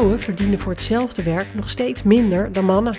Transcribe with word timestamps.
vrouwen 0.00 0.24
verdienen 0.24 0.58
voor 0.58 0.72
hetzelfde 0.72 1.22
werk 1.22 1.54
nog 1.54 1.70
steeds 1.70 2.02
minder 2.02 2.52
dan 2.52 2.64
mannen. 2.64 2.96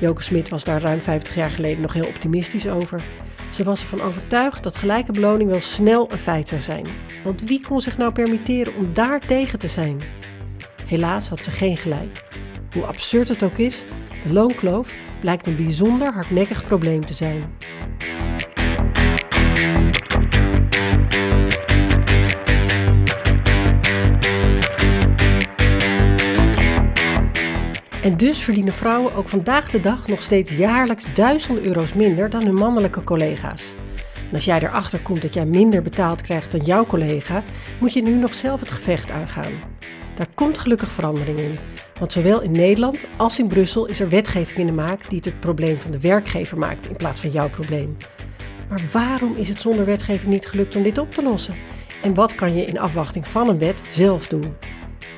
Joke 0.00 0.22
Smit 0.22 0.48
was 0.48 0.64
daar 0.64 0.80
ruim 0.80 1.00
50 1.00 1.34
jaar 1.34 1.50
geleden 1.50 1.80
nog 1.80 1.92
heel 1.92 2.06
optimistisch 2.06 2.68
over. 2.68 3.02
Ze 3.50 3.64
was 3.64 3.80
ervan 3.80 4.00
overtuigd 4.00 4.62
dat 4.62 4.76
gelijke 4.76 5.12
beloning 5.12 5.50
wel 5.50 5.60
snel 5.60 6.12
een 6.12 6.18
feit 6.18 6.48
zou 6.48 6.60
zijn. 6.60 6.86
Want 7.24 7.42
wie 7.42 7.62
kon 7.62 7.80
zich 7.80 7.98
nou 7.98 8.12
permitteren 8.12 8.74
om 8.74 8.94
daar 8.94 9.20
tegen 9.20 9.58
te 9.58 9.68
zijn? 9.68 10.00
Helaas 10.86 11.28
had 11.28 11.44
ze 11.44 11.50
geen 11.50 11.76
gelijk. 11.76 12.24
Hoe 12.72 12.84
absurd 12.84 13.28
het 13.28 13.42
ook 13.42 13.58
is, 13.58 13.84
de 14.26 14.32
loonkloof 14.32 14.92
blijkt 15.20 15.46
een 15.46 15.56
bijzonder 15.56 16.12
hardnekkig 16.12 16.64
probleem 16.64 17.04
te 17.04 17.14
zijn. 17.14 17.44
En 28.06 28.16
dus 28.16 28.42
verdienen 28.42 28.72
vrouwen 28.72 29.14
ook 29.14 29.28
vandaag 29.28 29.70
de 29.70 29.80
dag 29.80 30.06
nog 30.06 30.22
steeds 30.22 30.50
jaarlijks 30.50 31.04
duizenden 31.14 31.64
euro's 31.64 31.94
minder 31.94 32.30
dan 32.30 32.44
hun 32.44 32.54
mannelijke 32.54 33.04
collega's. 33.04 33.74
En 34.28 34.32
als 34.32 34.44
jij 34.44 34.58
erachter 34.58 35.00
komt 35.00 35.22
dat 35.22 35.34
jij 35.34 35.46
minder 35.46 35.82
betaald 35.82 36.22
krijgt 36.22 36.50
dan 36.50 36.60
jouw 36.60 36.86
collega, 36.86 37.42
moet 37.80 37.92
je 37.92 38.02
nu 38.02 38.14
nog 38.14 38.34
zelf 38.34 38.60
het 38.60 38.70
gevecht 38.70 39.10
aangaan. 39.10 39.52
Daar 40.14 40.26
komt 40.34 40.58
gelukkig 40.58 40.88
verandering 40.88 41.38
in. 41.38 41.58
Want 41.98 42.12
zowel 42.12 42.40
in 42.40 42.52
Nederland 42.52 43.06
als 43.16 43.38
in 43.38 43.48
Brussel 43.48 43.86
is 43.86 44.00
er 44.00 44.08
wetgeving 44.08 44.58
in 44.58 44.66
de 44.66 44.72
maak 44.72 45.08
die 45.08 45.18
het 45.18 45.24
het 45.24 45.40
probleem 45.40 45.80
van 45.80 45.90
de 45.90 46.00
werkgever 46.00 46.58
maakt 46.58 46.88
in 46.88 46.96
plaats 46.96 47.20
van 47.20 47.30
jouw 47.30 47.50
probleem. 47.50 47.96
Maar 48.68 48.82
waarom 48.92 49.36
is 49.36 49.48
het 49.48 49.60
zonder 49.60 49.84
wetgeving 49.84 50.32
niet 50.32 50.46
gelukt 50.46 50.76
om 50.76 50.82
dit 50.82 50.98
op 50.98 51.14
te 51.14 51.22
lossen? 51.22 51.54
En 52.02 52.14
wat 52.14 52.34
kan 52.34 52.54
je 52.56 52.64
in 52.64 52.78
afwachting 52.78 53.26
van 53.26 53.48
een 53.48 53.58
wet 53.58 53.82
zelf 53.90 54.26
doen? 54.26 54.56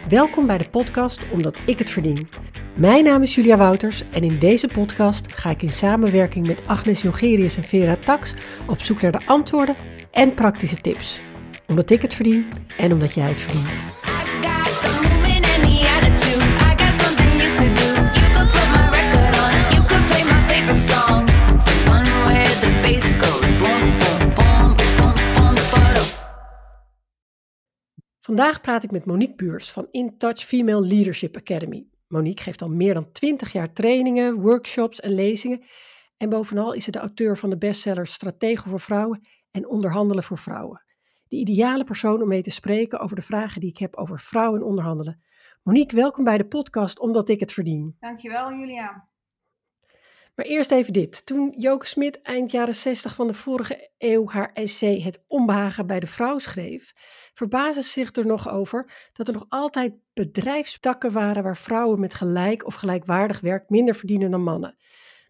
Welkom 0.09 0.47
bij 0.47 0.59
de 0.59 0.69
podcast 0.69 1.21
Omdat 1.33 1.61
ik 1.65 1.79
het 1.79 1.91
verdien. 1.91 2.29
Mijn 2.79 3.05
naam 3.05 3.23
is 3.23 3.35
Julia 3.35 3.57
Wouters 3.57 4.03
en 4.11 4.23
in 4.23 4.39
deze 4.39 4.69
podcast 4.69 5.33
ga 5.33 5.51
ik 5.51 5.63
in 5.63 5.71
samenwerking 5.71 6.47
met 6.47 6.63
Agnes 6.67 7.03
Jongerius 7.03 7.57
en 7.57 7.63
Vera 7.63 7.97
Tax 7.97 8.35
op 8.67 8.81
zoek 8.81 9.01
naar 9.01 9.13
de 9.13 9.27
antwoorden 9.27 9.77
en 10.11 10.35
praktische 10.35 10.81
tips. 10.81 11.21
Omdat 11.67 11.91
ik 11.91 12.03
het 12.03 12.15
verdien 12.15 12.47
en 12.77 12.93
omdat 12.93 13.15
jij 13.15 13.29
het 13.29 13.41
verdient. 13.41 13.83
Vandaag 28.21 28.61
praat 28.61 28.85
ik 28.85 28.91
met 28.91 29.05
Monique 29.05 29.35
Buurs 29.35 29.71
van 29.71 29.89
InTouch 29.91 30.41
Female 30.41 30.87
Leadership 30.87 31.37
Academy. 31.37 31.87
Monique 32.09 32.43
geeft 32.43 32.63
al 32.63 32.69
meer 32.69 32.95
dan 32.95 33.13
20 33.13 33.53
jaar 33.53 33.73
trainingen, 33.73 34.41
workshops 34.41 35.01
en 35.01 35.15
lezingen. 35.15 35.63
En 36.17 36.29
bovenal 36.29 36.73
is 36.73 36.85
ze 36.85 36.91
de 36.91 36.99
auteur 36.99 37.37
van 37.37 37.51
de 37.51 37.59
bestseller 37.59 38.07
Strategen 38.07 38.71
voor 38.71 38.81
Vrouwen 38.81 39.29
en 39.51 39.69
Onderhandelen 39.69 40.25
voor 40.25 40.39
Vrouwen. 40.39 40.83
De 41.29 41.37
ideale 41.37 41.85
persoon 41.85 42.23
om 42.23 42.29
mee 42.29 42.43
te 42.43 42.51
spreken 42.51 43.01
over 43.01 43.17
de 43.17 43.23
vragen 43.23 43.61
die 43.61 43.71
ik 43.71 43.79
heb 43.79 43.97
over 43.97 44.21
vrouwen 44.21 44.61
en 44.61 44.67
onderhandelen. 44.67 45.23
Monique, 45.63 45.97
welkom 45.97 46.25
bij 46.25 46.39
de 46.39 46.47
podcast 46.47 46.99
Omdat 46.99 47.29
ik 47.29 47.41
het 47.41 47.53
verdien. 47.53 47.97
Dankjewel, 48.01 48.53
Julia. 48.53 49.08
Maar 50.39 50.47
eerst 50.47 50.71
even 50.71 50.93
dit. 50.93 51.27
Toen 51.27 51.55
Joke 51.57 51.87
Smit 51.87 52.23
eind 52.23 52.51
jaren 52.51 52.75
60 52.75 53.15
van 53.15 53.27
de 53.27 53.35
vorige 53.35 53.91
eeuw 53.99 54.29
haar 54.29 54.53
essay 54.53 55.01
Het 55.01 55.25
onbehagen 55.27 55.87
bij 55.87 56.01
de 56.01 56.07
vrouw 56.07 56.39
schreef, 56.39 56.93
verbazen 57.35 57.83
ze 57.83 57.91
zich 57.91 58.15
er 58.15 58.27
nog 58.27 58.49
over 58.49 59.11
dat 59.13 59.29
er 59.29 59.35
nog 59.35 59.45
altijd 59.49 59.95
bedrijfstakken 60.15 61.13
waren 61.13 61.43
waar 61.43 61.57
vrouwen 61.57 62.01
met 62.01 62.15
gelijk 62.15 62.67
of 62.67 62.75
gelijkwaardig 62.75 63.41
werk 63.41 63.69
minder 63.69 63.95
verdienen 63.95 64.31
dan 64.31 64.43
mannen. 64.43 64.77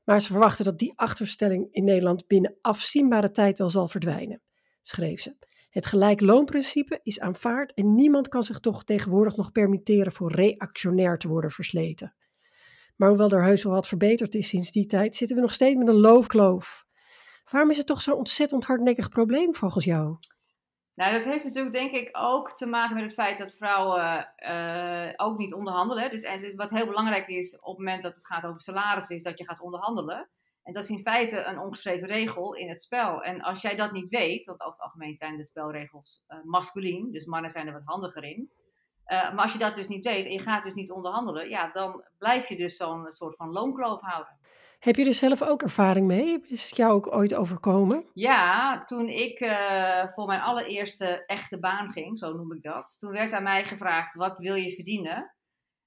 Maar 0.05 0.21
ze 0.21 0.29
verwachten 0.29 0.65
dat 0.65 0.79
die 0.79 0.93
achterstelling 0.97 1.69
in 1.71 1.85
Nederland 1.85 2.27
binnen 2.27 2.57
afzienbare 2.61 3.31
tijd 3.31 3.59
wel 3.59 3.69
zal 3.69 3.89
verdwijnen, 3.89 4.43
schreef 4.83 5.21
ze. 5.21 5.37
Het 5.71 5.87
gelijkloonprincipe 5.87 7.01
is 7.03 7.21
aanvaard 7.21 7.75
en 7.75 7.95
niemand 7.95 8.29
kan 8.29 8.43
zich 8.43 8.61
toch 8.61 8.85
tegenwoordig 8.85 9.37
nog 9.37 9.53
permitteren 9.53 10.13
voor 10.13 10.33
reactionair 10.33 11.19
te 11.19 11.29
worden 11.29 11.51
versleten. 11.51 12.15
Maar 12.99 13.09
hoewel 13.09 13.31
er 13.31 13.45
heus 13.45 13.63
wel 13.63 13.73
wat 13.73 13.89
verbeterd 13.89 14.35
is 14.35 14.49
sinds 14.49 14.71
die 14.71 14.87
tijd, 14.87 15.17
zitten 15.17 15.37
we 15.37 15.43
nog 15.43 15.53
steeds 15.53 15.77
met 15.77 15.89
een 15.89 16.01
loofkloof. 16.01 16.87
Waarom 17.51 17.71
is 17.71 17.77
het 17.77 17.87
toch 17.87 18.01
zo'n 18.01 18.15
ontzettend 18.15 18.65
hardnekkig 18.65 19.09
probleem 19.09 19.55
volgens 19.55 19.85
jou? 19.85 20.17
Nou, 20.95 21.13
dat 21.13 21.25
heeft 21.25 21.45
natuurlijk 21.45 21.75
denk 21.75 21.93
ik 21.93 22.09
ook 22.13 22.53
te 22.53 22.67
maken 22.67 22.95
met 22.95 23.05
het 23.05 23.13
feit 23.13 23.39
dat 23.39 23.55
vrouwen 23.55 24.29
uh, 24.37 25.13
ook 25.17 25.39
niet 25.39 25.55
onderhandelen. 25.55 26.11
Dus 26.11 26.23
en 26.23 26.57
wat 26.57 26.71
heel 26.71 26.87
belangrijk 26.87 27.29
is 27.29 27.61
op 27.61 27.77
het 27.77 27.79
moment 27.79 28.03
dat 28.03 28.17
het 28.17 28.27
gaat 28.27 28.45
over 28.45 28.61
salaris, 28.61 29.09
is 29.09 29.23
dat 29.23 29.39
je 29.39 29.45
gaat 29.45 29.61
onderhandelen. 29.61 30.29
En 30.63 30.73
dat 30.73 30.83
is 30.83 30.91
in 30.91 31.01
feite 31.01 31.45
een 31.45 31.59
ongeschreven 31.59 32.09
regel 32.09 32.55
in 32.55 32.69
het 32.69 32.83
spel. 32.83 33.23
En 33.23 33.41
als 33.41 33.63
jij 33.63 33.77
dat 33.77 33.93
niet 33.93 34.09
weet, 34.09 34.47
want 34.47 34.61
over 34.61 34.73
het 34.73 34.83
algemeen 34.83 35.17
zijn 35.17 35.37
de 35.37 35.45
spelregels 35.45 36.23
uh, 36.29 36.39
masculien, 36.45 37.13
dus 37.13 37.25
mannen 37.25 37.51
zijn 37.51 37.67
er 37.67 37.73
wat 37.73 37.85
handiger 37.85 38.25
in. 38.25 38.51
Uh, 39.13 39.35
maar 39.35 39.43
als 39.43 39.53
je 39.53 39.59
dat 39.59 39.75
dus 39.75 39.89
niet 39.89 40.05
weet 40.05 40.25
en 40.25 40.33
je 40.33 40.39
gaat 40.39 40.65
dus 40.65 40.75
niet 40.75 40.91
onderhandelen, 40.91 41.49
ja, 41.49 41.71
dan 41.73 42.05
blijf 42.19 42.49
je 42.49 42.57
dus 42.57 42.77
zo'n 42.77 43.07
soort 43.09 43.37
van 43.37 43.53
loonkloof 43.53 44.01
houden. 44.01 44.39
Heb 44.79 44.97
je 44.97 45.05
er 45.05 45.15
zelf 45.15 45.43
ook 45.43 45.63
ervaring 45.63 46.07
mee? 46.07 46.41
Is 46.49 46.65
het 46.65 46.77
jou 46.77 46.93
ook 46.93 47.15
ooit 47.15 47.35
overkomen? 47.35 48.05
Ja, 48.15 48.85
toen 48.85 49.09
ik 49.09 49.41
uh, 49.41 50.09
voor 50.09 50.27
mijn 50.27 50.41
allereerste 50.41 51.25
echte 51.27 51.59
baan 51.59 51.93
ging, 51.93 52.19
zo 52.19 52.33
noem 52.33 52.53
ik 52.53 52.63
dat, 52.63 52.97
toen 52.99 53.13
werd 53.13 53.33
aan 53.33 53.43
mij 53.43 53.65
gevraagd: 53.65 54.15
wat 54.15 54.39
wil 54.39 54.55
je 54.55 54.73
verdienen? 54.73 55.35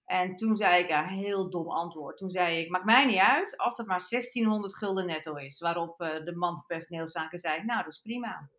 En 0.06 0.36
toen 0.36 0.56
zei 0.56 0.84
ik 0.84 0.90
een 0.90 1.04
heel 1.04 1.50
dom 1.50 1.70
antwoord. 1.70 2.18
Toen 2.18 2.30
zei 2.30 2.60
ik: 2.60 2.70
maakt 2.70 2.86
mij 2.86 3.06
niet 3.06 3.20
uit 3.20 3.58
als 3.58 3.78
het 3.78 3.88
maar 3.88 4.06
1600 4.10 4.78
gulden 4.78 5.06
netto 5.06 5.36
is. 5.36 5.60
Waarop 5.60 6.02
uh, 6.02 6.24
de 6.24 6.36
man 6.36 6.54
van 6.54 6.64
personeelszaken 6.68 7.40
zei: 7.40 7.64
nou, 7.64 7.84
dat 7.84 7.94
is 7.94 8.02
prima. 8.02 8.50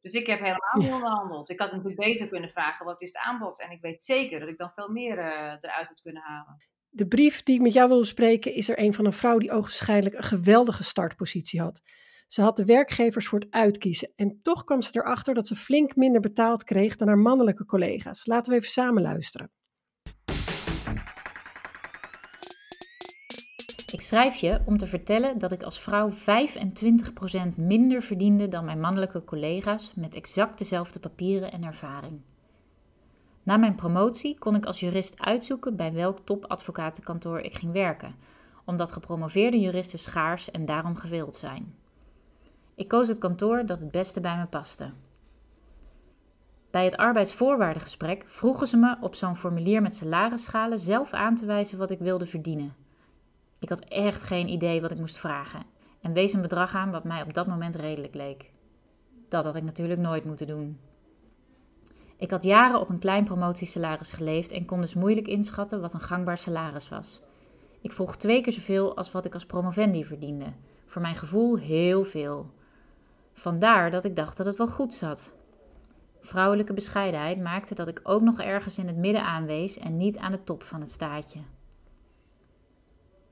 Dus 0.00 0.12
ik 0.12 0.26
heb 0.26 0.38
helemaal 0.38 0.78
niet 0.78 0.92
onderhandeld. 0.92 1.50
Ik 1.50 1.60
had 1.60 1.72
natuurlijk 1.72 2.00
beter 2.00 2.28
kunnen 2.28 2.50
vragen: 2.50 2.86
wat 2.86 3.02
is 3.02 3.08
het 3.08 3.22
aanbod? 3.22 3.60
En 3.60 3.70
ik 3.70 3.80
weet 3.80 4.04
zeker 4.04 4.40
dat 4.40 4.48
ik 4.48 4.58
dan 4.58 4.72
veel 4.74 4.88
meer 4.88 5.18
uh, 5.18 5.24
eruit 5.60 5.88
had 5.88 6.00
kunnen 6.02 6.22
halen. 6.22 6.56
De 6.88 7.06
brief 7.06 7.42
die 7.42 7.54
ik 7.54 7.60
met 7.60 7.72
jou 7.72 7.88
wil 7.88 7.98
bespreken 7.98 8.54
is 8.54 8.68
er 8.68 8.78
een 8.78 8.94
van 8.94 9.04
een 9.04 9.12
vrouw 9.12 9.38
die 9.38 9.52
ogenschijnlijk 9.52 10.14
een 10.14 10.22
geweldige 10.22 10.84
startpositie 10.84 11.60
had. 11.60 11.80
Ze 12.26 12.42
had 12.42 12.56
de 12.56 12.64
werkgevers 12.64 13.26
voor 13.26 13.38
het 13.38 13.50
uitkiezen 13.50 14.12
en 14.16 14.38
toch 14.42 14.64
kwam 14.64 14.82
ze 14.82 14.90
erachter 14.92 15.34
dat 15.34 15.46
ze 15.46 15.56
flink 15.56 15.96
minder 15.96 16.20
betaald 16.20 16.64
kreeg 16.64 16.96
dan 16.96 17.08
haar 17.08 17.18
mannelijke 17.18 17.64
collega's. 17.64 18.26
Laten 18.26 18.52
we 18.52 18.58
even 18.58 18.70
samen 18.70 19.02
luisteren. 19.02 19.50
Ik 24.00 24.06
schrijf 24.06 24.34
je 24.34 24.60
om 24.64 24.78
te 24.78 24.86
vertellen 24.86 25.38
dat 25.38 25.52
ik 25.52 25.62
als 25.62 25.80
vrouw 25.80 26.10
25% 26.10 26.14
minder 27.54 28.02
verdiende 28.02 28.48
dan 28.48 28.64
mijn 28.64 28.80
mannelijke 28.80 29.24
collega's 29.24 29.92
met 29.94 30.14
exact 30.14 30.58
dezelfde 30.58 30.98
papieren 30.98 31.52
en 31.52 31.64
ervaring. 31.64 32.20
Na 33.42 33.56
mijn 33.56 33.74
promotie 33.74 34.38
kon 34.38 34.54
ik 34.54 34.64
als 34.64 34.80
jurist 34.80 35.20
uitzoeken 35.20 35.76
bij 35.76 35.92
welk 35.92 36.18
topadvocatenkantoor 36.24 37.40
ik 37.40 37.54
ging 37.54 37.72
werken, 37.72 38.14
omdat 38.64 38.92
gepromoveerde 38.92 39.60
juristen 39.60 39.98
schaars 39.98 40.50
en 40.50 40.66
daarom 40.66 40.96
gewild 40.96 41.36
zijn. 41.36 41.74
Ik 42.74 42.88
koos 42.88 43.08
het 43.08 43.18
kantoor 43.18 43.66
dat 43.66 43.80
het 43.80 43.90
beste 43.90 44.20
bij 44.20 44.36
me 44.36 44.46
paste. 44.46 44.90
Bij 46.70 46.84
het 46.84 46.96
arbeidsvoorwaardengesprek 46.96 48.24
vroegen 48.26 48.66
ze 48.66 48.76
me 48.76 48.96
op 49.00 49.14
zo'n 49.14 49.36
formulier 49.36 49.82
met 49.82 49.96
salarisschalen 49.96 50.78
zelf 50.78 51.12
aan 51.12 51.34
te 51.34 51.46
wijzen 51.46 51.78
wat 51.78 51.90
ik 51.90 51.98
wilde 51.98 52.26
verdienen. 52.26 52.79
Ik 53.60 53.68
had 53.68 53.84
echt 53.84 54.22
geen 54.22 54.48
idee 54.48 54.80
wat 54.80 54.90
ik 54.90 54.98
moest 54.98 55.18
vragen 55.18 55.62
en 56.00 56.12
wees 56.12 56.32
een 56.32 56.40
bedrag 56.40 56.74
aan 56.74 56.90
wat 56.90 57.04
mij 57.04 57.22
op 57.22 57.34
dat 57.34 57.46
moment 57.46 57.74
redelijk 57.74 58.14
leek. 58.14 58.50
Dat 59.28 59.44
had 59.44 59.54
ik 59.54 59.62
natuurlijk 59.62 60.00
nooit 60.00 60.24
moeten 60.24 60.46
doen. 60.46 60.78
Ik 62.16 62.30
had 62.30 62.42
jaren 62.42 62.80
op 62.80 62.88
een 62.88 62.98
klein 62.98 63.24
promotiesalaris 63.24 64.12
geleefd 64.12 64.50
en 64.50 64.64
kon 64.64 64.80
dus 64.80 64.94
moeilijk 64.94 65.26
inschatten 65.26 65.80
wat 65.80 65.94
een 65.94 66.00
gangbaar 66.00 66.38
salaris 66.38 66.88
was. 66.88 67.20
Ik 67.80 67.92
vroeg 67.92 68.16
twee 68.16 68.40
keer 68.40 68.52
zoveel 68.52 68.96
als 68.96 69.12
wat 69.12 69.24
ik 69.24 69.34
als 69.34 69.46
promovendi 69.46 70.04
verdiende. 70.04 70.52
Voor 70.86 71.02
mijn 71.02 71.16
gevoel 71.16 71.58
heel 71.58 72.04
veel. 72.04 72.50
Vandaar 73.32 73.90
dat 73.90 74.04
ik 74.04 74.16
dacht 74.16 74.36
dat 74.36 74.46
het 74.46 74.56
wel 74.56 74.68
goed 74.68 74.94
zat. 74.94 75.32
Vrouwelijke 76.20 76.72
bescheidenheid 76.72 77.40
maakte 77.40 77.74
dat 77.74 77.88
ik 77.88 78.00
ook 78.02 78.22
nog 78.22 78.40
ergens 78.40 78.78
in 78.78 78.86
het 78.86 78.96
midden 78.96 79.24
aanwees 79.24 79.78
en 79.78 79.96
niet 79.96 80.18
aan 80.18 80.32
de 80.32 80.44
top 80.44 80.62
van 80.62 80.80
het 80.80 80.90
staatje. 80.90 81.40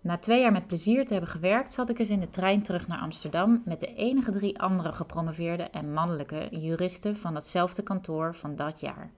Na 0.00 0.18
twee 0.18 0.40
jaar 0.40 0.52
met 0.52 0.66
plezier 0.66 1.06
te 1.06 1.12
hebben 1.12 1.30
gewerkt, 1.30 1.72
zat 1.72 1.88
ik 1.88 1.98
eens 1.98 2.10
in 2.10 2.20
de 2.20 2.30
trein 2.30 2.62
terug 2.62 2.86
naar 2.88 3.00
Amsterdam 3.00 3.62
met 3.64 3.80
de 3.80 3.94
enige 3.94 4.30
drie 4.30 4.60
andere 4.60 4.92
gepromoveerde 4.92 5.62
en 5.62 5.92
mannelijke 5.92 6.48
juristen 6.50 7.16
van 7.16 7.34
datzelfde 7.34 7.82
kantoor 7.82 8.34
van 8.34 8.56
dat 8.56 8.80
jaar. 8.80 9.10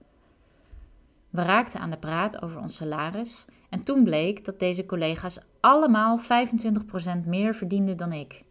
We 1.29 1.41
raakten 1.41 1.79
aan 1.79 1.89
de 1.89 1.97
praat 1.97 2.41
over 2.41 2.59
ons 2.59 2.75
salaris 2.75 3.45
en 3.69 3.83
toen 3.83 4.03
bleek 4.03 4.45
dat 4.45 4.59
deze 4.59 4.85
collega's 4.85 5.39
allemaal 5.59 6.19
25% 6.19 6.23
meer 7.25 7.55
verdienden 7.55 7.97
dan 7.97 8.11
ik. 8.11 8.43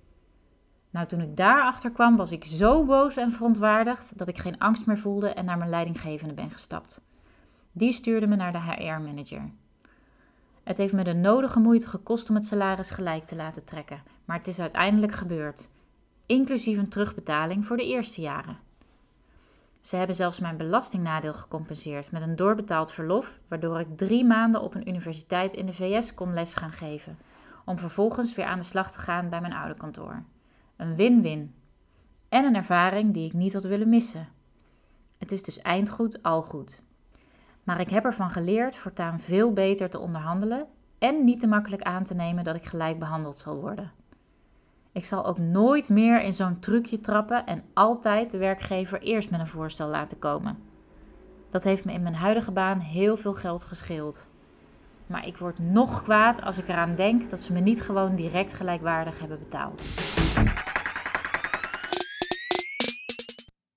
Nou, 0.90 1.06
toen 1.06 1.20
ik 1.20 1.36
daarachter 1.36 1.90
kwam, 1.90 2.16
was 2.16 2.30
ik 2.30 2.44
zo 2.44 2.84
boos 2.84 3.16
en 3.16 3.32
verontwaardigd 3.32 4.18
dat 4.18 4.28
ik 4.28 4.38
geen 4.38 4.58
angst 4.58 4.86
meer 4.86 4.98
voelde 4.98 5.28
en 5.28 5.44
naar 5.44 5.58
mijn 5.58 5.70
leidinggevende 5.70 6.34
ben 6.34 6.50
gestapt. 6.50 7.00
Die 7.72 7.92
stuurde 7.92 8.26
me 8.26 8.36
naar 8.36 8.52
de 8.52 8.60
HR-manager. 8.60 9.50
Het 10.62 10.76
heeft 10.76 10.92
me 10.92 11.04
de 11.04 11.14
nodige 11.14 11.58
moeite 11.58 11.86
gekost 11.86 12.28
om 12.28 12.34
het 12.34 12.46
salaris 12.46 12.90
gelijk 12.90 13.24
te 13.24 13.36
laten 13.36 13.64
trekken, 13.64 14.02
maar 14.24 14.38
het 14.38 14.48
is 14.48 14.60
uiteindelijk 14.60 15.12
gebeurd, 15.12 15.68
inclusief 16.26 16.78
een 16.78 16.88
terugbetaling 16.88 17.66
voor 17.66 17.76
de 17.76 17.86
eerste 17.86 18.20
jaren. 18.20 18.58
Ze 19.80 19.96
hebben 19.96 20.16
zelfs 20.16 20.38
mijn 20.38 20.56
belastingnadeel 20.56 21.34
gecompenseerd 21.34 22.10
met 22.10 22.22
een 22.22 22.36
doorbetaald 22.36 22.92
verlof, 22.92 23.38
waardoor 23.48 23.80
ik 23.80 23.96
drie 23.96 24.24
maanden 24.24 24.62
op 24.62 24.74
een 24.74 24.88
universiteit 24.88 25.52
in 25.52 25.66
de 25.66 25.74
VS 25.74 26.14
kon 26.14 26.34
les 26.34 26.54
gaan 26.54 26.72
geven, 26.72 27.18
om 27.64 27.78
vervolgens 27.78 28.34
weer 28.34 28.44
aan 28.44 28.58
de 28.58 28.64
slag 28.64 28.92
te 28.92 28.98
gaan 28.98 29.28
bij 29.28 29.40
mijn 29.40 29.52
oude 29.52 29.74
kantoor. 29.74 30.22
Een 30.76 30.96
win-win. 30.96 31.54
En 32.28 32.44
een 32.44 32.56
ervaring 32.56 33.14
die 33.14 33.26
ik 33.26 33.32
niet 33.32 33.52
had 33.52 33.64
willen 33.64 33.88
missen. 33.88 34.28
Het 35.18 35.32
is 35.32 35.42
dus 35.42 35.58
eindgoed 35.58 36.22
al 36.22 36.42
goed. 36.42 36.82
Maar 37.64 37.80
ik 37.80 37.90
heb 37.90 38.04
ervan 38.04 38.30
geleerd 38.30 38.76
voortaan 38.76 39.20
veel 39.20 39.52
beter 39.52 39.90
te 39.90 39.98
onderhandelen 39.98 40.66
en 40.98 41.24
niet 41.24 41.40
te 41.40 41.46
makkelijk 41.46 41.82
aan 41.82 42.04
te 42.04 42.14
nemen 42.14 42.44
dat 42.44 42.56
ik 42.56 42.64
gelijk 42.64 42.98
behandeld 42.98 43.36
zal 43.36 43.60
worden. 43.60 43.92
Ik 44.92 45.04
zal 45.04 45.26
ook 45.26 45.38
nooit 45.38 45.88
meer 45.88 46.22
in 46.22 46.34
zo'n 46.34 46.58
trucje 46.58 47.00
trappen 47.00 47.46
en 47.46 47.64
altijd 47.74 48.30
de 48.30 48.38
werkgever 48.38 49.00
eerst 49.00 49.30
met 49.30 49.40
een 49.40 49.46
voorstel 49.46 49.88
laten 49.88 50.18
komen. 50.18 50.58
Dat 51.50 51.64
heeft 51.64 51.84
me 51.84 51.92
in 51.92 52.02
mijn 52.02 52.14
huidige 52.14 52.50
baan 52.50 52.78
heel 52.78 53.16
veel 53.16 53.34
geld 53.34 53.64
gescheeld. 53.64 54.28
Maar 55.06 55.26
ik 55.26 55.36
word 55.36 55.58
nog 55.58 56.02
kwaad 56.02 56.42
als 56.42 56.58
ik 56.58 56.68
eraan 56.68 56.94
denk 56.94 57.30
dat 57.30 57.40
ze 57.40 57.52
me 57.52 57.60
niet 57.60 57.82
gewoon 57.82 58.14
direct 58.14 58.54
gelijkwaardig 58.54 59.18
hebben 59.18 59.38
betaald. 59.38 59.82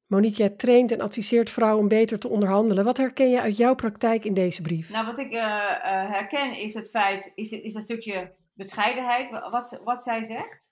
Monique, 0.07 0.37
jij 0.37 0.49
traint 0.49 0.91
en 0.91 1.01
adviseert 1.01 1.49
vrouwen 1.49 1.81
om 1.81 1.87
beter 1.87 2.19
te 2.19 2.27
onderhandelen. 2.29 2.85
Wat 2.85 2.97
herken 2.97 3.29
je 3.29 3.41
uit 3.41 3.57
jouw 3.57 3.75
praktijk 3.75 4.25
in 4.25 4.33
deze 4.33 4.61
brief? 4.61 4.89
Nou, 4.89 5.05
wat 5.05 5.17
ik 5.17 5.33
uh, 5.33 5.41
herken 6.09 6.57
is 6.57 6.73
het 6.73 6.89
feit, 6.89 7.31
is, 7.35 7.51
is 7.51 7.73
een 7.73 7.81
stukje 7.81 8.35
bescheidenheid, 8.53 9.29
wat, 9.49 9.81
wat 9.83 10.03
zij 10.03 10.23
zegt. 10.23 10.71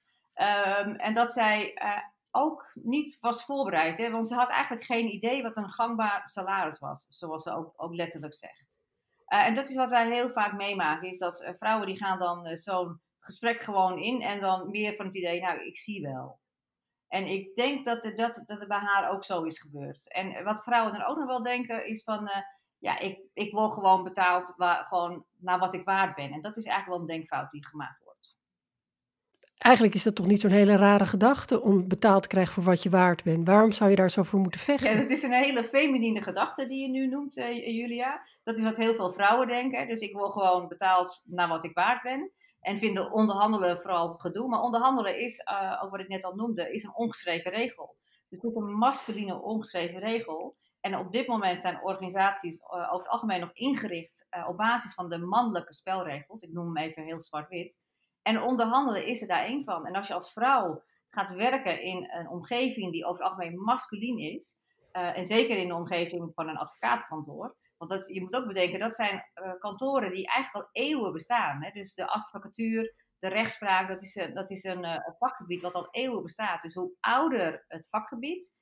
Um, 0.86 0.96
en 0.96 1.14
dat 1.14 1.34
zij 1.34 1.72
uh, 1.84 1.98
ook 2.32 2.72
niet 2.74 3.20
was 3.20 3.46
voorbereid, 3.46 3.98
hè, 3.98 4.12
want 4.12 4.28
ze 4.28 4.36
had 4.36 4.50
eigenlijk 4.50 4.84
geen 4.84 5.14
idee 5.14 5.44
wat 5.44 5.58
een 5.58 5.70
gangbaar 5.70 6.22
salaris 6.24 6.80
was, 6.80 7.08
zoals 7.10 7.44
ze 7.44 7.56
ook, 7.56 7.74
ook 7.76 7.94
letterlijk 7.94 8.36
zegt. 8.36 8.80
En 9.26 9.56
dat 9.56 9.70
is 9.70 9.76
wat 9.76 9.90
wij 9.90 10.12
heel 10.12 10.30
vaak 10.30 10.54
meemaken, 10.54 11.10
is 11.10 11.18
dat 11.18 11.54
vrouwen 11.58 11.88
die 11.88 11.98
gaan 11.98 12.20
dan 12.20 12.58
zo'n 12.58 13.02
gesprek 13.20 13.62
gewoon 13.62 14.00
in 14.00 14.22
en 14.22 14.40
dan 14.40 14.70
meer 14.70 14.96
van 14.96 15.06
het 15.06 15.16
idee, 15.16 15.42
nou, 15.42 15.66
ik 15.66 15.80
zie 15.80 16.02
wel. 16.02 16.40
En 17.12 17.28
ik 17.28 17.56
denk 17.56 17.86
dat, 17.86 18.06
er, 18.06 18.16
dat, 18.16 18.44
dat 18.46 18.60
het 18.60 18.68
bij 18.68 18.78
haar 18.78 19.12
ook 19.12 19.24
zo 19.24 19.44
is 19.44 19.62
gebeurd. 19.62 20.14
En 20.14 20.44
wat 20.44 20.64
vrouwen 20.64 20.94
dan 20.94 21.06
ook 21.06 21.18
nog 21.18 21.28
wel 21.28 21.44
denken 21.44 21.86
is 21.86 22.04
van, 22.04 22.24
uh, 22.24 22.36
ja, 22.78 23.00
ik, 23.00 23.20
ik 23.34 23.52
word 23.52 23.74
gewoon 23.74 24.04
betaald 24.04 24.54
waar, 24.56 24.86
gewoon 24.86 25.26
naar 25.38 25.60
wat 25.60 25.74
ik 25.74 25.86
waard 25.86 26.16
ben. 26.16 26.32
En 26.32 26.42
dat 26.42 26.58
is 26.58 26.66
eigenlijk 26.66 26.98
wel 26.98 27.10
een 27.10 27.18
denkfout 27.18 27.52
die 27.52 27.68
gemaakt 27.68 28.04
wordt. 28.04 28.36
Eigenlijk 29.58 29.96
is 29.96 30.04
dat 30.04 30.16
toch 30.16 30.26
niet 30.26 30.42
zo'n 30.42 30.52
hele 30.52 30.76
rare 30.76 31.06
gedachte 31.06 31.62
om 31.62 31.88
betaald 31.88 32.22
te 32.22 32.28
krijgen 32.28 32.54
voor 32.54 32.64
wat 32.64 32.84
je 32.84 32.90
waard 32.90 33.24
bent. 33.24 33.48
Waarom 33.48 33.72
zou 33.72 33.90
je 33.90 33.96
daar 33.96 34.12
zo 34.12 34.24
voor 34.24 34.40
moeten 34.40 34.62
vechten? 34.62 34.92
Ja, 34.92 35.02
dat 35.02 35.10
is 35.10 35.24
een 35.24 35.34
hele 35.34 35.64
feminine 35.64 36.22
gedachte 36.22 36.68
die 36.68 36.82
je 36.82 36.90
nu 36.90 37.08
noemt, 37.08 37.38
uh, 37.38 37.68
Julia. 37.68 38.22
Dat 38.44 38.58
is 38.58 38.64
wat 38.64 38.78
heel 38.78 38.94
veel 38.94 39.14
vrouwen 39.14 39.48
denken. 39.48 39.88
Dus 39.88 40.00
ik 40.00 40.14
word 40.14 40.32
gewoon 40.32 40.68
betaald 40.68 41.24
naar 41.26 41.48
wat 41.48 41.66
ik 41.66 41.74
waard 41.74 42.02
ben. 42.02 42.32
En 42.62 42.78
vinden 42.78 43.12
onderhandelen 43.12 43.82
vooral 43.82 44.18
gedoe. 44.18 44.48
Maar 44.48 44.62
onderhandelen 44.62 45.20
is, 45.20 45.48
uh, 45.52 45.84
ook 45.84 45.92
wat 45.92 46.00
ik 46.00 46.08
net 46.08 46.24
al 46.24 46.36
noemde, 46.36 46.74
is 46.74 46.84
een 46.84 46.96
ongeschreven 46.96 47.52
regel. 47.52 47.96
Dus 48.30 48.42
het 48.42 48.52
is 48.52 48.56
een 48.56 48.74
masculine 48.74 49.42
ongeschreven 49.42 50.00
regel. 50.00 50.56
En 50.80 50.98
op 50.98 51.12
dit 51.12 51.28
moment 51.28 51.62
zijn 51.62 51.84
organisaties 51.84 52.60
uh, 52.60 52.68
over 52.70 52.98
het 52.98 53.08
algemeen 53.08 53.40
nog 53.40 53.54
ingericht 53.54 54.28
uh, 54.38 54.48
op 54.50 54.58
basis 54.58 54.94
van 54.94 55.10
de 55.10 55.18
mannelijke 55.18 55.74
spelregels. 55.74 56.42
Ik 56.42 56.52
noem 56.54 56.66
hem 56.66 56.78
even 56.78 57.04
heel 57.04 57.22
zwart-wit. 57.22 57.82
En 58.22 58.42
onderhandelen 58.42 59.06
is 59.06 59.22
er 59.22 59.28
daar 59.28 59.46
één 59.46 59.64
van. 59.64 59.86
En 59.86 59.96
als 59.96 60.08
je 60.08 60.14
als 60.14 60.34
vrouw 60.34 60.84
gaat 61.10 61.36
werken 61.36 61.82
in 61.82 62.10
een 62.12 62.30
omgeving 62.30 62.92
die 62.92 63.06
over 63.06 63.24
het 63.24 63.32
algemeen 63.32 63.60
masculien 63.60 64.18
is, 64.18 64.60
en 64.92 65.26
zeker 65.26 65.58
in 65.58 65.68
de 65.68 65.76
omgeving 65.76 66.32
van 66.34 66.48
een 66.48 66.58
advocatenkantoor, 66.58 67.56
want 67.82 67.94
dat, 67.94 68.14
je 68.14 68.22
moet 68.22 68.36
ook 68.36 68.48
bedenken, 68.48 68.80
dat 68.80 68.96
zijn 68.96 69.26
uh, 69.36 69.60
kantoren 69.60 70.12
die 70.12 70.28
eigenlijk 70.28 70.66
al 70.66 70.84
eeuwen 70.84 71.14
bestaan. 71.14 71.64
Hè? 71.64 71.72
Dus 71.72 71.94
de 71.94 72.08
advocatuur, 72.08 72.96
de 73.20 73.28
rechtspraak, 73.28 73.88
dat 73.88 74.04
is, 74.04 74.16
een, 74.16 74.34
dat 74.34 74.52
is 74.52 74.64
een, 74.64 74.84
een, 74.84 75.16
vakgebied 75.18 75.62
wat 75.62 75.74
al 75.74 75.88
eeuwen 75.92 76.24
bestaat. 76.24 76.62
Dus 76.62 76.74
hoe 76.74 76.94
ouder 77.00 77.66
het 77.68 77.90
vakgebied, 77.90 78.56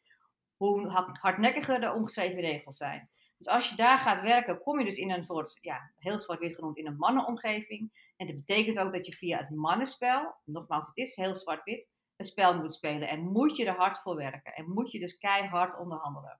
hoe 0.55 0.87
hardnekkiger 1.21 1.79
de 1.79 1.93
ongeschreven 1.93 2.41
regels 2.41 2.77
zijn. 2.77 3.09
Dus 3.37 3.47
als 3.47 3.69
je 3.69 3.75
daar 3.75 3.99
gaat 3.99 4.21
werken, 4.21 4.61
kom 4.61 4.79
je 4.79 4.85
dus 4.85 4.97
in 4.97 5.11
een 5.11 5.25
soort, 5.25 5.57
ja, 5.61 5.91
heel 5.97 6.19
zwart-wit 6.19 6.55
genoemd, 6.55 6.77
in 6.77 6.87
een 6.87 6.97
mannenomgeving. 6.97 8.13
En 8.17 8.27
dat 8.27 8.35
betekent 8.35 8.79
ook 8.79 8.93
dat 8.93 9.05
je 9.05 9.13
via 9.13 9.37
het 9.37 9.49
mannenspel, 9.49 10.35
nogmaals, 10.45 10.87
het 10.87 10.97
is 10.97 11.15
heel 11.15 11.35
zwart-wit, 11.35 11.87
een 12.15 12.25
spel 12.25 12.57
moet 12.57 12.73
spelen. 12.73 13.07
En 13.07 13.19
moet 13.19 13.57
je 13.57 13.65
er 13.65 13.75
hard 13.75 13.99
voor 13.99 14.15
werken. 14.15 14.53
En 14.53 14.69
moet 14.69 14.91
je 14.91 14.99
dus 14.99 15.17
keihard 15.17 15.77
onderhandelen. 15.77 16.39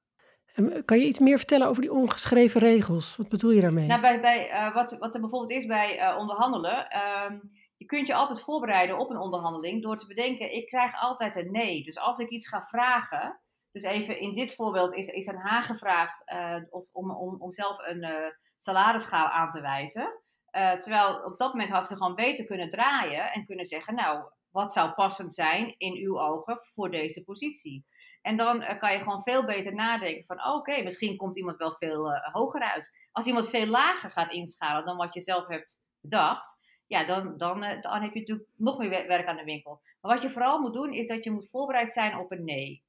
Kan 0.86 1.00
je 1.00 1.06
iets 1.06 1.20
meer 1.20 1.38
vertellen 1.38 1.68
over 1.68 1.82
die 1.82 1.92
ongeschreven 1.92 2.60
regels? 2.60 3.16
Wat 3.16 3.30
bedoel 3.30 3.52
je 3.52 3.62
daarmee? 3.62 3.88
Nou, 3.88 4.02
bij, 4.02 4.22
bij, 4.22 4.52
uh, 4.52 4.74
wat, 4.74 4.98
wat 4.98 5.14
er 5.14 5.22
bijvoorbeeld 5.22 5.52
is 5.52 5.66
bij 5.66 6.00
uh, 6.00 6.18
onderhandelen. 6.18 6.88
Um, 7.28 7.52
je 7.78 7.86
kunt 7.86 8.08
je 8.08 8.14
altijd 8.14 8.42
voorbereiden 8.42 8.98
op 8.98 9.10
een 9.10 9.18
onderhandeling 9.18 9.82
door 9.84 9.98
te 9.98 10.08
bedenken: 10.08 10.54
ik 10.54 10.68
krijg 10.68 11.02
altijd 11.02 11.36
een 11.36 11.52
nee. 11.52 11.84
Dus 11.84 12.00
als 12.00 12.20
ik 12.20 12.30
iets 12.30 12.48
ga 12.48 12.62
vragen. 12.62 13.40
Dus 13.72 13.84
even 13.84 14.20
in 14.20 14.36
dit 14.36 14.56
voorbeeld 14.56 14.94
is, 14.94 15.08
is 15.08 15.28
aan 15.28 15.36
haar 15.36 15.64
gevraagd 15.64 16.32
uh, 16.32 16.56
of, 16.70 16.86
om, 16.92 17.12
om, 17.12 17.42
om 17.42 17.54
zelf 17.54 17.78
een 17.88 18.34
salarisschaal 18.58 19.28
aan 19.28 19.50
te 19.50 19.62
wijzen. 19.62 20.22
terwijl 20.52 21.24
op 21.24 21.38
dat 21.38 21.54
moment 21.54 21.72
had 21.72 21.88
ze 21.88 21.96
gewoon 21.96 22.16
beter 22.16 22.46
kunnen 22.46 22.70
draaien 22.70 23.32
en 23.32 23.46
kunnen 23.46 23.66
zeggen: 23.66 23.96
Nou, 23.96 24.24
wat 24.52 24.74
zou 24.74 24.92
passend 24.92 25.34
zijn 25.34 25.76
in 25.78 25.96
uw 25.96 26.20
ogen 26.20 26.58
voor 26.74 26.92
deze 26.92 27.24
positie? 27.24 27.86
En 28.22 28.38
dan 28.38 28.62
uh, 28.62 28.80
kan 28.80 28.94
je 28.94 29.00
gewoon 29.00 29.24
veel 29.24 29.46
beter 29.46 29.74
nadenken 29.74 30.26
van 30.26 30.38
oké, 30.38 30.50
okay, 30.50 30.84
misschien 30.84 31.18
komt 31.18 31.38
iemand 31.38 31.58
wel 31.58 31.74
veel 31.74 32.12
uh, 32.12 32.34
hoger 32.34 32.62
uit. 32.62 33.08
Als 33.12 33.26
iemand 33.26 33.50
veel 33.50 33.66
lager 33.66 34.12
gaat 34.12 34.32
inschalen 34.32 34.86
dan 34.86 34.98
wat 34.98 35.14
je 35.14 35.22
zelf 35.22 35.48
hebt 35.48 35.82
bedacht, 36.02 36.60
ja, 36.88 37.06
dan, 37.06 37.38
dan, 37.38 37.64
uh, 37.64 37.82
dan 37.82 38.02
heb 38.02 38.14
je 38.14 38.20
natuurlijk 38.20 38.50
nog 38.56 38.78
meer 38.78 38.90
werk 38.90 39.28
aan 39.28 39.38
de 39.38 39.44
winkel. 39.44 39.82
Maar 40.02 40.14
wat 40.14 40.22
je 40.22 40.30
vooral 40.30 40.60
moet 40.60 40.74
doen, 40.74 40.94
is 40.94 41.08
dat 41.08 41.24
je 41.24 41.32
moet 41.32 41.50
voorbereid 41.50 41.92
zijn 41.92 42.18
op 42.18 42.32
een 42.32 42.44
nee. 42.44 42.84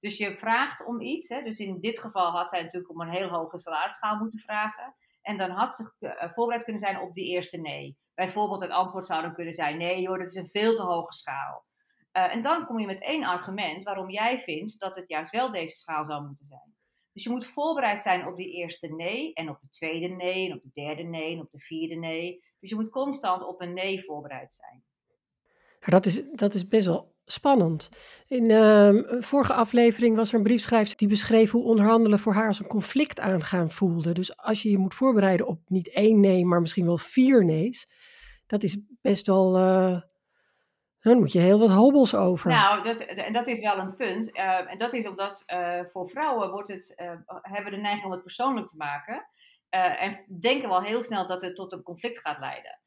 Dus 0.00 0.18
je 0.18 0.36
vraagt 0.36 0.84
om 0.84 1.00
iets. 1.00 1.28
Hè, 1.28 1.42
dus 1.42 1.58
in 1.58 1.80
dit 1.80 1.98
geval 1.98 2.30
had 2.30 2.48
zij 2.48 2.62
natuurlijk 2.62 2.90
om 2.90 3.00
een 3.00 3.10
heel 3.10 3.28
hoge 3.28 3.58
salarisschaal 3.58 4.16
moeten 4.16 4.40
vragen. 4.40 4.94
En 5.22 5.38
dan 5.38 5.50
had 5.50 5.74
ze 5.74 5.92
voorbereid 6.34 6.64
kunnen 6.64 6.82
zijn 6.82 7.00
op 7.00 7.14
die 7.14 7.30
eerste 7.30 7.60
nee. 7.60 7.96
Bijvoorbeeld 8.14 8.60
het 8.60 8.70
antwoord 8.70 9.06
zou 9.06 9.22
dan 9.22 9.34
kunnen 9.34 9.54
zijn: 9.54 9.78
nee 9.78 10.00
joh, 10.00 10.18
dat 10.18 10.28
is 10.28 10.34
een 10.34 10.48
veel 10.48 10.74
te 10.74 10.82
hoge 10.82 11.12
schaal. 11.12 11.64
Uh, 12.16 12.34
en 12.34 12.42
dan 12.42 12.66
kom 12.66 12.78
je 12.78 12.86
met 12.86 13.02
één 13.02 13.24
argument 13.24 13.84
waarom 13.84 14.10
jij 14.10 14.38
vindt 14.38 14.78
dat 14.80 14.96
het 14.96 15.08
juist 15.08 15.32
wel 15.32 15.50
deze 15.50 15.76
schaal 15.76 16.04
zou 16.04 16.26
moeten 16.26 16.46
zijn. 16.46 16.74
Dus 17.12 17.24
je 17.24 17.30
moet 17.30 17.46
voorbereid 17.46 17.98
zijn 17.98 18.26
op 18.26 18.36
die 18.36 18.52
eerste 18.52 18.94
nee, 18.94 19.32
en 19.32 19.48
op 19.48 19.60
de 19.60 19.68
tweede 19.70 20.06
nee, 20.08 20.46
en 20.46 20.56
op 20.56 20.62
de 20.62 20.70
derde 20.72 21.02
nee, 21.02 21.34
en 21.34 21.40
op 21.40 21.50
de 21.50 21.58
vierde 21.58 21.94
nee. 21.94 22.44
Dus 22.60 22.70
je 22.70 22.76
moet 22.76 22.90
constant 22.90 23.42
op 23.42 23.60
een 23.60 23.74
nee 23.74 24.04
voorbereid 24.04 24.54
zijn. 24.54 24.84
Dat 25.80 26.06
is, 26.06 26.22
dat 26.32 26.54
is 26.54 26.68
best 26.68 26.86
wel 26.86 27.14
spannend. 27.24 27.88
In 28.26 28.50
een 28.50 29.22
vorige 29.22 29.52
aflevering 29.52 30.16
was 30.16 30.30
er 30.30 30.36
een 30.36 30.42
briefschrijver 30.42 30.96
die 30.96 31.08
beschreef 31.08 31.50
hoe 31.50 31.64
onderhandelen 31.64 32.18
voor 32.18 32.34
haar 32.34 32.46
als 32.46 32.58
een 32.58 32.66
conflict 32.66 33.20
aangaan 33.20 33.70
voelde. 33.70 34.12
Dus 34.12 34.36
als 34.36 34.62
je 34.62 34.70
je 34.70 34.78
moet 34.78 34.94
voorbereiden 34.94 35.46
op 35.46 35.60
niet 35.66 35.90
één 35.90 36.20
nee, 36.20 36.44
maar 36.44 36.60
misschien 36.60 36.86
wel 36.86 36.98
vier 36.98 37.44
nee's, 37.44 37.88
dat 38.46 38.62
is 38.62 38.78
best 39.00 39.26
wel. 39.26 39.58
Uh, 39.58 40.00
dan 41.10 41.18
moet 41.18 41.32
je 41.32 41.38
heel 41.38 41.58
wat 41.58 41.70
hobbels 41.70 42.14
over. 42.14 42.50
Nou, 42.50 42.82
dat, 42.82 43.00
en 43.00 43.32
dat 43.32 43.46
is 43.46 43.60
wel 43.60 43.78
een 43.78 43.96
punt. 43.96 44.36
Uh, 44.36 44.70
en 44.72 44.78
dat 44.78 44.92
is 44.92 45.08
omdat 45.08 45.42
uh, 45.46 45.80
voor 45.92 46.08
vrouwen 46.08 46.50
wordt 46.50 46.68
het, 46.68 46.94
uh, 46.96 47.38
hebben 47.42 47.72
de 47.72 47.78
neiging 47.78 48.04
om 48.04 48.10
het 48.10 48.22
persoonlijk 48.22 48.66
te 48.66 48.76
maken. 48.76 49.26
en 49.70 50.24
denken 50.40 50.68
wel 50.68 50.82
heel 50.82 51.02
snel 51.02 51.26
dat 51.26 51.42
het 51.42 51.54
tot 51.54 51.72
een 51.72 51.82
conflict 51.82 52.18
gaat 52.18 52.38
leiden. 52.38 52.80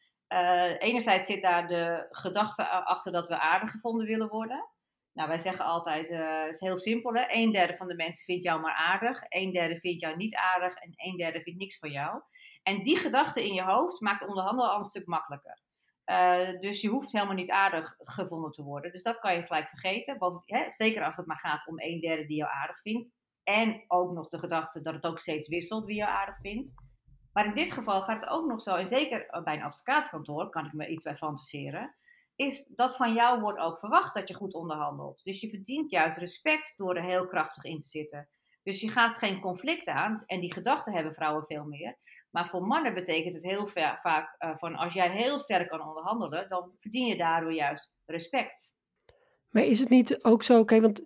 enerzijds 0.80 1.28
zit 1.28 1.42
daar 1.42 1.68
de 1.68 2.08
gedachte 2.10 2.68
achter 2.68 3.12
dat 3.12 3.28
we 3.28 3.40
aardig 3.40 3.72
gevonden 3.72 4.08
willen 4.08 4.30
worden. 4.30 4.70
Nou, 5.14 5.28
wij 5.28 5.40
zeggen 5.40 5.66
altijd, 5.66 6.10
het 6.10 6.54
is 6.54 6.60
heel 6.60 6.78
simpel. 6.78 7.14
Hè? 7.14 7.26
Een 7.28 7.52
derde 7.52 7.76
van 7.76 7.88
de 7.88 7.96
mensen 7.96 8.26
vindt 8.26 8.44
jou 8.44 8.62
maar 8.62 8.76
aardig. 8.76 9.22
Een 9.30 9.52
derde 9.52 9.80
vindt 9.80 10.02
jou 10.02 10.16
niet 10.16 10.36
aardig. 10.36 10.76
En 10.76 10.94
een 10.96 11.18
derde 11.18 11.42
vindt 11.42 11.60
niks 11.60 11.80
van 11.80 11.92
jou. 11.92 12.22
En 12.64 12.84
die 12.84 12.98
gedachte 12.98 13.46
in 13.46 13.54
je 13.54 13.64
hoofd 13.64 14.02
maakt 14.02 14.28
onderhandelen 14.28 14.72
al 14.72 14.78
een 14.78 14.84
stuk 14.84 15.06
makkelijker. 15.06 15.62
Uh, 16.10 16.60
dus 16.60 16.82
je 16.82 16.90
hoeft 16.90 17.12
helemaal 17.12 17.36
niet 17.36 17.52
aardig 17.52 17.96
gevonden 17.98 18.52
te 18.52 18.64
worden. 18.64 18.92
Dus 18.92 19.04
dat 19.04 19.20
kan 19.20 19.36
je 19.36 19.46
gelijk 19.46 19.70
vergeten. 19.70 20.42
Hè, 20.46 20.72
zeker 20.72 21.06
als 21.06 21.18
het 21.18 21.26
maar 21.26 21.40
gaat 21.40 21.68
om 21.68 21.80
een 21.80 22.00
derde 22.00 22.26
die 22.26 22.38
jou 22.38 22.52
aardig 22.52 22.80
vindt. 22.82 23.10
En 23.44 23.84
ook 23.88 24.12
nog 24.12 24.28
de 24.28 24.40
gedachte 24.40 24.82
dat 24.82 24.94
het 24.94 25.06
ook 25.06 25.20
steeds 25.20 25.48
wisselt 25.48 25.86
wie 25.86 25.96
jou 25.96 26.12
aardig 26.12 26.40
vindt. 26.40 26.74
Maar 27.34 27.46
in 27.46 27.54
dit 27.54 27.72
geval 27.72 28.02
gaat 28.02 28.22
het 28.22 28.30
ook 28.30 28.48
nog 28.48 28.62
zo, 28.62 28.76
en 28.76 28.88
zeker 28.88 29.42
bij 29.44 29.56
een 29.56 29.64
advocaatkantoor 29.64 30.50
kan 30.50 30.66
ik 30.66 30.74
me 30.74 30.88
iets 30.88 31.04
bij 31.04 31.16
fantaseren, 31.16 31.96
is 32.36 32.66
dat 32.66 32.96
van 32.96 33.14
jou 33.14 33.42
wordt 33.42 33.60
ook 33.60 33.80
verwacht 33.80 34.14
dat 34.14 34.28
je 34.28 34.34
goed 34.34 34.54
onderhandelt. 34.54 35.24
Dus 35.24 35.42
je 35.42 35.50
verdient 35.50 35.92
juist 35.92 36.20
respect 36.20 36.74
door 36.78 36.96
er 36.96 37.04
heel 37.04 37.28
krachtig 37.28 37.64
in 37.64 37.82
te 37.82 37.88
zitten. 37.88 38.30
Dus 38.64 38.82
je 38.82 38.90
gaat 38.90 39.18
geen 39.18 39.40
conflict 39.40 39.88
aan, 39.88 40.24
en 40.26 40.40
die 40.40 40.54
gedachten 40.54 40.94
hebben 40.94 41.14
vrouwen 41.14 41.46
veel 41.46 41.66
meer. 41.66 41.98
Maar 42.30 42.50
voor 42.50 42.62
mannen 42.62 42.94
betekent 42.94 43.34
het 43.34 43.44
heel 43.44 43.68
vaak 43.68 44.36
uh, 44.40 44.58
van 44.58 44.76
als 44.76 44.94
jij 44.94 45.10
heel 45.10 45.40
sterk 45.40 45.70
kan 45.70 45.88
onderhandelen, 45.88 46.50
dan 46.50 46.72
verdien 46.78 47.08
je 47.08 47.18
daardoor 47.18 47.54
juist 47.54 47.94
respect. 48.06 48.74
Maar 49.50 49.64
is 49.64 49.80
het 49.80 49.90
niet 49.90 50.24
ook 50.24 50.44
zo, 50.44 50.60
oké, 50.60 50.82
want 50.82 51.04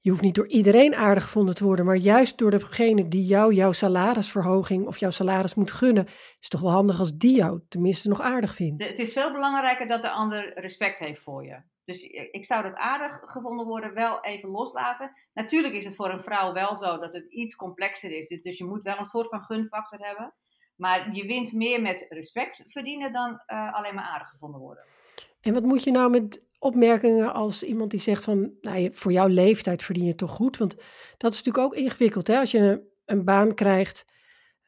je 0.00 0.10
hoeft 0.10 0.22
niet 0.22 0.34
door 0.34 0.48
iedereen 0.48 0.94
aardig 0.94 1.22
gevonden 1.22 1.54
te 1.54 1.64
worden, 1.64 1.84
maar 1.84 1.96
juist 1.96 2.38
door 2.38 2.50
degene 2.50 3.08
die 3.08 3.24
jou 3.24 3.54
jouw 3.54 3.72
salarisverhoging 3.72 4.86
of 4.86 4.98
jouw 4.98 5.10
salaris 5.10 5.54
moet 5.54 5.70
gunnen, 5.70 6.06
is 6.06 6.36
het 6.38 6.50
toch 6.50 6.60
wel 6.60 6.70
handig 6.70 6.98
als 6.98 7.16
die 7.16 7.36
jou 7.36 7.60
tenminste 7.68 8.08
nog 8.08 8.20
aardig 8.20 8.54
vindt. 8.54 8.88
het 8.88 8.98
is 8.98 9.12
veel 9.12 9.32
belangrijker 9.32 9.88
dat 9.88 10.02
de 10.02 10.10
ander 10.10 10.60
respect 10.60 10.98
heeft 10.98 11.22
voor 11.22 11.44
je. 11.44 11.62
Dus 11.84 12.02
ik 12.30 12.44
zou 12.44 12.62
dat 12.62 12.74
aardig 12.74 13.20
gevonden 13.24 13.66
worden 13.66 13.94
wel 13.94 14.24
even 14.24 14.48
loslaten. 14.48 15.12
Natuurlijk 15.32 15.74
is 15.74 15.84
het 15.84 15.96
voor 15.96 16.10
een 16.10 16.22
vrouw 16.22 16.52
wel 16.52 16.76
zo 16.76 16.98
dat 16.98 17.12
het 17.12 17.32
iets 17.32 17.56
complexer 17.56 18.16
is. 18.16 18.28
Dus, 18.28 18.42
dus 18.42 18.58
je 18.58 18.64
moet 18.64 18.82
wel 18.82 18.98
een 18.98 19.04
soort 19.04 19.28
van 19.28 19.42
gunfactor 19.42 19.98
hebben. 19.98 20.34
Maar 20.78 21.14
je 21.14 21.26
wint 21.26 21.52
meer 21.52 21.82
met 21.82 22.06
respect 22.08 22.64
verdienen 22.66 23.12
dan 23.12 23.42
uh, 23.46 23.74
alleen 23.74 23.94
maar 23.94 24.04
aardig 24.04 24.28
gevonden 24.28 24.60
worden. 24.60 24.84
En 25.40 25.52
wat 25.52 25.62
moet 25.62 25.84
je 25.84 25.90
nou 25.90 26.10
met 26.10 26.46
opmerkingen 26.58 27.32
als 27.32 27.62
iemand 27.62 27.90
die 27.90 28.00
zegt 28.00 28.24
van, 28.24 28.52
nou, 28.60 28.90
voor 28.92 29.12
jouw 29.12 29.26
leeftijd 29.26 29.82
verdien 29.82 30.04
je 30.04 30.14
toch 30.14 30.30
goed? 30.30 30.56
Want 30.56 30.76
dat 31.16 31.32
is 31.32 31.42
natuurlijk 31.42 31.64
ook 31.64 31.74
ingewikkeld, 31.74 32.26
hè? 32.26 32.38
Als 32.38 32.50
je 32.50 32.58
een, 32.58 32.88
een 33.04 33.24
baan 33.24 33.54
krijgt, 33.54 34.06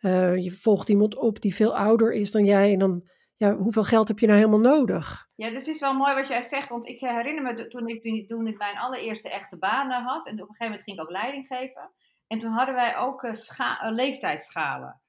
uh, 0.00 0.36
je 0.36 0.50
volgt 0.50 0.88
iemand 0.88 1.16
op 1.16 1.40
die 1.40 1.54
veel 1.54 1.76
ouder 1.76 2.12
is 2.12 2.30
dan 2.30 2.44
jij 2.44 2.72
en 2.72 2.78
dan, 2.78 3.08
ja, 3.36 3.56
hoeveel 3.56 3.84
geld 3.84 4.08
heb 4.08 4.18
je 4.18 4.26
nou 4.26 4.38
helemaal 4.38 4.78
nodig? 4.78 5.28
Ja, 5.34 5.50
dat 5.50 5.66
is 5.66 5.80
wel 5.80 5.94
mooi 5.94 6.14
wat 6.14 6.28
jij 6.28 6.42
zegt, 6.42 6.68
want 6.68 6.86
ik 6.86 7.00
herinner 7.00 7.42
me 7.42 7.66
toen 7.66 7.88
ik, 7.88 8.28
toen 8.28 8.46
ik 8.46 8.58
mijn 8.58 8.78
allereerste 8.78 9.30
echte 9.30 9.56
baan 9.56 9.90
had 9.90 10.26
en 10.26 10.32
op 10.32 10.38
een 10.38 10.46
gegeven 10.46 10.64
moment 10.64 10.82
ging 10.82 10.96
ik 10.96 11.02
ook 11.02 11.10
leiding 11.10 11.46
geven. 11.46 11.90
En 12.26 12.38
toen 12.38 12.52
hadden 12.52 12.74
wij 12.74 12.96
ook 12.96 13.22
uh, 13.22 13.32
leeftijdsschalen. 13.90 15.00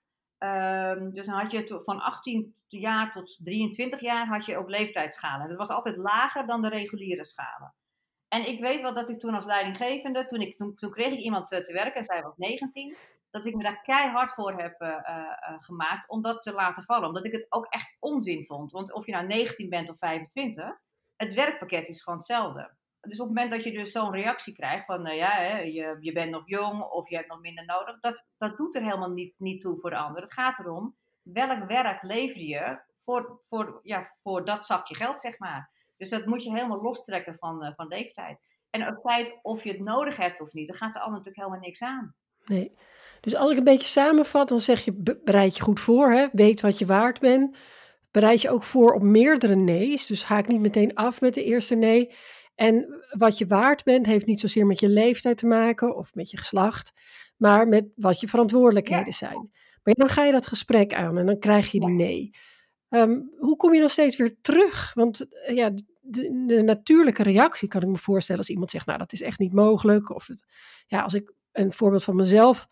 Um, 0.44 1.14
dus 1.14 1.26
dan 1.26 1.40
had 1.40 1.52
je 1.52 1.82
van 1.84 2.02
18 2.02 2.56
jaar 2.68 3.12
tot 3.12 3.38
23 3.44 4.00
jaar 4.00 4.28
had 4.28 4.46
je 4.46 4.58
ook 4.58 4.70
leeftijdsschalen. 4.70 5.48
Dat 5.48 5.58
was 5.58 5.70
altijd 5.70 5.98
lager 5.98 6.48
dan 6.48 6.62
de 6.62 6.70
reguliere 6.70 7.26
schalen. 7.26 7.74
En 8.28 8.48
ik 8.48 8.60
weet 8.60 8.82
wel 8.82 8.94
dat 8.94 9.10
ik 9.10 9.20
toen 9.20 9.34
als 9.34 9.46
leidinggevende, 9.46 10.26
toen, 10.26 10.42
ik, 10.42 10.58
toen, 10.58 10.92
kreeg 10.92 11.14
ik 11.14 11.20
iemand 11.20 11.48
te, 11.48 11.62
te 11.62 11.74
werken, 11.74 12.04
zij 12.04 12.22
was 12.22 12.38
19, 12.38 12.96
dat 13.30 13.46
ik 13.46 13.56
me 13.56 13.64
daar 13.64 13.82
keihard 13.82 14.34
voor 14.34 14.62
heb 14.62 14.82
uh, 14.82 14.88
uh, 14.90 15.36
gemaakt 15.60 16.10
om 16.10 16.22
dat 16.22 16.44
te 16.44 16.54
laten 16.54 16.84
vallen. 16.84 17.08
Omdat 17.08 17.26
ik 17.26 17.32
het 17.32 17.46
ook 17.50 17.66
echt 17.66 17.98
onzin 18.00 18.46
vond. 18.46 18.72
Want 18.72 18.94
of 18.94 19.06
je 19.06 19.12
nou 19.12 19.28
19 19.28 19.70
bent 19.70 19.90
of 19.90 19.98
25, 19.98 20.80
het 21.16 21.34
werkpakket 21.34 21.90
is 21.90 22.04
gewoon 22.04 22.20
hetzelfde 22.20 22.76
dus 23.02 23.20
op 23.20 23.28
het 23.28 23.36
moment 23.36 23.52
dat 23.52 23.64
je 23.64 23.72
dus 23.72 23.92
zo'n 23.92 24.12
reactie 24.12 24.54
krijgt 24.54 24.86
van, 24.86 25.08
uh, 25.08 25.16
ja, 25.16 25.32
hè, 25.32 25.60
je, 25.60 25.98
je 26.00 26.12
bent 26.12 26.32
nog 26.32 26.44
jong 26.46 26.84
of 26.84 27.10
je 27.10 27.16
hebt 27.16 27.28
nog 27.30 27.42
minder 27.42 27.66
nodig, 27.66 28.00
dat, 28.00 28.24
dat 28.38 28.58
doet 28.58 28.76
er 28.76 28.84
helemaal 28.84 29.12
niet, 29.12 29.34
niet 29.38 29.62
toe 29.62 29.80
voor 29.80 29.90
de 29.90 29.96
ander. 29.98 30.22
Het 30.22 30.34
gaat 30.34 30.60
erom, 30.60 30.96
welk 31.22 31.68
werk 31.68 32.04
lever 32.04 32.42
je 32.42 32.80
voor, 33.00 33.40
voor, 33.42 33.80
ja, 33.84 34.12
voor 34.22 34.46
dat 34.46 34.66
zakje 34.66 34.96
geld, 34.96 35.20
zeg 35.20 35.40
maar. 35.40 35.70
Dus 35.98 36.10
dat 36.10 36.26
moet 36.26 36.44
je 36.44 36.52
helemaal 36.52 36.82
lostrekken 36.82 37.36
van, 37.40 37.66
uh, 37.66 37.72
van 37.76 37.88
leeftijd. 37.88 38.40
En 38.70 38.82
het 38.82 39.00
feit 39.02 39.40
of 39.42 39.64
je 39.64 39.72
het 39.72 39.80
nodig 39.80 40.18
hebt 40.18 40.42
of 40.42 40.54
niet, 40.54 40.68
dan 40.68 40.78
gaat 40.78 40.94
de 40.94 41.00
ander 41.00 41.18
natuurlijk 41.18 41.46
helemaal 41.46 41.66
niks 41.66 41.82
aan. 41.82 42.16
Nee. 42.46 42.78
Dus 43.22 43.36
als 43.36 43.52
ik 43.52 43.58
een 43.58 43.64
beetje 43.64 43.88
samenvat, 43.88 44.50
dan 44.50 44.60
zeg 44.60 44.86
je, 44.86 45.20
bereid 45.24 45.56
je 45.56 45.64
goed 45.64 45.80
voor, 45.80 46.12
hè? 46.12 46.28
weet 46.32 46.62
wat 46.62 46.78
je 46.78 46.86
waard 46.86 47.20
bent. 47.20 47.58
Bereid 48.12 48.42
je 48.42 48.50
ook 48.50 48.64
voor 48.64 48.94
op 48.94 49.02
meerdere 49.02 49.56
nee's. 49.56 50.06
Dus 50.06 50.24
haak 50.24 50.48
niet 50.48 50.60
meteen 50.60 50.96
af 50.96 51.22
met 51.22 51.34
de 51.34 51.44
eerste 51.44 51.76
nee. 51.76 52.16
En 52.62 53.04
wat 53.10 53.38
je 53.38 53.46
waard 53.46 53.84
bent, 53.84 54.06
heeft 54.06 54.26
niet 54.26 54.40
zozeer 54.40 54.66
met 54.66 54.80
je 54.80 54.90
leeftijd 54.90 55.38
te 55.38 55.48
maken 55.48 55.96
of 55.96 56.16
met 56.16 56.32
je 56.32 56.38
geslacht, 56.38 56.94
maar 57.38 57.68
met 57.68 57.86
wat 57.96 58.20
je 58.20 58.28
verantwoordelijkheden 58.28 59.14
zijn. 59.14 59.52
Maar 59.84 59.94
dan 59.94 60.10
ga 60.10 60.24
je 60.24 60.32
dat 60.32 60.48
gesprek 60.48 60.94
aan 60.94 61.18
en 61.18 61.26
dan 61.26 61.40
krijg 61.40 61.72
je 61.72 61.80
die 61.80 61.90
nee. 61.90 62.30
Ehm, 62.90 63.20
hoe 63.38 63.56
kom 63.56 63.74
je 63.74 63.80
dan 63.80 63.90
steeds 63.90 64.18
weer 64.18 64.36
terug? 64.42 64.94
Want 64.94 65.28
eh, 65.30 65.56
ja, 65.56 65.72
de, 66.02 66.44
de, 66.48 66.62
natuurlijke 66.62 67.24
reactie 67.24 67.68
kan 67.68 67.82
ik 67.82 67.88
me 67.88 67.98
voorstellen 67.98 68.42
als 68.42 68.50
iemand 68.50 68.72
zegt, 68.72 68.86
nou 68.86 68.98
dat 68.98 69.14
is 69.14 69.22
echt 69.22 69.40
niet 69.40 69.54
mogelijk. 69.54 70.16
Of 70.16 70.28
ja, 70.88 71.02
als 71.02 71.14
ik 71.14 71.34
een 71.52 71.74
voorbeeld 71.74 72.04
van 72.04 72.16
mezelf 72.16 72.66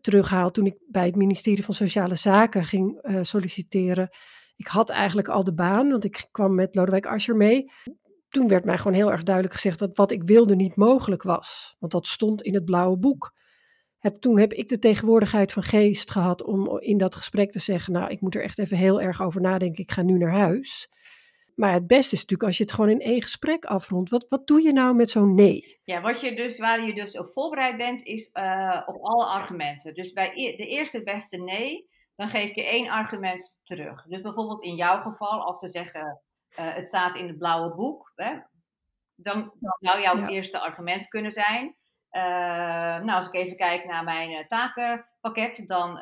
terughaal 0.00 0.50
toen 0.50 0.66
ik 0.66 0.78
bij 0.86 1.06
het 1.06 1.16
ministerie 1.16 1.64
van 1.64 1.74
Sociale 1.74 2.14
Zaken 2.14 2.64
ging 2.64 2.98
uh, 3.02 3.18
solliciteren. 3.22 4.08
Ik 4.56 4.66
had 4.66 4.90
eigenlijk 4.90 5.28
al 5.28 5.44
de 5.44 5.54
baan, 5.54 5.90
want 5.90 6.04
ik 6.04 6.28
kwam 6.30 6.54
met 6.54 6.74
Lodewijk 6.74 7.06
Asscher 7.06 7.36
mee 7.36 7.70
toen 8.34 8.48
werd 8.48 8.64
mij 8.64 8.78
gewoon 8.78 8.92
heel 8.92 9.10
erg 9.10 9.22
duidelijk 9.22 9.54
gezegd 9.54 9.78
dat 9.78 9.96
wat 9.96 10.10
ik 10.10 10.22
wilde 10.22 10.56
niet 10.56 10.76
mogelijk 10.76 11.22
was. 11.22 11.76
Want 11.78 11.92
dat 11.92 12.06
stond 12.06 12.42
in 12.42 12.54
het 12.54 12.64
blauwe 12.64 12.98
boek. 12.98 13.32
Het, 13.98 14.20
toen 14.20 14.38
heb 14.38 14.52
ik 14.52 14.68
de 14.68 14.78
tegenwoordigheid 14.78 15.52
van 15.52 15.62
geest 15.62 16.10
gehad 16.10 16.42
om 16.42 16.80
in 16.80 16.98
dat 16.98 17.14
gesprek 17.14 17.50
te 17.50 17.58
zeggen: 17.58 17.92
Nou, 17.92 18.10
ik 18.10 18.20
moet 18.20 18.34
er 18.34 18.42
echt 18.42 18.58
even 18.58 18.76
heel 18.76 19.00
erg 19.00 19.22
over 19.22 19.40
nadenken. 19.40 19.82
Ik 19.82 19.90
ga 19.90 20.02
nu 20.02 20.18
naar 20.18 20.34
huis. 20.34 20.88
Maar 21.54 21.72
het 21.72 21.86
beste 21.86 22.14
is 22.14 22.20
natuurlijk 22.20 22.48
als 22.48 22.56
je 22.56 22.62
het 22.62 22.72
gewoon 22.72 22.90
in 22.90 23.00
één 23.00 23.22
gesprek 23.22 23.64
afrondt. 23.64 24.10
Wat, 24.10 24.26
wat 24.28 24.46
doe 24.46 24.62
je 24.62 24.72
nou 24.72 24.94
met 24.94 25.10
zo'n 25.10 25.34
nee? 25.34 25.80
Ja, 25.84 26.00
wat 26.00 26.20
je 26.20 26.34
dus, 26.34 26.58
waar 26.58 26.86
je 26.86 26.94
dus 26.94 27.18
op 27.18 27.32
voorbereid 27.32 27.76
bent, 27.76 28.02
is 28.02 28.30
uh, 28.34 28.82
op 28.86 28.96
alle 29.00 29.24
argumenten. 29.24 29.94
Dus 29.94 30.12
bij 30.12 30.32
e-, 30.34 30.56
de 30.56 30.66
eerste 30.66 31.02
beste 31.02 31.36
nee, 31.36 31.88
dan 32.16 32.28
geef 32.28 32.54
je 32.54 32.64
één 32.64 32.88
argument 32.88 33.60
terug. 33.62 34.06
Dus 34.06 34.20
bijvoorbeeld 34.20 34.64
in 34.64 34.74
jouw 34.74 35.00
geval, 35.02 35.42
als 35.42 35.58
ze 35.58 35.68
zeggen 35.68 36.20
uh, 36.58 36.74
het 36.74 36.88
staat 36.88 37.14
in 37.14 37.26
het 37.26 37.38
blauwe 37.38 37.74
boek, 37.74 38.12
hè, 38.14 38.38
dan, 39.14 39.52
zou 39.78 40.00
jouw 40.00 40.26
eerste 40.26 40.60
argument 40.60 41.08
kunnen 41.08 41.32
zijn. 41.32 41.76
Uh, 42.10 42.22
nou, 43.04 43.10
als 43.10 43.26
ik 43.26 43.34
even 43.34 43.56
kijk 43.56 43.84
naar 43.84 44.04
mijn 44.04 44.30
uh, 44.30 44.46
takenpakket, 44.46 45.66
dan 45.66 45.94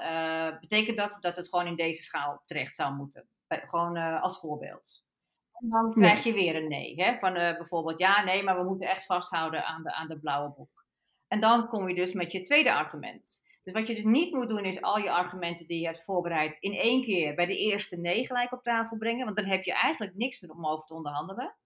betekent 0.61 0.97
dat 0.97 1.19
dat 1.21 1.37
het 1.37 1.49
gewoon 1.49 1.67
in 1.67 1.77
deze 1.77 2.03
schaal 2.03 2.43
terecht 2.47 2.75
zou 2.75 2.95
moeten. 2.95 3.29
gewoon 3.49 3.97
als 3.97 4.39
voorbeeld. 4.39 5.05
En 5.53 5.69
dan 5.69 5.93
krijg 5.93 6.25
je 6.25 6.33
weer 6.33 6.57
een 6.57 6.69
nee. 6.69 7.03
Hè? 7.03 7.19
Van 7.19 7.33
bijvoorbeeld, 7.33 7.99
ja, 7.99 8.25
nee, 8.25 8.43
maar 8.43 8.57
we 8.57 8.65
moeten 8.65 8.89
echt 8.89 9.07
vasthouden 9.07 9.65
aan 9.65 9.83
de, 9.83 9.93
aan 9.93 10.09
de 10.09 10.19
blauwe 10.19 10.51
boek. 10.51 10.85
En 11.29 11.41
dan 11.41 11.69
kom 11.69 11.89
je 11.89 11.95
dus 11.95 12.13
met 12.13 12.33
je 12.33 12.43
tweede 12.43 12.75
argument. 12.75 13.42
Dus 13.62 13.73
wat 13.73 13.87
je 13.87 13.95
dus 13.95 14.04
niet 14.04 14.33
moet 14.33 14.49
doen, 14.49 14.64
is 14.64 14.83
al 14.83 14.99
je 14.99 15.11
argumenten 15.11 15.66
die 15.66 15.81
je 15.81 15.87
hebt 15.87 16.04
voorbereid 16.04 16.57
in 16.61 16.73
één 16.73 17.04
keer 17.04 17.35
bij 17.35 17.47
de 17.47 17.57
eerste 17.57 18.00
nee 18.00 18.26
gelijk 18.26 18.52
op 18.52 18.62
tafel 18.62 18.97
brengen. 18.97 19.25
Want 19.25 19.37
dan 19.37 19.47
heb 19.47 19.62
je 19.62 19.73
eigenlijk 19.73 20.14
niks 20.14 20.40
meer 20.40 20.50
om 20.50 20.66
over 20.66 20.87
te 20.87 20.95
onderhandelen. 20.95 21.57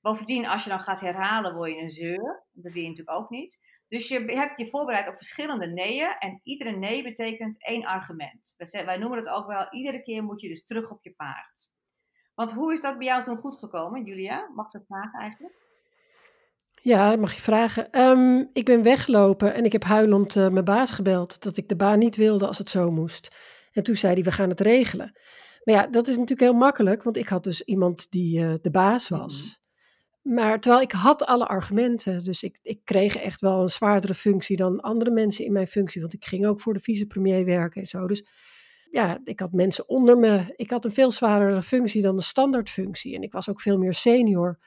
Bovendien, 0.00 0.46
als 0.46 0.64
je 0.64 0.70
dan 0.70 0.80
gaat 0.80 1.00
herhalen, 1.00 1.54
word 1.54 1.70
je 1.70 1.80
een 1.80 1.90
zeur. 1.90 2.46
Dat 2.52 2.72
wil 2.72 2.82
je 2.82 2.88
natuurlijk 2.88 3.18
ook 3.18 3.30
niet. 3.30 3.58
Dus 3.88 4.08
je 4.08 4.18
hebt 4.18 4.58
je 4.58 4.66
voorbereid 4.66 5.08
op 5.08 5.16
verschillende 5.16 5.66
neeën. 5.66 6.16
En 6.18 6.40
iedere 6.42 6.76
nee 6.76 7.02
betekent 7.02 7.64
één 7.66 7.84
argument. 7.84 8.54
Wij 8.56 8.96
noemen 8.96 9.18
het 9.18 9.28
ook 9.28 9.46
wel, 9.46 9.72
iedere 9.72 10.02
keer 10.02 10.22
moet 10.22 10.40
je 10.40 10.48
dus 10.48 10.64
terug 10.64 10.90
op 10.90 11.02
je 11.02 11.14
paard. 11.14 11.68
Want 12.34 12.52
hoe 12.52 12.72
is 12.72 12.80
dat 12.80 12.98
bij 12.98 13.06
jou 13.06 13.22
toen 13.22 13.36
goed 13.36 13.58
gekomen, 13.58 14.04
Julia? 14.04 14.50
Mag 14.54 14.66
ik 14.66 14.72
dat 14.72 14.86
vragen 14.86 15.20
eigenlijk? 15.20 15.54
Ja, 16.82 17.10
dat 17.10 17.18
mag 17.18 17.34
je 17.34 17.40
vragen. 17.40 17.90
Ehm, 17.90 18.44
ik 18.52 18.64
ben 18.64 18.82
weggelopen 18.82 19.54
en 19.54 19.64
ik 19.64 19.72
heb 19.72 19.84
huilend 19.84 20.36
uh, 20.36 20.48
mijn 20.48 20.64
baas 20.64 20.90
gebeld 20.90 21.42
dat 21.42 21.56
ik 21.56 21.68
de 21.68 21.76
baan 21.76 21.98
niet 21.98 22.16
wilde 22.16 22.46
als 22.46 22.58
het 22.58 22.70
zo 22.70 22.90
moest. 22.90 23.28
En 23.72 23.82
toen 23.82 23.96
zei 23.96 24.14
hij, 24.14 24.22
we 24.22 24.32
gaan 24.32 24.48
het 24.48 24.60
regelen. 24.60 25.18
Maar 25.64 25.74
ja, 25.74 25.86
dat 25.86 26.08
is 26.08 26.14
natuurlijk 26.14 26.50
heel 26.50 26.58
makkelijk, 26.58 27.02
want 27.02 27.16
ik 27.16 27.28
had 27.28 27.44
dus 27.44 27.62
iemand 27.62 28.10
die 28.10 28.40
uh, 28.40 28.54
de 28.62 28.70
baas 28.70 29.08
was. 29.08 29.60
Mm. 30.22 30.34
Maar 30.34 30.60
terwijl 30.60 30.82
ik 30.82 30.92
had 30.92 31.26
alle 31.26 31.46
argumenten, 31.46 32.24
dus 32.24 32.42
ik, 32.42 32.58
ik 32.62 32.80
kreeg 32.84 33.16
echt 33.16 33.40
wel 33.40 33.60
een 33.60 33.68
zwaardere 33.68 34.14
functie 34.14 34.56
dan 34.56 34.80
andere 34.80 35.10
mensen 35.10 35.44
in 35.44 35.52
mijn 35.52 35.66
functie, 35.66 36.00
want 36.00 36.12
ik 36.12 36.24
ging 36.24 36.46
ook 36.46 36.60
voor 36.60 36.72
de 36.72 36.80
vicepremier 36.80 37.44
werken 37.44 37.80
en 37.80 37.86
zo. 37.86 38.06
Dus 38.06 38.24
ja, 38.90 39.20
ik 39.24 39.40
had 39.40 39.52
mensen 39.52 39.88
onder 39.88 40.18
me. 40.18 40.52
Ik 40.56 40.70
had 40.70 40.84
een 40.84 40.92
veel 40.92 41.10
zwaardere 41.10 41.62
functie 41.62 42.02
dan 42.02 42.16
de 42.16 42.22
standaardfunctie 42.22 43.14
en 43.14 43.22
ik 43.22 43.32
was 43.32 43.48
ook 43.48 43.60
veel 43.60 43.78
meer 43.78 43.94
senior. 43.94 44.58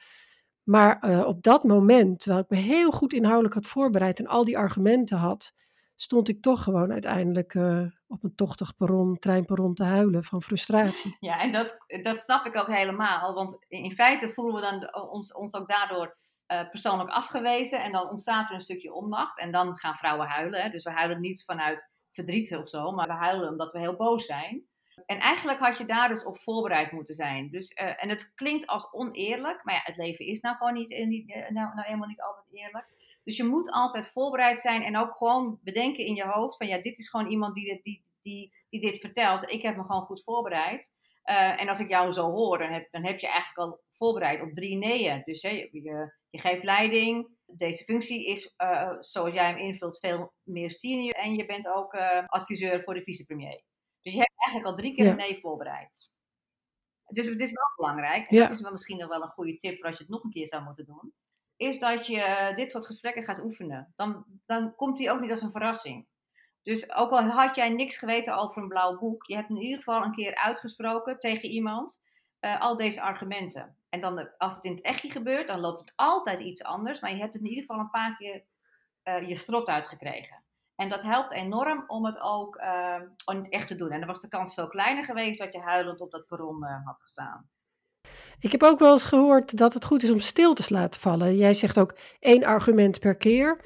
Maar 0.64 1.08
uh, 1.10 1.26
op 1.26 1.42
dat 1.42 1.64
moment, 1.64 2.20
terwijl 2.20 2.42
ik 2.42 2.50
me 2.50 2.56
heel 2.56 2.90
goed 2.90 3.12
inhoudelijk 3.12 3.54
had 3.54 3.66
voorbereid 3.66 4.18
en 4.18 4.26
al 4.26 4.44
die 4.44 4.58
argumenten 4.58 5.18
had, 5.18 5.52
stond 5.96 6.28
ik 6.28 6.42
toch 6.42 6.62
gewoon 6.62 6.92
uiteindelijk 6.92 7.54
uh, 7.54 7.86
op 8.06 8.24
een 8.24 8.34
tochtig 8.34 8.76
perron, 8.76 9.18
treinperron 9.18 9.74
te 9.74 9.84
huilen 9.84 10.24
van 10.24 10.42
frustratie. 10.42 11.16
Ja, 11.20 11.40
en 11.40 11.52
dat, 11.52 11.76
dat 12.02 12.20
snap 12.20 12.46
ik 12.46 12.56
ook 12.56 12.66
helemaal. 12.66 13.34
Want 13.34 13.56
in 13.68 13.92
feite 13.92 14.28
voelen 14.28 14.54
we 14.54 14.60
dan 14.60 15.10
ons, 15.10 15.34
ons 15.34 15.54
ook 15.54 15.68
daardoor 15.68 16.16
uh, 16.48 16.68
persoonlijk 16.70 17.10
afgewezen. 17.10 17.82
En 17.82 17.92
dan 17.92 18.10
ontstaat 18.10 18.48
er 18.48 18.54
een 18.54 18.60
stukje 18.60 18.94
onmacht. 18.94 19.38
En 19.38 19.52
dan 19.52 19.78
gaan 19.78 19.96
vrouwen 19.96 20.26
huilen. 20.26 20.70
Dus 20.70 20.84
we 20.84 20.90
huilen 20.90 21.20
niet 21.20 21.44
vanuit 21.44 21.88
verdriet 22.12 22.56
of 22.56 22.68
zo, 22.68 22.92
maar 22.92 23.06
we 23.06 23.12
huilen 23.12 23.48
omdat 23.48 23.72
we 23.72 23.78
heel 23.78 23.96
boos 23.96 24.26
zijn. 24.26 24.64
En 25.06 25.18
eigenlijk 25.18 25.58
had 25.58 25.78
je 25.78 25.84
daar 25.84 26.08
dus 26.08 26.24
op 26.24 26.38
voorbereid 26.38 26.92
moeten 26.92 27.14
zijn. 27.14 27.50
Dus, 27.50 27.70
uh, 27.70 28.02
en 28.04 28.08
het 28.08 28.34
klinkt 28.34 28.66
als 28.66 28.92
oneerlijk, 28.92 29.64
maar 29.64 29.74
ja, 29.74 29.80
het 29.84 29.96
leven 29.96 30.26
is 30.26 30.40
nou 30.40 30.56
gewoon 30.56 30.74
niet, 30.74 30.92
eh, 30.92 31.06
niet 31.06 31.28
uh, 31.28 31.36
nou, 31.36 31.74
nou 31.74 31.88
eenmaal 31.88 32.08
niet 32.08 32.22
altijd 32.22 32.46
eerlijk. 32.50 32.86
Dus 33.24 33.36
je 33.36 33.44
moet 33.44 33.70
altijd 33.70 34.08
voorbereid 34.08 34.60
zijn 34.60 34.82
en 34.82 34.96
ook 34.96 35.16
gewoon 35.16 35.58
bedenken 35.62 36.06
in 36.06 36.14
je 36.14 36.24
hoofd 36.24 36.56
van 36.56 36.66
ja, 36.66 36.82
dit 36.82 36.98
is 36.98 37.08
gewoon 37.08 37.30
iemand 37.30 37.54
die, 37.54 37.80
die, 37.82 38.04
die, 38.22 38.52
die 38.68 38.80
dit 38.80 38.98
vertelt. 38.98 39.50
Ik 39.50 39.62
heb 39.62 39.76
me 39.76 39.84
gewoon 39.84 40.04
goed 40.04 40.22
voorbereid. 40.22 40.92
En 41.22 41.68
als 41.68 41.80
ik 41.80 41.88
jou 41.88 42.12
zo 42.12 42.30
hoor, 42.30 42.58
dan 42.58 42.72
heb, 42.72 42.88
dan 42.90 43.04
heb 43.04 43.18
je 43.18 43.26
eigenlijk 43.26 43.58
al 43.58 43.80
voorbereid 43.92 44.40
op 44.40 44.54
drie 44.54 44.76
neeën. 44.76 45.22
Dus 45.24 45.42
hè, 45.42 45.48
je, 45.48 45.68
je, 45.72 46.14
je 46.30 46.38
geeft 46.40 46.64
leiding. 46.64 47.28
Deze 47.46 47.84
functie 47.84 48.26
is, 48.26 48.54
zoals 49.00 49.34
jij 49.34 49.46
hem 49.46 49.58
invult, 49.58 49.98
veel 49.98 50.32
meer 50.42 50.70
senior. 50.70 51.14
En 51.14 51.34
je 51.34 51.46
bent 51.46 51.66
ook 51.68 51.94
adviseur 52.26 52.82
voor 52.82 52.94
de 52.94 53.02
vicepremier. 53.02 53.62
Dus 54.04 54.12
je 54.12 54.18
hebt 54.18 54.32
eigenlijk 54.36 54.70
al 54.70 54.76
drie 54.76 54.94
keer 54.94 55.06
een 55.06 55.16
nee 55.16 55.40
voorbereid. 55.40 56.10
Dus 57.08 57.26
het 57.26 57.40
is 57.40 57.52
wel 57.52 57.72
belangrijk, 57.76 58.30
en 58.30 58.36
dat 58.36 58.50
is 58.50 58.60
wel 58.60 58.72
misschien 58.72 58.98
nog 58.98 59.08
wel 59.08 59.22
een 59.22 59.28
goede 59.28 59.56
tip 59.56 59.78
voor 59.78 59.86
als 59.86 59.96
je 59.96 60.02
het 60.02 60.12
nog 60.12 60.24
een 60.24 60.30
keer 60.30 60.48
zou 60.48 60.64
moeten 60.64 60.84
doen, 60.84 61.14
is 61.56 61.78
dat 61.78 62.06
je 62.06 62.52
dit 62.56 62.70
soort 62.70 62.86
gesprekken 62.86 63.24
gaat 63.24 63.42
oefenen. 63.42 63.92
Dan, 63.96 64.24
dan 64.46 64.74
komt 64.74 64.96
die 64.96 65.10
ook 65.10 65.20
niet 65.20 65.30
als 65.30 65.42
een 65.42 65.50
verrassing. 65.50 66.06
Dus 66.62 66.94
ook 66.94 67.10
al 67.10 67.22
had 67.22 67.56
jij 67.56 67.68
niks 67.68 67.98
geweten 67.98 68.36
over 68.36 68.62
een 68.62 68.68
blauw 68.68 68.98
boek, 68.98 69.26
je 69.26 69.34
hebt 69.34 69.50
in 69.50 69.60
ieder 69.60 69.78
geval 69.78 70.02
een 70.02 70.14
keer 70.14 70.34
uitgesproken 70.34 71.20
tegen 71.20 71.48
iemand 71.48 72.02
uh, 72.40 72.60
al 72.60 72.76
deze 72.76 73.02
argumenten. 73.02 73.76
En 73.88 74.00
dan, 74.00 74.18
eh, 74.18 74.26
als 74.38 74.54
het 74.54 74.64
in 74.64 74.74
het 74.74 74.84
echtje 74.84 75.10
gebeurt, 75.10 75.48
dan 75.48 75.60
loopt 75.60 75.80
het 75.80 75.92
altijd 75.96 76.40
iets 76.40 76.62
anders, 76.62 77.00
maar 77.00 77.10
je 77.10 77.20
hebt 77.20 77.32
het 77.32 77.42
in 77.42 77.48
ieder 77.48 77.64
geval 77.64 77.80
een 77.80 77.90
paar 77.90 78.16
keer 78.16 78.44
uh, 79.04 79.28
je 79.28 79.34
strot 79.34 79.68
uitgekregen. 79.68 80.43
En 80.76 80.88
dat 80.88 81.02
helpt 81.02 81.32
enorm 81.32 81.84
om 81.86 82.04
het 82.04 82.20
ook 82.20 82.56
uh, 82.56 83.00
in 83.24 83.36
het 83.36 83.48
echt 83.48 83.68
te 83.68 83.76
doen. 83.76 83.90
En 83.90 83.98
dan 83.98 84.08
was 84.08 84.20
de 84.20 84.28
kans 84.28 84.54
veel 84.54 84.68
kleiner 84.68 85.04
geweest 85.04 85.38
dat 85.38 85.52
je 85.52 85.60
huilend 85.60 86.00
op 86.00 86.10
dat 86.10 86.26
perron 86.26 86.64
had 86.64 87.00
gestaan. 87.00 87.48
Ik 88.38 88.52
heb 88.52 88.62
ook 88.62 88.78
wel 88.78 88.92
eens 88.92 89.04
gehoord 89.04 89.56
dat 89.56 89.74
het 89.74 89.84
goed 89.84 90.02
is 90.02 90.10
om 90.10 90.20
stil 90.20 90.54
te 90.54 90.64
laten 90.68 91.00
vallen. 91.00 91.36
Jij 91.36 91.54
zegt 91.54 91.78
ook 91.78 91.94
één 92.18 92.44
argument 92.44 93.00
per 93.00 93.16
keer. 93.16 93.64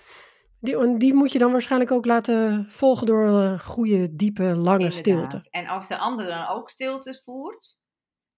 Die, 0.61 0.97
die 0.97 1.15
moet 1.15 1.33
je 1.33 1.39
dan 1.39 1.53
waarschijnlijk 1.53 1.91
ook 1.91 2.05
laten 2.05 2.67
volgen 2.71 3.07
door 3.07 3.27
een 3.27 3.61
goede, 3.61 4.17
diepe, 4.17 4.43
lange 4.43 4.91
stilte. 4.91 5.47
En 5.51 5.67
als 5.67 5.89
de 5.89 5.99
ander 5.99 6.27
dan 6.27 6.47
ook 6.47 6.71
stiltes 6.71 7.23
voert, 7.23 7.79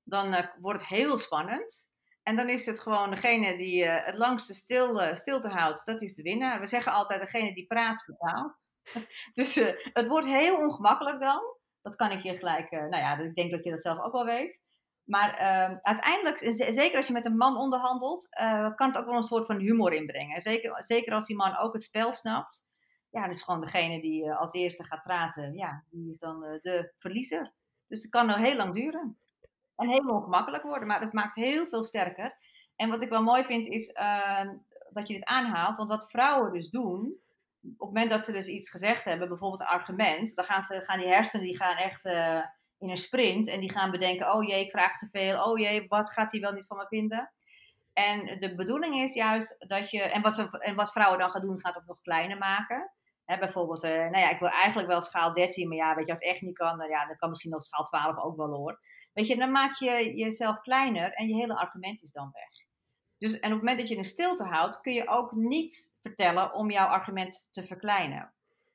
dan 0.03 0.27
uh, 0.27 0.47
wordt 0.61 0.81
het 0.81 0.89
heel 0.89 1.19
spannend. 1.19 1.90
En 2.23 2.37
dan 2.37 2.49
is 2.49 2.67
het 2.67 2.81
gewoon 2.81 3.11
degene 3.11 3.57
die 3.57 3.85
uh, 3.85 4.05
het 4.05 4.17
langste 4.17 4.55
stil, 4.55 5.03
uh, 5.03 5.15
stilte 5.15 5.49
houdt, 5.49 5.87
dat 5.87 6.03
is 6.03 6.15
de 6.15 6.23
winnaar. 6.23 6.61
We 6.61 6.67
zeggen 6.67 6.93
altijd 6.93 7.21
degene 7.21 7.55
die 7.55 7.67
praat 7.67 8.05
betaalt. 8.07 8.59
dus 9.35 9.55
het 9.93 10.07
wordt 10.07 10.27
heel 10.27 10.57
ongemakkelijk 10.57 11.21
dan. 11.21 11.41
Dat 11.83 11.97
kan 11.97 12.11
ik 12.11 12.23
je 12.23 12.39
gelijk, 12.39 12.71
nou 12.71 12.97
ja, 12.97 13.19
ik 13.19 13.35
denk 13.35 13.51
dat 13.51 13.65
je 13.65 13.71
dat 13.71 13.83
zelf 13.83 13.99
ook 13.99 14.13
wel 14.13 14.25
weet. 14.25 14.63
Maar 15.05 15.41
uh, 15.41 15.79
uiteindelijk, 15.83 16.39
zeker 16.73 16.97
als 16.97 17.07
je 17.07 17.13
met 17.13 17.27
een 17.27 17.37
man 17.37 17.57
onderhandelt, 17.57 18.29
kan 18.75 18.89
het 18.89 18.97
ook 18.97 19.07
wel 19.07 19.17
een 19.17 19.23
soort 19.23 19.47
van 19.47 19.59
humor 19.59 19.93
inbrengen. 19.93 20.41
Zeker, 20.41 20.85
zeker 20.85 21.15
als 21.15 21.27
die 21.27 21.37
man 21.37 21.57
ook 21.57 21.73
het 21.73 21.83
spel 21.83 22.13
snapt. 22.13 22.69
Ja, 23.11 23.29
dus 23.29 23.43
gewoon 23.43 23.61
degene 23.61 24.01
die 24.01 24.33
als 24.33 24.53
eerste 24.53 24.85
gaat 24.85 25.03
praten, 25.03 25.55
ja, 25.55 25.85
die 25.91 26.11
is 26.11 26.19
dan 26.19 26.41
de 26.41 26.93
verliezer. 26.99 27.55
Dus 27.87 28.03
het 28.03 28.11
kan 28.11 28.27
nog 28.27 28.37
heel 28.37 28.57
lang 28.57 28.75
duren. 28.75 29.19
En 29.81 29.89
heel 29.89 30.09
ongemakkelijk 30.09 30.63
worden, 30.63 30.89
maar 30.89 31.01
het 31.01 31.13
maakt 31.13 31.35
heel 31.35 31.67
veel 31.67 31.85
sterker. 31.85 32.37
En 32.77 32.91
wat 32.91 33.03
ik 33.03 33.09
wel 33.09 33.23
mooi 33.23 33.45
vind 33.45 33.69
is 33.69 33.93
ehm, 33.93 34.57
dat 34.91 35.09
je 35.09 35.15
dit 35.15 35.25
aanhaalt. 35.25 35.77
Want 35.77 35.89
wat 35.89 36.11
vrouwen 36.11 36.53
dus 36.53 36.71
doen, 36.71 37.19
op 37.63 37.79
het 37.79 37.79
moment 37.79 38.11
dat 38.11 38.25
ze 38.25 38.33
dus 38.33 38.47
iets 38.47 38.71
gezegd 38.71 39.05
hebben, 39.05 39.29
bijvoorbeeld 39.29 39.61
een 39.61 39.67
argument, 39.67 40.35
dan 40.35 40.45
gaan, 40.45 40.63
ze, 40.63 40.83
gaan 40.85 40.99
die 40.99 41.09
hersenen 41.09 41.47
die 41.47 41.57
gaan 41.57 41.77
echt 41.77 42.05
in 42.79 42.91
een 42.91 42.97
sprint 42.97 43.49
en 43.49 43.61
die 43.61 43.71
gaan 43.71 43.91
bedenken: 43.91 44.33
oh 44.33 44.49
jee, 44.49 44.65
ik 44.65 44.71
vraag 44.71 44.99
te 44.99 45.09
veel. 45.11 45.45
Oh 45.45 45.59
jee, 45.59 45.87
wat 45.89 46.11
gaat 46.11 46.33
hij 46.33 46.41
wel 46.41 46.53
niet 46.53 46.67
van 46.67 46.77
me 46.77 46.87
vinden? 46.87 47.33
En 47.93 48.41
de 48.41 48.55
bedoeling 48.55 48.95
is 48.95 49.15
juist 49.15 49.65
dat 49.69 49.91
je, 49.91 50.03
en 50.03 50.23
wat, 50.23 50.39
en 50.59 50.75
wat 50.75 50.93
vrouwen 50.93 51.19
dan 51.19 51.31
gaan 51.31 51.41
doen, 51.41 51.61
gaat 51.61 51.75
het 51.75 51.87
nog 51.87 52.01
kleiner 52.01 52.39
maken. 52.39 52.93
Bijvoorbeeld, 53.25 53.85
uh, 53.85 53.91
nou 53.91 54.19
ja, 54.19 54.31
ik 54.31 54.39
wil 54.39 54.49
eigenlijk 54.49 54.89
wel 54.89 55.03
schaal 55.03 55.35
13, 55.35 55.69
maar 55.69 55.77
ja, 55.77 55.95
weet 55.95 56.07
je, 56.07 56.13
als 56.13 56.21
echt 56.21 56.41
niet 56.41 56.57
kan, 56.57 56.79
dan, 56.79 56.89
ja, 56.89 57.07
dan 57.07 57.17
kan 57.17 57.29
misschien 57.29 57.51
nog 57.51 57.65
schaal 57.65 57.85
12 57.85 58.19
ook 58.19 58.37
wel 58.37 58.49
hoor. 58.49 58.81
Weet 59.13 59.27
je, 59.27 59.37
dan 59.37 59.51
maak 59.51 59.79
je 59.79 60.15
jezelf 60.15 60.61
kleiner 60.61 61.13
en 61.13 61.29
je 61.29 61.35
hele 61.35 61.57
argument 61.57 62.03
is 62.03 62.13
dan 62.13 62.31
weg. 62.33 62.69
Dus, 63.19 63.33
en 63.33 63.53
op 63.53 63.59
het 63.59 63.59
moment 63.59 63.79
dat 63.79 63.89
je 63.89 63.97
een 63.97 64.05
stilte 64.05 64.45
houdt, 64.45 64.81
kun 64.81 64.93
je 64.93 65.09
ook 65.09 65.33
niet 65.33 65.97
vertellen 66.01 66.55
om 66.55 66.71
jouw 66.71 66.87
argument 66.87 67.49
te 67.51 67.67
verkleinen. 67.67 68.33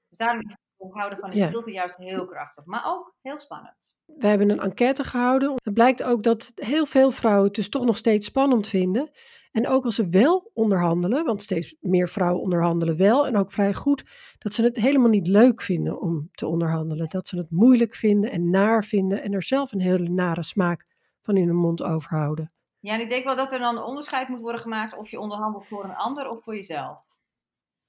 Dus 0.10 0.18
daarom 0.18 0.40
is 0.40 0.58
het 0.78 0.94
houden 0.94 1.20
van 1.20 1.32
een 1.32 1.48
stilte 1.48 1.72
juist 1.72 1.98
heel 1.98 2.26
krachtig, 2.26 2.66
maar 2.66 2.86
ook 2.86 3.16
heel 3.22 3.40
spannend. 3.40 3.76
We 4.06 4.28
hebben 4.28 4.50
een 4.50 4.60
enquête 4.60 5.04
gehouden. 5.04 5.54
Het 5.64 5.74
blijkt 5.74 6.04
ook 6.04 6.24
dat 6.24 6.52
heel 6.56 6.86
veel 6.86 7.12
vrouwen 7.12 7.46
het 7.46 7.56
dus 7.56 7.70
toch 7.70 7.86
nog 7.86 7.98
steeds 7.98 8.28
spannend 8.28 8.68
vinden. 8.68 9.12
En 9.56 9.68
ook 9.68 9.86
als 9.86 9.96
ze 9.96 10.08
wel 10.08 10.52
onderhandelen, 10.54 11.26
want 11.26 11.42
steeds 11.42 11.76
meer 11.80 12.10
vrouwen 12.10 12.42
onderhandelen 12.42 12.98
wel 12.98 13.28
en 13.28 13.38
ook 13.38 13.52
vrij 13.52 13.74
goed, 13.74 14.04
dat 14.38 14.54
ze 14.54 14.64
het 14.64 14.78
helemaal 14.78 15.10
niet 15.10 15.28
leuk 15.28 15.62
vinden 15.62 16.02
om 16.02 16.30
te 16.32 16.48
onderhandelen. 16.48 17.10
Dat 17.10 17.28
ze 17.28 17.38
het 17.38 17.52
moeilijk 17.52 17.96
vinden 17.96 18.32
en 18.32 18.50
naar 18.50 18.84
vinden 18.84 19.22
en 19.22 19.34
er 19.34 19.44
zelf 19.44 19.72
een 19.72 19.82
hele 19.82 20.10
nare 20.10 20.44
smaak 20.44 20.86
van 21.22 21.38
in 21.38 21.48
de 21.48 21.54
mond 21.54 21.84
overhouden. 21.84 22.52
Ja, 22.80 22.94
en 22.94 23.00
ik 23.00 23.10
denk 23.10 23.24
wel 23.24 23.36
dat 23.36 23.52
er 23.52 23.60
dan 23.60 23.84
onderscheid 23.84 24.28
moet 24.28 24.40
worden 24.40 24.62
gemaakt 24.62 24.98
of 24.98 25.10
je 25.10 25.20
onderhandelt 25.20 25.68
voor 25.68 25.84
een 25.84 25.96
ander 25.96 26.30
of 26.30 26.44
voor 26.44 26.56
jezelf. 26.56 27.08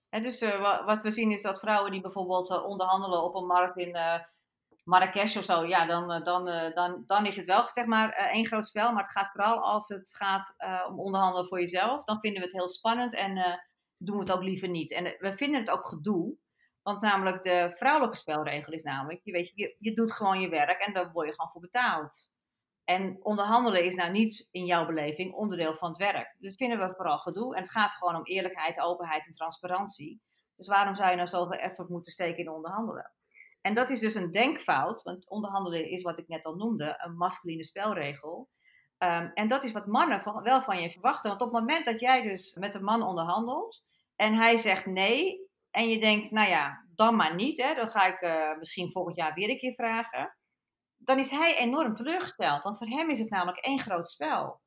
En 0.08 0.22
dus 0.22 0.42
uh, 0.42 0.86
wat 0.86 1.02
we 1.02 1.10
zien 1.10 1.30
is 1.30 1.42
dat 1.42 1.58
vrouwen 1.58 1.92
die 1.92 2.00
bijvoorbeeld 2.00 2.50
uh, 2.50 2.66
onderhandelen 2.66 3.22
op 3.22 3.34
een 3.34 3.46
markt 3.46 3.76
in 3.76 3.88
uh, 3.88 4.14
Marrakesh 4.86 5.36
of 5.36 5.44
zo, 5.44 5.64
ja, 5.64 5.86
dan, 5.86 6.12
eh, 6.12 6.24
dan, 6.24 6.48
eh, 6.48 6.74
dan, 6.74 7.02
dan 7.06 7.26
is 7.26 7.36
het 7.36 7.46
wel 7.46 7.70
zeg 7.70 7.86
maar 7.86 8.12
eh, 8.12 8.32
één 8.32 8.46
groot 8.46 8.66
spel. 8.66 8.92
Maar 8.92 9.02
het 9.02 9.12
gaat 9.12 9.30
vooral 9.30 9.60
als 9.60 9.88
het 9.88 10.14
gaat 10.16 10.54
om 10.88 11.00
onderhandelen 11.00 11.48
voor 11.48 11.60
jezelf. 11.60 12.04
Dan 12.04 12.20
vinden 12.20 12.40
we 12.40 12.46
het 12.46 12.56
heel 12.56 12.68
spannend 12.68 13.14
en 13.14 13.60
doen 13.96 14.14
we 14.14 14.20
het 14.20 14.32
ook 14.32 14.42
liever 14.42 14.68
niet. 14.68 14.92
En 14.92 15.04
we 15.18 15.32
vinden 15.36 15.60
het 15.60 15.70
ook 15.70 15.86
gedoe. 15.86 16.36
Want 16.82 17.02
namelijk 17.02 17.42
de 17.42 17.70
vrouwelijke 17.74 18.16
spelregel 18.16 18.72
is 18.72 18.82
namelijk, 18.82 19.20
je, 19.22 19.32
weet, 19.32 19.52
je, 19.54 19.76
je 19.78 19.94
doet 19.94 20.12
gewoon 20.12 20.40
je 20.40 20.48
werk 20.48 20.80
en 20.80 20.92
daar 20.92 21.12
word 21.12 21.26
je 21.26 21.34
gewoon 21.34 21.50
voor 21.50 21.60
betaald. 21.60 22.30
En 22.84 23.18
onderhandelen 23.22 23.84
is 23.84 23.94
nou 23.94 24.12
niet 24.12 24.48
in 24.50 24.64
jouw 24.64 24.86
beleving 24.86 25.34
onderdeel 25.34 25.74
van 25.74 25.88
het 25.88 25.98
werk. 25.98 26.36
Dus 26.38 26.56
vinden 26.56 26.78
we 26.78 26.94
vooral 26.94 27.18
gedoe. 27.18 27.54
En 27.54 27.62
het 27.62 27.70
gaat 27.70 27.94
gewoon 27.94 28.16
om 28.16 28.24
eerlijkheid, 28.24 28.80
openheid 28.80 29.26
en 29.26 29.32
transparantie. 29.32 30.20
Dus 30.54 30.68
waarom 30.68 30.94
zou 30.94 31.10
je 31.10 31.16
nou 31.16 31.28
zoveel 31.28 31.58
effort 31.58 31.88
moeten 31.88 32.12
steken 32.12 32.38
in 32.38 32.50
onderhandelen? 32.50 33.15
En 33.66 33.74
dat 33.74 33.90
is 33.90 34.00
dus 34.00 34.14
een 34.14 34.30
denkfout, 34.30 35.02
want 35.02 35.28
onderhandelen 35.28 35.90
is 35.90 36.02
wat 36.02 36.18
ik 36.18 36.28
net 36.28 36.44
al 36.44 36.54
noemde, 36.54 36.94
een 37.04 37.16
masculine 37.16 37.64
spelregel. 37.64 38.48
Um, 38.98 39.30
en 39.34 39.48
dat 39.48 39.64
is 39.64 39.72
wat 39.72 39.86
mannen 39.86 40.20
van, 40.20 40.42
wel 40.42 40.62
van 40.62 40.80
je 40.80 40.90
verwachten. 40.90 41.30
Want 41.30 41.42
op 41.42 41.52
het 41.52 41.60
moment 41.60 41.84
dat 41.84 42.00
jij 42.00 42.22
dus 42.22 42.54
met 42.54 42.74
een 42.74 42.84
man 42.84 43.02
onderhandelt 43.02 43.84
en 44.16 44.34
hij 44.34 44.56
zegt 44.56 44.86
nee, 44.86 45.48
en 45.70 45.88
je 45.88 46.00
denkt, 46.00 46.30
nou 46.30 46.48
ja, 46.48 46.86
dan 46.94 47.16
maar 47.16 47.34
niet, 47.34 47.62
hè, 47.62 47.74
dan 47.74 47.90
ga 47.90 48.06
ik 48.06 48.20
uh, 48.20 48.58
misschien 48.58 48.92
volgend 48.92 49.16
jaar 49.16 49.34
weer 49.34 49.50
een 49.50 49.58
keer 49.58 49.74
vragen. 49.74 50.36
Dan 50.96 51.18
is 51.18 51.30
hij 51.30 51.56
enorm 51.56 51.94
teleurgesteld, 51.94 52.62
want 52.62 52.78
voor 52.78 52.88
hem 52.88 53.10
is 53.10 53.18
het 53.18 53.30
namelijk 53.30 53.58
één 53.58 53.80
groot 53.80 54.08
spel. 54.08 54.60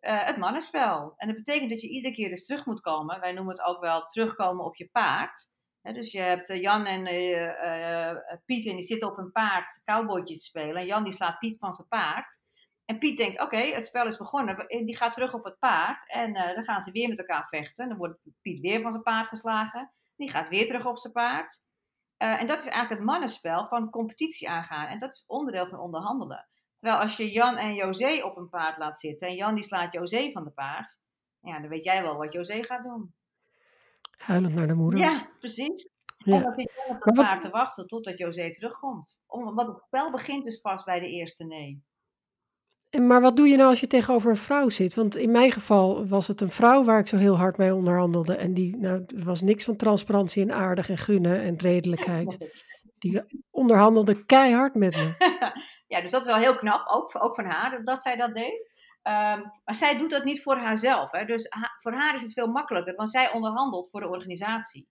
Uh, 0.00 0.24
het 0.24 0.36
mannenspel. 0.36 1.14
En 1.16 1.26
dat 1.26 1.36
betekent 1.36 1.70
dat 1.70 1.80
je 1.80 1.88
iedere 1.88 2.14
keer 2.14 2.28
dus 2.28 2.44
terug 2.44 2.66
moet 2.66 2.80
komen. 2.80 3.20
Wij 3.20 3.32
noemen 3.32 3.54
het 3.56 3.66
ook 3.66 3.80
wel 3.80 4.06
terugkomen 4.06 4.64
op 4.64 4.76
je 4.76 4.88
paard 4.92 5.50
dus 5.82 6.12
je 6.12 6.20
hebt 6.20 6.50
eh, 6.50 6.60
Jan 6.60 6.84
en 6.84 7.06
uh, 7.14 8.38
Piet 8.44 8.66
en 8.66 8.74
die 8.74 8.84
zitten 8.84 9.10
op 9.10 9.18
een 9.18 9.32
paard 9.32 9.82
cowboytje 9.84 10.36
te 10.36 10.44
spelen. 10.44 10.76
En 10.76 10.86
Jan 10.86 11.04
die 11.04 11.12
slaat 11.12 11.38
Piet 11.38 11.58
van 11.58 11.72
zijn 11.72 11.88
paard. 11.88 12.40
En 12.84 12.98
Piet 12.98 13.16
denkt, 13.16 13.40
oké, 13.40 13.56
het 13.56 13.86
spel 13.86 14.06
is 14.06 14.16
begonnen. 14.16 14.66
Die 14.68 14.96
gaat 14.96 15.14
terug 15.14 15.34
op 15.34 15.44
het 15.44 15.58
paard. 15.58 16.10
En 16.10 16.32
dan 16.32 16.64
gaan 16.64 16.82
ze 16.82 16.90
weer 16.90 17.08
met 17.08 17.18
elkaar 17.18 17.46
vechten. 17.46 17.88
Dan 17.88 17.98
wordt 17.98 18.20
Piet 18.40 18.60
weer 18.60 18.80
van 18.80 18.90
zijn 18.90 19.02
paard 19.02 19.28
geslagen. 19.28 19.92
Die 20.16 20.30
gaat 20.30 20.48
weer 20.48 20.66
terug 20.66 20.86
op 20.86 20.98
zijn 20.98 21.12
paard. 21.12 21.62
en 22.16 22.46
dat 22.46 22.58
is 22.58 22.66
eigenlijk 22.66 23.00
het 23.00 23.10
mannenspel 23.10 23.66
van 23.66 23.90
competitie 23.90 24.50
aangaan. 24.50 24.86
En 24.86 24.98
dat 24.98 25.12
is 25.12 25.24
onderdeel 25.26 25.68
van 25.68 25.78
onderhandelen. 25.78 26.48
Terwijl 26.76 27.00
als 27.00 27.16
je 27.16 27.30
Jan 27.30 27.56
en 27.56 27.74
José 27.74 28.22
op 28.24 28.36
een 28.36 28.48
paard 28.48 28.78
laat 28.78 29.00
zitten. 29.00 29.28
En 29.28 29.34
Jan 29.34 29.54
die 29.54 29.64
slaat 29.64 29.92
José 29.92 30.30
van 30.30 30.44
de 30.44 30.50
paard. 30.50 30.98
Ja, 31.40 31.60
dan 31.60 31.68
weet 31.68 31.84
jij 31.84 32.02
wel 32.02 32.16
wat 32.16 32.32
José 32.32 32.62
gaat 32.62 32.82
doen. 32.82 33.14
Huilend 34.18 34.54
naar 34.54 34.66
de 34.66 34.74
moeder. 34.74 35.00
Ja, 35.00 35.28
precies. 35.38 35.88
Ja. 36.18 36.36
En 36.36 36.42
dat 36.42 36.54
zit 36.56 36.72
op 36.88 37.14
paard 37.14 37.42
te 37.42 37.50
wachten 37.50 37.86
totdat 37.86 38.18
José 38.18 38.50
terugkomt. 38.50 39.18
Omdat 39.26 39.66
het 39.66 39.82
spel 39.86 40.10
begint 40.10 40.44
dus 40.44 40.60
pas 40.60 40.84
bij 40.84 41.00
de 41.00 41.08
eerste 41.08 41.44
nee. 41.44 41.82
En 42.90 43.06
maar 43.06 43.20
wat 43.20 43.36
doe 43.36 43.48
je 43.48 43.56
nou 43.56 43.68
als 43.68 43.80
je 43.80 43.86
tegenover 43.86 44.30
een 44.30 44.36
vrouw 44.36 44.68
zit? 44.68 44.94
Want 44.94 45.16
in 45.16 45.30
mijn 45.30 45.52
geval 45.52 46.06
was 46.06 46.26
het 46.26 46.40
een 46.40 46.50
vrouw 46.50 46.84
waar 46.84 46.98
ik 46.98 47.08
zo 47.08 47.16
heel 47.16 47.36
hard 47.36 47.56
mee 47.56 47.74
onderhandelde. 47.74 48.36
En 48.36 48.54
die, 48.54 48.76
nou, 48.76 49.04
er 49.16 49.24
was 49.24 49.40
niks 49.40 49.64
van 49.64 49.76
transparantie 49.76 50.42
en 50.42 50.52
aardig 50.52 50.88
en 50.88 50.98
gunnen 50.98 51.40
en 51.40 51.56
redelijkheid. 51.56 52.36
Die 52.98 53.22
onderhandelde 53.50 54.24
keihard 54.24 54.74
met 54.74 54.96
me. 54.96 55.14
ja, 55.94 56.00
dus 56.00 56.10
dat 56.10 56.20
is 56.20 56.26
wel 56.26 56.36
heel 56.36 56.56
knap, 56.56 56.88
ook, 56.88 57.10
ook 57.18 57.34
van 57.34 57.44
haar, 57.44 57.84
dat 57.84 58.02
zij 58.02 58.16
dat 58.16 58.34
deed. 58.34 58.70
Ehm, 59.08 59.42
maar 59.64 59.74
zij 59.74 59.98
doet 59.98 60.10
dat 60.10 60.24
niet 60.24 60.42
voor 60.42 60.56
haarzelf. 60.56 61.10
Hè? 61.10 61.24
Dus 61.24 61.48
voor 61.76 61.92
haar 61.92 62.14
is 62.14 62.22
het 62.22 62.32
veel 62.32 62.46
makkelijker, 62.46 62.94
want 62.94 63.10
zij 63.10 63.32
onderhandelt 63.32 63.90
voor 63.90 64.00
de 64.00 64.08
organisatie. 64.08 64.88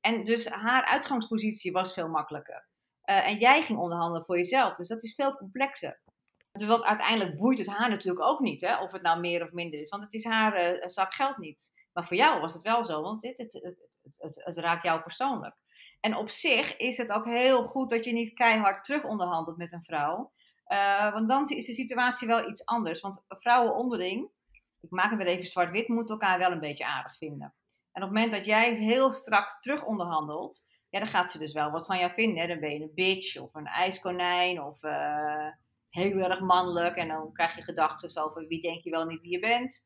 En 0.00 0.24
dus 0.24 0.48
haar 0.48 0.84
uitgangspositie 0.84 1.72
was 1.72 1.92
veel 1.92 2.08
makkelijker. 2.08 2.68
Uh, 3.04 3.26
en 3.26 3.38
jij 3.38 3.62
ging 3.62 3.78
onderhandelen 3.78 4.24
voor 4.24 4.36
jezelf, 4.36 4.74
dus 4.76 4.88
dat 4.88 5.02
is 5.02 5.14
veel 5.14 5.36
complexer. 5.36 6.00
Dus 6.52 6.66
wat 6.68 6.82
uiteindelijk 6.82 7.38
boeit 7.38 7.58
het 7.58 7.66
haar 7.66 7.88
natuurlijk 7.88 8.24
ook 8.24 8.40
niet, 8.40 8.60
hè? 8.60 8.82
of 8.82 8.92
het 8.92 9.02
nou 9.02 9.20
meer 9.20 9.42
of 9.42 9.52
minder 9.52 9.80
is, 9.80 9.88
want 9.88 10.02
het 10.02 10.14
is 10.14 10.24
haar 10.24 10.74
uh, 10.74 10.86
zak 10.86 11.14
geld 11.14 11.38
niet. 11.38 11.72
Maar 11.92 12.06
voor 12.06 12.16
jou 12.16 12.40
was 12.40 12.54
het 12.54 12.62
wel 12.62 12.84
zo, 12.84 13.02
want 13.02 13.22
dit, 13.22 13.36
het, 13.36 13.52
het, 14.18 14.44
het, 14.44 14.58
raakt 14.58 14.84
jou 14.84 15.00
persoonlijk. 15.00 15.54
En 16.00 16.16
op 16.16 16.30
zich 16.30 16.76
is 16.76 16.96
het 16.96 17.10
ook 17.10 17.24
heel 17.24 17.64
goed 17.64 17.90
dat 17.90 18.04
je 18.04 18.12
niet 18.12 18.34
keihard 18.34 18.84
terug 18.84 19.04
onderhandelt 19.04 19.56
met 19.56 19.72
een 19.72 19.84
vrouw. 19.84 20.32
Uh, 20.72 21.12
want 21.12 21.28
dan 21.28 21.48
is 21.48 21.66
de 21.66 21.74
situatie 21.74 22.26
wel 22.26 22.48
iets 22.48 22.64
anders. 22.64 23.00
Want 23.00 23.24
vrouwen 23.28 23.74
onderling, 23.74 24.30
ik 24.80 24.90
maak 24.90 25.10
het 25.10 25.22
weer 25.22 25.28
even 25.28 25.46
zwart-wit, 25.46 25.88
moeten 25.88 26.14
elkaar 26.14 26.38
wel 26.38 26.52
een 26.52 26.60
beetje 26.60 26.86
aardig 26.86 27.16
vinden. 27.16 27.54
En 27.92 28.02
op 28.02 28.08
het 28.08 28.18
moment 28.18 28.32
dat 28.32 28.44
jij 28.44 28.74
heel 28.74 29.12
strak 29.12 29.56
terug 29.60 29.84
onderhandelt, 29.84 30.64
ja, 30.88 30.98
dan 30.98 31.08
gaat 31.08 31.30
ze 31.30 31.38
dus 31.38 31.52
wel 31.52 31.70
wat 31.70 31.86
van 31.86 31.98
jou 31.98 32.12
vinden. 32.12 32.40
Hè? 32.40 32.46
Dan 32.46 32.60
ben 32.60 32.72
je 32.72 32.80
een 32.80 32.94
bitch 32.94 33.36
of 33.36 33.54
een 33.54 33.66
ijskonijn 33.66 34.62
of 34.62 34.82
uh, 34.82 35.48
heel 35.90 36.18
erg 36.18 36.40
mannelijk. 36.40 36.96
En 36.96 37.08
dan 37.08 37.32
krijg 37.32 37.56
je 37.56 37.62
gedachten 37.62 38.22
over 38.24 38.46
wie 38.46 38.62
denk 38.62 38.84
je 38.84 38.90
wel 38.90 39.06
niet 39.06 39.20
wie 39.20 39.30
je 39.30 39.38
bent. 39.38 39.84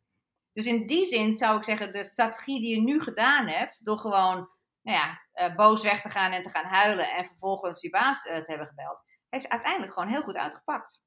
Dus 0.53 0.67
in 0.67 0.87
die 0.87 1.05
zin 1.05 1.37
zou 1.37 1.57
ik 1.57 1.65
zeggen, 1.65 1.93
de 1.93 2.05
strategie 2.05 2.61
die 2.61 2.75
je 2.75 2.83
nu 2.83 3.03
gedaan 3.03 3.47
hebt, 3.47 3.85
door 3.85 3.99
gewoon 3.99 4.49
nou 4.83 4.99
ja, 4.99 5.21
uh, 5.35 5.57
boos 5.57 5.83
weg 5.83 6.01
te 6.01 6.11
gaan 6.11 6.33
en 6.33 6.43
te 6.43 6.51
gaan 6.51 6.65
huilen 6.65 7.11
en 7.11 7.25
vervolgens 7.25 7.81
je 7.81 7.91
baas 7.91 8.23
te 8.23 8.45
hebben 8.47 8.67
gebeld, 8.67 9.03
heeft 9.35 9.49
uiteindelijk 9.49 9.93
gewoon 9.93 10.09
heel 10.09 10.23
goed 10.23 10.37
uitgepakt. 10.37 11.01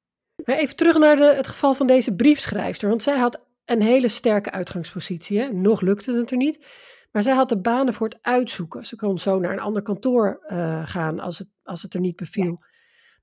Even 0.44 0.76
terug 0.76 0.98
naar 0.98 1.16
de, 1.16 1.34
het 1.36 1.48
geval 1.48 1.74
van 1.74 1.88
deze 1.88 2.16
briefschrijfster, 2.16 2.90
want 2.90 3.04
zij 3.04 3.18
had 3.18 3.46
een 3.66 3.82
hele 3.82 4.08
sterke 4.08 4.52
uitgangspositie. 4.52 5.40
Hè? 5.40 5.54
Nog 5.54 5.82
lukte 5.82 6.14
het 6.14 6.32
er 6.32 6.38
niet. 6.38 6.66
Maar 7.12 7.24
zij 7.24 7.34
had 7.34 7.50
de 7.50 7.62
banen 7.62 7.94
voor 7.94 8.08
het 8.08 8.18
uitzoeken. 8.22 8.86
Ze 8.86 8.96
kon 8.96 9.20
zo 9.20 9.40
naar 9.40 9.52
een 9.52 9.60
ander 9.60 9.82
kantoor 9.82 10.46
uh, 10.48 10.88
gaan 10.88 11.20
als 11.20 11.38
het, 11.38 11.48
als 11.64 11.82
het 11.82 11.94
er 11.94 12.00
niet 12.00 12.16
beviel. 12.16 12.58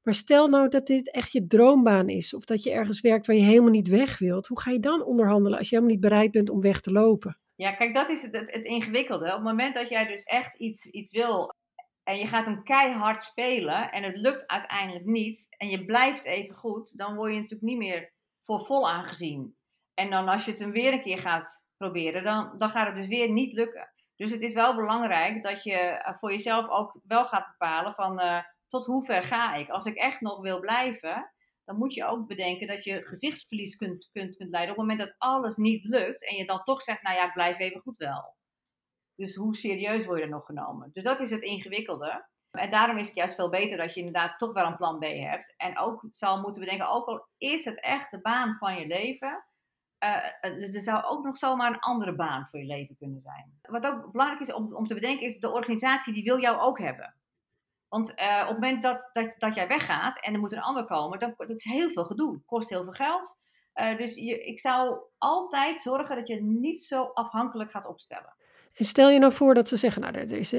Maar 0.02 0.14
stel 0.14 0.48
nou 0.48 0.68
dat 0.68 0.86
dit 0.86 1.10
echt 1.10 1.32
je 1.32 1.46
droombaan 1.46 2.08
is, 2.08 2.34
of 2.34 2.44
dat 2.44 2.62
je 2.62 2.70
ergens 2.70 3.00
werkt 3.00 3.26
waar 3.26 3.36
je 3.36 3.42
helemaal 3.42 3.70
niet 3.70 3.88
weg 3.88 4.18
wilt. 4.18 4.46
Hoe 4.46 4.60
ga 4.60 4.70
je 4.70 4.80
dan 4.80 5.04
onderhandelen 5.04 5.58
als 5.58 5.68
je 5.68 5.74
helemaal 5.74 5.96
niet 5.96 6.08
bereid 6.08 6.30
bent 6.30 6.50
om 6.50 6.60
weg 6.60 6.80
te 6.80 6.92
lopen? 6.92 7.38
Ja, 7.54 7.72
kijk, 7.72 7.94
dat 7.94 8.08
is 8.08 8.22
het, 8.22 8.32
het, 8.32 8.52
het 8.52 8.64
ingewikkelde. 8.64 9.26
Op 9.26 9.32
het 9.32 9.42
moment 9.42 9.74
dat 9.74 9.88
jij 9.88 10.06
dus 10.06 10.22
echt 10.22 10.54
iets, 10.54 10.86
iets 10.90 11.12
wil 11.12 11.54
en 12.04 12.18
je 12.18 12.26
gaat 12.26 12.44
hem 12.44 12.62
keihard 12.62 13.22
spelen 13.22 13.92
en 13.92 14.02
het 14.02 14.16
lukt 14.16 14.46
uiteindelijk 14.46 15.04
niet 15.04 15.46
en 15.56 15.68
je 15.68 15.84
blijft 15.84 16.24
even 16.24 16.54
goed, 16.54 16.96
dan 16.98 17.14
word 17.14 17.30
je 17.30 17.36
natuurlijk 17.36 17.70
niet 17.70 17.78
meer 17.78 18.12
voor 18.42 18.64
vol 18.64 18.90
aangezien. 18.90 19.56
En 19.94 20.10
dan 20.10 20.28
als 20.28 20.44
je 20.44 20.50
het 20.50 20.60
hem 20.60 20.72
weer 20.72 20.92
een 20.92 21.02
keer 21.02 21.18
gaat 21.18 21.64
proberen, 21.76 22.24
dan, 22.24 22.58
dan 22.58 22.70
gaat 22.70 22.86
het 22.86 22.96
dus 22.96 23.08
weer 23.08 23.30
niet 23.30 23.52
lukken. 23.52 23.92
Dus 24.16 24.30
het 24.30 24.40
is 24.40 24.52
wel 24.52 24.76
belangrijk 24.76 25.42
dat 25.42 25.64
je 25.64 25.72
eh, 25.72 26.18
voor 26.18 26.30
jezelf 26.30 26.68
ook 26.68 26.98
wel 27.04 27.24
gaat 27.24 27.46
bepalen 27.46 27.94
van 27.94 28.20
uh, 28.20 28.42
tot 28.68 28.86
hoe 28.86 29.04
ver 29.04 29.22
ga 29.22 29.54
ik. 29.54 29.68
Als 29.68 29.86
ik 29.86 29.94
echt 29.94 30.20
nog 30.20 30.40
wil 30.40 30.60
blijven, 30.60 31.32
dan 31.64 31.76
moet 31.76 31.94
je 31.94 32.04
ook 32.04 32.26
bedenken 32.26 32.66
dat 32.66 32.84
je 32.84 33.04
gezichtsverlies 33.04 33.76
kunt, 33.76 34.10
kunt, 34.12 34.36
kunt 34.36 34.50
leiden 34.50 34.74
op 34.74 34.80
het 34.80 34.88
moment 34.88 35.08
dat 35.08 35.18
alles 35.18 35.56
niet 35.56 35.84
lukt 35.84 36.28
en 36.28 36.36
je 36.36 36.46
dan 36.46 36.62
toch 36.62 36.82
zegt, 36.82 37.02
nou 37.02 37.16
ja, 37.16 37.26
ik 37.26 37.32
blijf 37.32 37.58
even 37.58 37.80
goed 37.80 37.96
wel. 37.96 38.34
Dus 39.16 39.34
hoe 39.34 39.56
serieus 39.56 40.06
word 40.06 40.18
je 40.18 40.24
er 40.24 40.30
nog 40.30 40.44
genomen? 40.44 40.90
Dus 40.92 41.04
dat 41.04 41.20
is 41.20 41.30
het 41.30 41.42
ingewikkelde. 41.42 42.26
En 42.50 42.70
daarom 42.70 42.98
is 42.98 43.06
het 43.06 43.16
juist 43.16 43.34
veel 43.34 43.50
beter 43.50 43.76
dat 43.76 43.94
je 43.94 44.00
inderdaad 44.00 44.38
toch 44.38 44.52
wel 44.52 44.66
een 44.66 44.76
plan 44.76 44.98
B 44.98 45.02
hebt. 45.04 45.54
En 45.56 45.78
ook 45.78 46.06
zal 46.10 46.40
moeten 46.40 46.62
bedenken, 46.62 46.90
ook 46.90 47.06
al 47.06 47.26
is 47.38 47.64
het 47.64 47.80
echt 47.80 48.10
de 48.10 48.20
baan 48.20 48.56
van 48.58 48.78
je 48.78 48.86
leven, 48.86 49.44
uh, 50.04 50.74
er 50.74 50.82
zou 50.82 51.04
ook 51.04 51.24
nog 51.24 51.36
zomaar 51.36 51.72
een 51.72 51.80
andere 51.80 52.14
baan 52.14 52.48
voor 52.48 52.60
je 52.60 52.66
leven 52.66 52.96
kunnen 52.96 53.20
zijn. 53.20 53.58
Wat 53.62 53.86
ook 53.86 54.12
belangrijk 54.12 54.40
is 54.40 54.52
om, 54.52 54.86
te 54.86 54.94
bedenken, 54.94 55.26
is 55.26 55.38
de 55.38 55.52
organisatie 55.52 56.12
die 56.12 56.24
wil 56.24 56.40
jou 56.40 56.58
ook 56.60 56.78
hebben. 56.78 57.14
Want 57.88 58.20
uh, 58.20 58.40
op 58.42 58.48
het 58.48 58.60
moment 58.60 58.82
dat, 58.82 59.10
dat, 59.12 59.34
dat 59.38 59.54
jij 59.54 59.68
weggaat 59.68 60.20
en 60.20 60.34
er 60.34 60.40
moet 60.40 60.52
een 60.52 60.62
ander 60.62 60.84
komen, 60.84 61.18
dan 61.18 61.34
dat 61.36 61.50
is 61.50 61.64
heel 61.64 61.90
veel 61.90 62.04
gedoe. 62.04 62.42
kost 62.44 62.68
heel 62.68 62.84
veel 62.84 62.92
geld. 62.92 63.38
Uh, 63.74 63.96
dus 63.96 64.14
je, 64.14 64.44
ik 64.44 64.60
zou 64.60 64.98
altijd 65.18 65.82
zorgen 65.82 66.16
dat 66.16 66.28
je 66.28 66.42
niet 66.42 66.82
zo 66.82 67.04
afhankelijk 67.04 67.70
gaat 67.70 67.86
opstellen. 67.86 68.34
En 68.74 68.84
stel 68.84 69.10
je 69.10 69.18
nou 69.18 69.32
voor 69.32 69.54
dat 69.54 69.68
ze 69.68 69.76
zeggen, 69.76 70.02
nou, 70.02 70.18
het 70.18 70.30
is, 70.30 70.52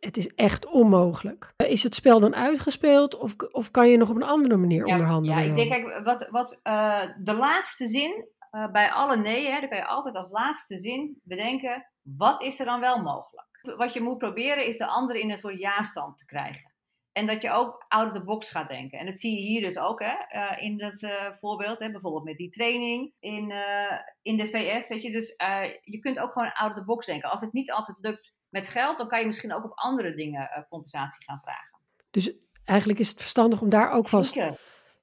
het 0.00 0.16
is 0.16 0.34
echt 0.34 0.66
onmogelijk. 0.66 1.54
Is 1.56 1.82
het 1.82 1.94
spel 1.94 2.20
dan 2.20 2.34
uitgespeeld 2.34 3.16
of, 3.16 3.34
of 3.50 3.70
kan 3.70 3.88
je 3.88 3.96
nog 3.96 4.10
op 4.10 4.16
een 4.16 4.22
andere 4.22 4.56
manier 4.56 4.86
ja, 4.86 4.92
onderhandelen? 4.92 5.38
Ja, 5.38 5.44
ik 5.44 5.54
denk, 5.54 5.70
kijk, 5.70 6.04
wat, 6.04 6.28
wat 6.30 6.60
uh, 6.64 7.02
de 7.18 7.34
laatste 7.34 7.88
zin 7.88 8.28
uh, 8.52 8.70
bij 8.70 8.90
alle 8.90 9.16
nee, 9.16 9.50
hè, 9.50 9.60
dan 9.60 9.68
kan 9.68 9.78
je 9.78 9.86
altijd 9.86 10.16
als 10.16 10.30
laatste 10.30 10.80
zin 10.80 11.20
bedenken, 11.22 11.86
wat 12.02 12.42
is 12.42 12.60
er 12.60 12.66
dan 12.66 12.80
wel 12.80 13.02
mogelijk? 13.02 13.46
Wat 13.76 13.92
je 13.92 14.00
moet 14.00 14.18
proberen 14.18 14.66
is 14.66 14.78
de 14.78 14.86
ander 14.86 15.16
in 15.16 15.30
een 15.30 15.38
soort 15.38 15.60
ja-stand 15.60 16.18
te 16.18 16.24
krijgen. 16.24 16.71
En 17.12 17.26
dat 17.26 17.42
je 17.42 17.50
ook 17.50 17.84
out 17.88 18.06
of 18.06 18.12
the 18.12 18.24
box 18.24 18.50
gaat 18.50 18.68
denken. 18.68 18.98
En 18.98 19.06
dat 19.06 19.18
zie 19.18 19.34
je 19.34 19.40
hier 19.40 19.60
dus 19.60 19.78
ook 19.78 20.02
hè, 20.02 20.14
uh, 20.40 20.62
in 20.62 20.78
dat 20.78 21.02
uh, 21.02 21.10
voorbeeld. 21.38 21.78
Hè, 21.78 21.90
bijvoorbeeld 21.90 22.24
met 22.24 22.36
die 22.36 22.48
training 22.48 23.12
in, 23.20 23.50
uh, 23.50 23.98
in 24.22 24.36
de 24.36 24.46
VS. 24.46 24.88
Weet 24.88 25.02
je, 25.02 25.10
dus 25.10 25.36
je 25.82 25.98
kunt 26.00 26.18
ook 26.18 26.32
gewoon 26.32 26.52
out 26.52 26.70
of 26.70 26.76
the 26.76 26.84
box 26.84 27.06
denken. 27.06 27.30
Als 27.30 27.40
het 27.40 27.52
niet 27.52 27.72
altijd 27.72 27.96
lukt 28.00 28.32
met 28.48 28.68
geld, 28.68 28.98
dan 28.98 29.08
kan 29.08 29.20
je 29.20 29.26
misschien 29.26 29.54
ook 29.54 29.64
op 29.64 29.72
andere 29.74 30.14
dingen 30.14 30.66
compensatie 30.68 31.24
gaan 31.24 31.40
vragen. 31.42 31.78
Dus 32.10 32.32
eigenlijk 32.64 32.98
is 32.98 33.08
het 33.08 33.20
verstandig 33.20 33.60
om 33.60 33.68
daar 33.68 33.90
ook 33.90 34.08
vast 34.08 34.40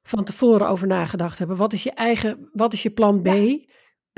van 0.03 0.23
tevoren 0.23 0.67
over 0.67 0.87
nagedacht 0.87 1.31
te 1.31 1.37
hebben. 1.37 1.57
Wat 1.57 1.73
is 1.73 1.83
je 1.83 1.91
eigen, 1.91 2.49
wat 2.53 2.73
is 2.73 2.83
je 2.83 2.91
plan 2.91 3.21
B? 3.21 3.27
Ja. 3.27 3.67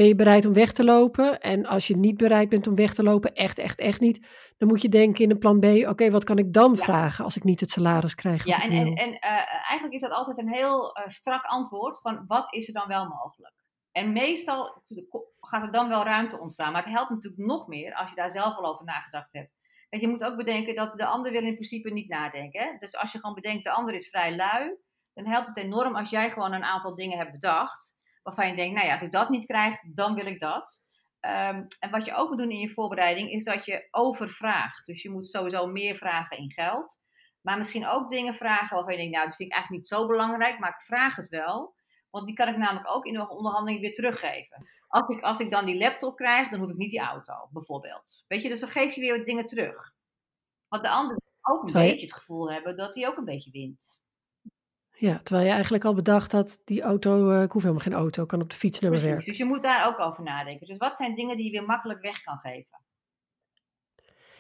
Ben 0.02 0.10
je 0.10 0.16
bereid 0.16 0.46
om 0.46 0.54
weg 0.54 0.72
te 0.72 0.84
lopen? 0.84 1.40
En 1.40 1.66
als 1.66 1.88
je 1.88 1.98
niet 1.98 2.18
bereid 2.18 2.50
bent 2.50 2.68
om 2.68 2.76
weg 2.76 2.94
te 2.94 3.04
lopen, 3.04 3.34
echt, 3.34 3.58
echt, 3.58 3.80
echt 3.80 4.00
niet, 4.00 4.30
dan 4.58 4.68
moet 4.68 4.82
je 4.82 4.90
denken 4.90 5.24
in 5.24 5.32
een 5.32 5.38
plan 5.38 5.60
B, 5.60 5.66
oké, 5.66 6.12
wat 6.12 6.24
kan 6.24 6.38
ik 6.38 6.54
dan 6.54 6.74
ja. 6.74 6.84
vragen 6.84 7.24
als 7.24 7.36
ik 7.36 7.44
niet 7.44 7.60
het 7.60 7.70
salaris 7.70 8.16
krijg? 8.16 8.46
Ja, 8.46 8.62
en, 8.64 8.72
en, 8.72 8.94
en 8.94 9.10
uh, 9.10 9.22
eigenlijk 9.70 9.94
is 9.94 10.02
dat 10.02 10.12
altijd 10.12 10.38
een 10.38 10.54
heel 10.54 10.98
uh, 10.98 11.08
strak 11.08 11.46
antwoord 11.46 12.02
van 12.02 12.24
wat 12.28 12.54
is 12.54 12.68
er 12.68 12.74
dan 12.74 12.88
wel 12.88 13.08
mogelijk? 13.08 13.54
En 13.92 14.14
meestal 14.14 14.84
gaat 15.40 15.64
er 15.64 15.72
dan 15.72 15.90
wel 15.90 16.04
ruimte 16.04 16.40
ontstaan, 16.40 16.72
maar 16.72 16.84
het 16.84 16.94
helpt 16.94 17.10
natuurlijk 17.10 17.44
nog 17.44 17.68
meer 17.68 17.94
als 17.94 18.10
je 18.10 18.16
daar 18.16 18.32
zelf 18.32 18.56
al 18.56 18.74
over 18.74 18.86
nagedacht 18.86 19.30
hebt. 19.32 19.52
En 19.90 20.00
je 20.00 20.08
moet 20.08 20.24
ook 20.24 20.38
bedenken 20.38 20.76
dat 20.76 20.92
de 20.92 21.06
ander 21.06 21.32
wil 21.32 21.44
in 21.44 21.54
principe 21.54 21.92
niet 21.92 22.10
nadenken. 22.10 22.62
Hè? 22.62 22.78
Dus 22.80 22.98
als 22.98 23.12
je 23.12 23.20
gewoon 23.20 23.36
bedenkt, 23.36 23.64
de 23.64 23.72
ander 23.72 23.94
is 23.94 24.10
vrij 24.10 24.36
lui, 24.36 24.78
dan 25.14 25.26
helpt 25.26 25.48
het 25.48 25.58
enorm 25.58 25.96
als 25.96 26.10
jij 26.10 26.32
gewoon 26.32 26.54
een 26.54 26.64
aantal 26.64 26.96
dingen 26.96 27.18
hebt 27.18 27.32
bedacht 27.32 28.00
waarvan 28.24 28.48
je 28.48 28.56
denkt, 28.56 28.76
nou 28.76 28.86
ja, 28.86 28.94
als 28.94 29.02
ik 29.02 29.12
dat 29.12 29.30
niet 29.30 29.46
krijg, 29.46 29.80
dan 29.94 30.16
wil 30.16 30.26
ik 30.26 30.40
dat. 30.40 30.86
Um, 31.26 31.68
en 31.80 31.90
wat 31.92 32.06
je 32.06 32.16
ook 32.16 32.30
moet 32.30 32.38
doen 32.38 32.52
in 32.52 32.60
je 32.60 32.70
voorbereiding, 32.70 33.30
is 33.30 33.44
dat 33.44 33.66
je 33.66 33.88
overvraagt. 33.92 34.86
Dus 34.86 35.02
je 35.02 35.10
moet 35.10 35.30
sowieso 35.30 35.68
meer 35.68 35.96
vragen 35.96 36.38
in 36.38 36.52
geld. 36.52 37.00
Maar 37.42 37.58
misschien 37.58 37.88
ook 37.88 38.10
dingen 38.10 38.36
vragen 38.36 38.76
waarvan 38.76 38.94
je 38.94 39.00
denkt, 39.00 39.16
nou, 39.16 39.28
dat 39.28 39.36
vind 39.36 39.50
ik 39.50 39.56
eigenlijk 39.56 39.84
niet 39.84 40.00
zo 40.00 40.08
belangrijk, 40.08 40.60
maar 40.60 40.70
ik 40.70 40.82
vraag 40.82 41.16
het 41.16 41.30
wel. 41.30 41.76
Want 42.10 42.26
die 42.26 42.36
kan 42.36 42.48
ik 42.48 42.58
namelijk 42.58 42.96
ook 42.96 43.06
in 43.06 43.14
de 43.14 43.30
onderhandeling 43.30 43.82
weer 43.82 43.94
teruggeven. 43.94 44.70
Als 44.88 45.08
ik, 45.08 45.24
als 45.24 45.40
ik 45.40 45.52
dan 45.52 45.66
die 45.66 45.78
laptop 45.78 46.16
krijg, 46.16 46.50
dan 46.50 46.60
hoef 46.60 46.70
ik 46.70 46.76
niet 46.76 46.92
die 46.92 47.00
auto, 47.00 47.48
bijvoorbeeld. 47.52 48.26
Weet 48.28 48.42
je, 48.42 48.50
dus 48.50 48.60
dan 48.60 48.70
geef 48.70 48.96
je 48.96 49.02
weer 49.02 49.18
wat 49.18 49.26
dingen 49.26 49.48
terug. 49.48 49.94
Want 50.68 50.84
de 50.84 50.90
ander 50.90 51.18
ook 51.42 51.64
een 51.64 51.74
beetje 51.74 52.06
het 52.06 52.14
gevoel 52.14 52.52
hebben 52.52 52.78
dat 52.78 52.96
hij 52.96 53.08
ook 53.08 53.18
een 53.18 53.26
beetje 53.26 53.52
wint. 53.52 54.01
Ja, 55.02 55.20
terwijl 55.24 55.48
je 55.48 55.54
eigenlijk 55.54 55.86
al 55.86 55.94
bedacht 55.94 56.32
had, 56.32 56.62
die 56.66 56.82
auto, 56.82 57.32
uh, 57.32 57.44
ik 57.44 57.52
hoef 57.52 57.62
helemaal 57.62 57.84
geen 57.84 57.94
auto, 57.94 58.26
kan 58.26 58.42
op 58.42 58.50
de 58.50 58.56
fiets 58.56 58.80
naar 58.80 58.92
werk. 58.92 59.26
Dus 59.26 59.38
je 59.38 59.46
moet 59.46 59.64
daar 59.64 59.88
ook 59.88 60.00
over 60.00 60.24
nadenken. 60.24 60.68
Dus 60.68 60.78
wat 60.78 60.98
zijn 60.98 61.16
dingen 61.16 61.38
die 61.38 61.46
je 61.46 61.52
weer 61.52 61.68
makkelijk 61.68 62.02
weg 62.02 62.22
kan 62.22 62.38
geven? 62.38 62.80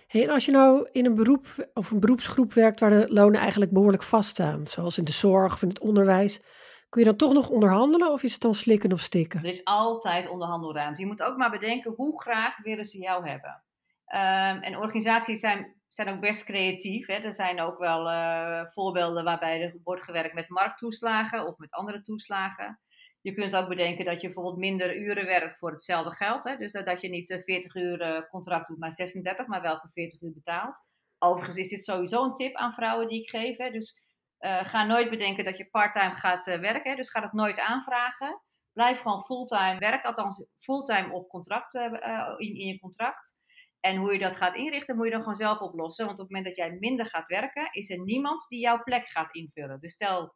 Hey, 0.08 0.24
en 0.24 0.30
als 0.30 0.46
je 0.46 0.52
nou 0.52 0.90
in 0.92 1.06
een 1.06 1.16
beroep 1.16 1.70
of 1.74 1.92
een 1.92 2.00
beroepsgroep 2.00 2.54
werkt 2.54 2.80
waar 2.80 2.90
de 2.90 3.06
lonen 3.10 3.40
eigenlijk 3.40 3.72
behoorlijk 3.72 4.04
vaststaan, 4.04 4.68
zoals 4.68 4.98
in 4.98 5.04
de 5.04 5.12
zorg 5.12 5.54
of 5.54 5.62
in 5.62 5.68
het 5.68 5.80
onderwijs, 5.80 6.42
kun 6.90 7.02
je 7.02 7.08
dan 7.08 7.18
toch 7.18 7.34
nog 7.34 7.50
onderhandelen 7.50 8.12
of 8.12 8.24
is 8.24 8.32
het 8.32 8.42
dan 8.42 8.56
slikken 8.56 8.92
of 8.92 9.00
stikken? 9.00 9.40
Er 9.40 9.50
is 9.50 9.64
altijd 9.64 10.30
onderhandelruimte. 10.30 11.02
Je 11.02 11.08
moet 11.08 11.24
ook 11.24 11.38
maar 11.38 11.52
bedenken 11.52 11.94
hoe 11.96 12.22
graag 12.22 12.58
willen 12.64 12.86
ze 12.86 13.00
jou 13.00 13.28
hebben. 13.28 13.64
Um, 14.08 14.62
en 14.62 14.78
organisaties 14.78 15.40
zijn 15.40 15.81
zijn 15.94 16.10
ook 16.10 16.20
best 16.20 16.44
creatief. 16.44 17.08
Hè. 17.08 17.14
Er 17.14 17.34
zijn 17.34 17.62
ook 17.62 17.78
wel 17.78 18.12
uh, 18.12 18.66
voorbeelden 18.66 19.24
waarbij 19.24 19.62
er 19.62 19.76
wordt 19.84 20.04
gewerkt 20.04 20.34
met 20.34 20.50
markttoeslagen 20.50 21.48
of 21.48 21.58
met 21.58 21.72
andere 21.72 22.02
toeslagen. 22.02 22.80
Je 23.22 23.34
kunt 23.34 23.56
ook 23.56 23.68
bedenken 23.68 24.06
dat 24.06 24.22
je 24.22 24.28
bijvoorbeeld 24.28 24.58
minder 24.58 24.98
uren 24.98 25.26
werkt 25.26 25.58
voor 25.58 25.72
hetzelfde 25.72 26.12
geld. 26.12 26.44
Hè. 26.44 26.58
Dus 26.58 26.72
dat 26.72 27.02
je 27.02 27.10
niet 27.10 27.42
40 27.44 27.76
uur 27.76 28.28
contract 28.30 28.68
doet, 28.68 28.80
maar 28.80 28.92
36, 28.92 29.48
maar 29.48 29.62
wel 29.62 29.80
voor 29.80 29.90
40 29.90 30.22
uur 30.22 30.34
betaalt. 30.34 30.76
Overigens 31.20 31.58
is 31.58 31.70
dit 31.70 31.84
sowieso 31.84 32.24
een 32.24 32.36
tip 32.36 32.56
aan 32.56 32.74
vrouwen 32.74 33.08
die 33.08 33.22
ik 33.22 33.30
geef. 33.30 33.58
Hè. 33.58 33.72
Dus 33.72 34.02
ga 34.40 34.86
nooit 34.86 35.10
bedenken 35.10 35.46
dat 35.46 35.58
je 35.58 35.70
parttime 35.70 36.16
gaat 36.16 36.46
werken. 36.46 36.92
Hè. 36.92 36.96
Dus 36.96 37.10
ga 37.10 37.22
het 37.22 37.34
nooit 37.34 37.60
aanvragen. 37.60 38.42
Blijf 38.74 39.02
gewoon 39.02 39.24
fulltime 39.24 39.80
werken, 39.80 40.10
althans 40.10 40.48
fulltime 40.58 41.14
op 41.14 41.30
contract, 41.30 41.74
in, 41.74 42.56
in 42.56 42.68
je 42.68 42.80
contract. 42.80 43.41
En 43.82 43.96
hoe 43.96 44.14
je 44.14 44.20
dat 44.20 44.36
gaat 44.36 44.56
inrichten, 44.56 44.96
moet 44.96 45.06
je 45.06 45.12
dan 45.12 45.20
gewoon 45.20 45.36
zelf 45.36 45.60
oplossen. 45.60 46.06
Want 46.06 46.20
op 46.20 46.26
het 46.28 46.36
moment 46.36 46.56
dat 46.56 46.66
jij 46.66 46.78
minder 46.80 47.06
gaat 47.06 47.28
werken, 47.28 47.70
is 47.72 47.90
er 47.90 48.00
niemand 48.00 48.46
die 48.50 48.60
jouw 48.60 48.84
plek 48.84 49.08
gaat 49.08 49.36
invullen. 49.36 49.80
Dus 49.80 49.94
stel, 49.94 50.36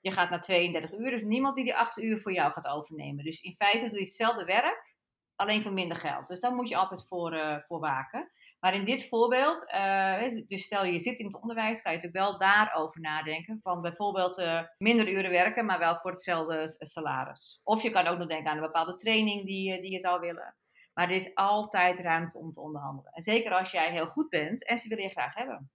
je 0.00 0.10
gaat 0.10 0.30
naar 0.30 0.40
32 0.40 0.92
uur, 0.92 1.10
dus 1.10 1.24
niemand 1.24 1.56
die 1.56 1.64
die 1.64 1.76
8 1.76 1.98
uur 1.98 2.20
voor 2.20 2.32
jou 2.32 2.52
gaat 2.52 2.66
overnemen. 2.66 3.24
Dus 3.24 3.40
in 3.40 3.54
feite 3.54 3.88
doe 3.88 3.98
je 3.98 4.04
hetzelfde 4.04 4.44
werk, 4.44 4.94
alleen 5.36 5.62
voor 5.62 5.72
minder 5.72 5.96
geld. 5.96 6.26
Dus 6.26 6.40
daar 6.40 6.54
moet 6.54 6.68
je 6.68 6.76
altijd 6.76 7.06
voor, 7.06 7.34
uh, 7.34 7.56
voor 7.66 7.80
waken. 7.80 8.30
Maar 8.60 8.74
in 8.74 8.84
dit 8.84 9.08
voorbeeld, 9.08 9.66
uh, 9.74 10.46
dus 10.48 10.64
stel 10.64 10.84
je 10.84 11.00
zit 11.00 11.18
in 11.18 11.26
het 11.26 11.40
onderwijs, 11.40 11.80
ga 11.80 11.90
je 11.90 11.96
natuurlijk 11.96 12.24
wel 12.24 12.38
daarover 12.38 13.00
nadenken. 13.00 13.60
Van 13.62 13.80
bijvoorbeeld 13.80 14.38
uh, 14.38 14.62
minder 14.78 15.08
uren 15.08 15.30
werken, 15.30 15.64
maar 15.64 15.78
wel 15.78 15.96
voor 15.96 16.10
hetzelfde 16.10 16.74
salaris. 16.78 17.60
Of 17.64 17.82
je 17.82 17.90
kan 17.90 18.06
ook 18.06 18.18
nog 18.18 18.28
denken 18.28 18.50
aan 18.50 18.56
een 18.56 18.62
bepaalde 18.62 18.94
training 18.94 19.46
die, 19.46 19.80
die 19.80 19.92
je 19.92 20.00
zou 20.00 20.20
willen. 20.20 20.56
Maar 20.94 21.08
er 21.08 21.14
is 21.14 21.34
altijd 21.34 22.00
ruimte 22.00 22.38
om 22.38 22.52
te 22.52 22.60
onderhandelen. 22.60 23.12
En 23.12 23.22
zeker 23.22 23.52
als 23.52 23.70
jij 23.70 23.90
heel 23.90 24.06
goed 24.06 24.28
bent 24.28 24.66
en 24.66 24.78
ze 24.78 24.88
willen 24.88 25.04
je 25.04 25.10
graag 25.10 25.34
hebben. 25.34 25.70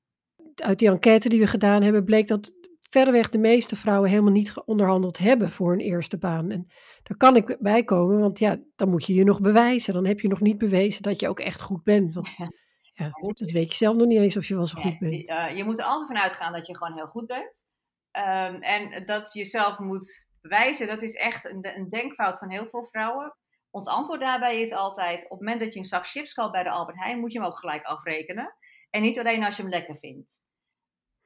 Uit 0.55 0.79
die 0.79 0.89
enquête 0.89 1.29
die 1.29 1.39
we 1.39 1.47
gedaan 1.47 1.81
hebben, 1.81 2.03
bleek 2.03 2.27
dat 2.27 2.53
verreweg 2.79 3.29
de 3.29 3.37
meeste 3.37 3.75
vrouwen 3.75 4.09
helemaal 4.09 4.31
niet 4.31 4.53
onderhandeld 4.65 5.17
hebben 5.17 5.51
voor 5.51 5.73
een 5.73 5.79
eerste 5.79 6.17
baan. 6.17 6.51
En 6.51 6.67
daar 7.03 7.17
kan 7.17 7.35
ik 7.35 7.57
bij 7.59 7.83
komen, 7.83 8.19
want 8.19 8.39
ja, 8.39 8.57
dan 8.75 8.89
moet 8.89 9.05
je 9.05 9.13
je 9.13 9.23
nog 9.23 9.41
bewijzen. 9.41 9.93
Dan 9.93 10.05
heb 10.05 10.19
je 10.19 10.27
nog 10.27 10.41
niet 10.41 10.57
bewezen 10.57 11.01
dat 11.01 11.19
je 11.19 11.29
ook 11.29 11.39
echt 11.39 11.61
goed 11.61 11.83
bent. 11.83 12.13
Want 12.13 12.33
Ja, 12.99 13.09
dat 13.21 13.51
weet 13.51 13.69
je 13.69 13.75
zelf 13.75 13.95
nog 13.95 14.07
niet 14.07 14.19
eens 14.19 14.37
of 14.37 14.45
je 14.45 14.55
wel 14.55 14.65
zo 14.65 14.81
goed 14.81 14.99
bent. 14.99 15.29
Uh, 15.29 15.57
je 15.57 15.63
moet 15.63 15.79
er 15.79 15.85
altijd 15.85 16.07
van 16.07 16.17
uitgaan 16.17 16.53
dat 16.53 16.67
je 16.67 16.77
gewoon 16.77 16.95
heel 16.95 17.07
goed 17.07 17.27
bent. 17.27 17.65
Um, 18.11 18.61
en 18.61 19.05
dat 19.05 19.33
je 19.33 19.39
jezelf 19.39 19.79
moet 19.79 20.27
bewijzen, 20.41 20.87
dat 20.87 21.01
is 21.01 21.13
echt 21.13 21.45
een, 21.45 21.75
een, 21.75 21.89
denkfout 21.89 22.37
van 22.37 22.49
heel 22.49 22.67
veel 22.67 22.85
vrouwen. 22.85 23.35
Ons 23.71 23.87
antwoord 23.87 24.19
daarbij 24.19 24.61
is 24.61 24.71
altijd: 24.71 25.23
op 25.23 25.29
het 25.29 25.39
moment 25.39 25.59
dat 25.59 25.73
je 25.73 25.79
een 25.79 25.85
zak 25.85 26.07
chips 26.07 26.33
koopt 26.33 26.51
bij 26.51 26.63
de 26.63 26.69
Albert 26.69 26.97
Heijn, 26.97 27.19
moet 27.19 27.31
je 27.31 27.39
hem 27.39 27.47
ook 27.47 27.59
gelijk 27.59 27.83
afrekenen. 27.83 28.55
En 28.89 29.01
niet 29.01 29.19
alleen 29.19 29.43
als 29.43 29.55
je 29.55 29.61
hem 29.61 29.71
lekker 29.71 29.97
vindt. 29.97 30.47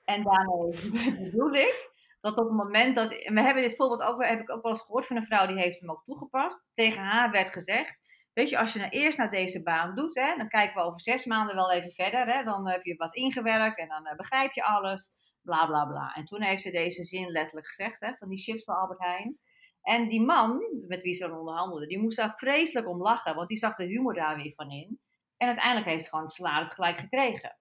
En 0.03 0.23
daarmee 0.23 1.19
bedoel 1.23 1.53
ik 1.53 1.91
dat 2.21 2.37
op 2.37 2.45
het 2.45 2.57
moment 2.57 2.95
dat. 2.95 3.09
We 3.09 3.41
hebben 3.41 3.63
dit 3.63 3.75
voorbeeld 3.75 4.01
ook, 4.01 4.25
heb 4.25 4.39
ik 4.39 4.51
ook 4.51 4.61
wel 4.61 4.71
eens 4.71 4.81
gehoord 4.81 5.05
van 5.05 5.15
een 5.15 5.25
vrouw 5.25 5.47
die 5.47 5.59
heeft 5.59 5.79
hem 5.79 5.91
ook 5.91 6.03
toegepast. 6.03 6.65
Tegen 6.73 7.01
haar 7.01 7.31
werd 7.31 7.49
gezegd: 7.49 7.99
Weet 8.33 8.49
je, 8.49 8.59
als 8.59 8.73
je 8.73 8.79
nou 8.79 8.91
eerst 8.91 9.17
naar 9.17 9.31
deze 9.31 9.63
baan 9.63 9.95
doet, 9.95 10.15
hè, 10.15 10.35
dan 10.37 10.47
kijken 10.47 10.75
we 10.75 10.87
over 10.87 11.01
zes 11.01 11.25
maanden 11.25 11.55
wel 11.55 11.71
even 11.71 11.91
verder. 11.91 12.27
Hè, 12.27 12.43
dan 12.43 12.69
heb 12.69 12.83
je 12.83 12.95
wat 12.95 13.15
ingewerkt 13.15 13.79
en 13.79 13.87
dan 13.87 14.07
uh, 14.07 14.15
begrijp 14.15 14.51
je 14.51 14.63
alles. 14.63 15.11
Bla 15.41 15.65
bla 15.65 15.85
bla. 15.85 16.13
En 16.13 16.25
toen 16.25 16.41
heeft 16.41 16.61
ze 16.61 16.71
deze 16.71 17.03
zin 17.03 17.31
letterlijk 17.31 17.67
gezegd: 17.67 17.99
hè, 17.99 18.13
van 18.19 18.29
die 18.29 18.43
chips 18.43 18.63
bij 18.63 18.75
Albert 18.75 18.99
Heijn. 18.99 19.39
En 19.83 20.07
die 20.07 20.21
man 20.21 20.65
met 20.87 21.01
wie 21.01 21.13
ze 21.13 21.27
dan 21.27 21.37
onderhandelde, 21.37 21.87
die 21.87 21.99
moest 21.99 22.17
daar 22.17 22.33
vreselijk 22.35 22.87
om 22.87 23.01
lachen, 23.01 23.35
want 23.35 23.49
die 23.49 23.57
zag 23.57 23.75
de 23.75 23.85
humor 23.85 24.13
daar 24.13 24.35
weer 24.35 24.53
van 24.55 24.71
in. 24.71 24.99
En 25.37 25.47
uiteindelijk 25.47 25.87
heeft 25.87 26.03
ze 26.03 26.09
gewoon 26.09 26.27
salaris 26.27 26.71
gelijk 26.71 26.99
gekregen. 26.99 27.57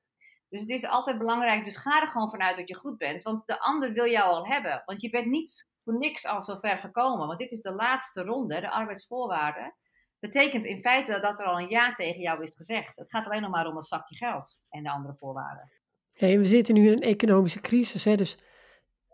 Dus 0.49 0.61
het 0.61 0.71
is 0.71 0.87
altijd 0.87 1.19
belangrijk, 1.19 1.65
dus 1.65 1.77
ga 1.77 2.01
er 2.01 2.07
gewoon 2.07 2.31
vanuit 2.31 2.57
dat 2.57 2.69
je 2.69 2.75
goed 2.75 2.99
bent, 2.99 3.23
want 3.23 3.47
de 3.47 3.61
ander 3.61 3.93
wil 3.93 4.07
jou 4.07 4.31
al 4.31 4.47
hebben. 4.47 4.83
Want 4.87 5.01
je 5.01 5.11
bent 5.11 5.27
niet 5.27 5.69
voor 5.85 5.99
niks 5.99 6.27
al 6.27 6.43
zo 6.43 6.59
ver 6.59 6.79
gekomen, 6.79 7.27
want 7.27 7.39
dit 7.39 7.53
is 7.53 7.61
de 7.61 7.75
laatste 7.75 8.23
ronde, 8.23 8.61
de 8.61 8.71
arbeidsvoorwaarden. 8.71 9.75
Betekent 10.19 10.65
in 10.65 10.81
feite 10.81 11.21
dat 11.21 11.41
er 11.41 11.47
al 11.47 11.61
een 11.61 11.69
ja 11.69 11.93
tegen 11.93 12.21
jou 12.21 12.43
is 12.43 12.57
gezegd. 12.57 12.97
Het 12.97 13.11
gaat 13.11 13.27
alleen 13.27 13.43
nog 13.43 13.51
maar 13.51 13.67
om 13.67 13.77
een 13.77 13.83
zakje 13.83 14.17
geld 14.17 14.59
en 14.69 14.83
de 14.83 14.91
andere 14.91 15.15
voorwaarden. 15.17 15.73
Hey, 16.13 16.39
we 16.39 16.45
zitten 16.45 16.75
nu 16.75 16.87
in 16.87 16.93
een 16.93 17.03
economische 17.03 17.61
crisis, 17.61 18.05
hè, 18.05 18.15
dus 18.15 18.39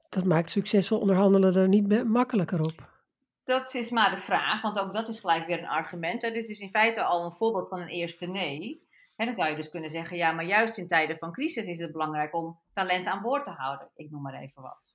dat 0.09 0.25
maakt 0.25 0.51
succesvol 0.51 1.01
onderhandelen 1.01 1.55
er 1.55 1.69
niet 1.69 2.05
makkelijker 2.05 2.61
op. 2.61 2.98
Dat 3.49 3.75
is 3.75 3.91
maar 3.91 4.11
de 4.11 4.21
vraag, 4.21 4.63
want 4.63 4.79
ook 4.79 4.95
dat 4.95 5.09
is 5.09 5.21
gelijk 5.21 5.47
weer 5.47 5.59
een 5.59 5.69
argument. 5.69 6.21
Dit 6.21 6.49
is 6.49 6.61
in 6.61 6.71
feite 6.71 7.03
al 7.03 7.25
een 7.25 7.33
voorbeeld 7.33 7.69
van 7.69 7.81
een 7.81 7.89
eerste 7.89 8.27
nee. 8.27 8.87
En 9.17 9.27
dan 9.27 9.35
zou 9.35 9.51
je 9.51 9.57
dus 9.57 9.71
kunnen 9.71 9.91
zeggen, 9.91 10.17
ja, 10.17 10.33
maar 10.33 10.45
juist 10.45 10.79
in 10.79 10.89
tijden 10.89 11.19
van 11.19 11.33
crisis 11.33 11.67
is 11.67 11.79
het 11.79 11.93
belangrijk 11.93 12.35
om 12.35 12.61
talent 12.73 13.07
aan 13.07 13.23
boord 13.23 13.45
te 13.45 13.51
houden. 13.51 13.91
Ik 13.95 14.11
noem 14.11 14.23
maar 14.23 14.35
even 14.35 14.63
wat. 14.63 14.95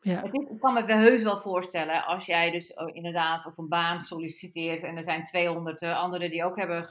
Ja. 0.00 0.22
Het 0.22 0.34
ik 0.50 0.60
kan 0.60 0.74
me 0.74 0.84
wel 0.84 0.96
heus 0.96 1.22
wel 1.22 1.38
voorstellen 1.38 2.04
als 2.04 2.26
jij 2.26 2.50
dus 2.50 2.74
oh, 2.74 2.94
inderdaad 2.94 3.46
op 3.46 3.58
een 3.58 3.68
baan 3.68 4.00
solliciteert 4.00 4.82
en 4.82 4.96
er 4.96 5.04
zijn 5.04 5.24
200 5.24 5.82
eh, 5.82 5.98
anderen 5.98 6.30
die 6.30 6.44
ook 6.44 6.56
hebben 6.56 6.88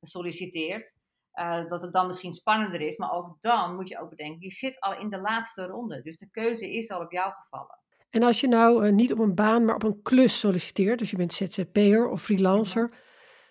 gesolliciteerd, 0.00 0.96
uh, 1.34 1.68
dat 1.68 1.82
het 1.82 1.92
dan 1.92 2.06
misschien 2.06 2.32
spannender 2.32 2.80
is. 2.80 2.96
Maar 2.96 3.12
ook 3.12 3.36
dan 3.40 3.74
moet 3.74 3.88
je 3.88 4.00
ook 4.00 4.10
bedenken, 4.10 4.40
je 4.40 4.50
zit 4.50 4.80
al 4.80 4.98
in 4.98 5.10
de 5.10 5.20
laatste 5.20 5.66
ronde. 5.66 6.02
Dus 6.02 6.18
de 6.18 6.30
keuze 6.30 6.72
is 6.72 6.90
al 6.90 7.00
op 7.00 7.12
jou 7.12 7.32
gevallen. 7.32 7.81
En 8.12 8.22
als 8.22 8.40
je 8.40 8.48
nou 8.48 8.86
uh, 8.86 8.92
niet 8.92 9.12
op 9.12 9.18
een 9.18 9.34
baan, 9.34 9.64
maar 9.64 9.74
op 9.74 9.82
een 9.82 10.02
klus 10.02 10.40
solliciteert, 10.40 10.98
dus 10.98 11.10
je 11.10 11.16
bent 11.16 11.32
ZZP'er 11.32 12.08
of 12.08 12.22
freelancer, 12.22 12.90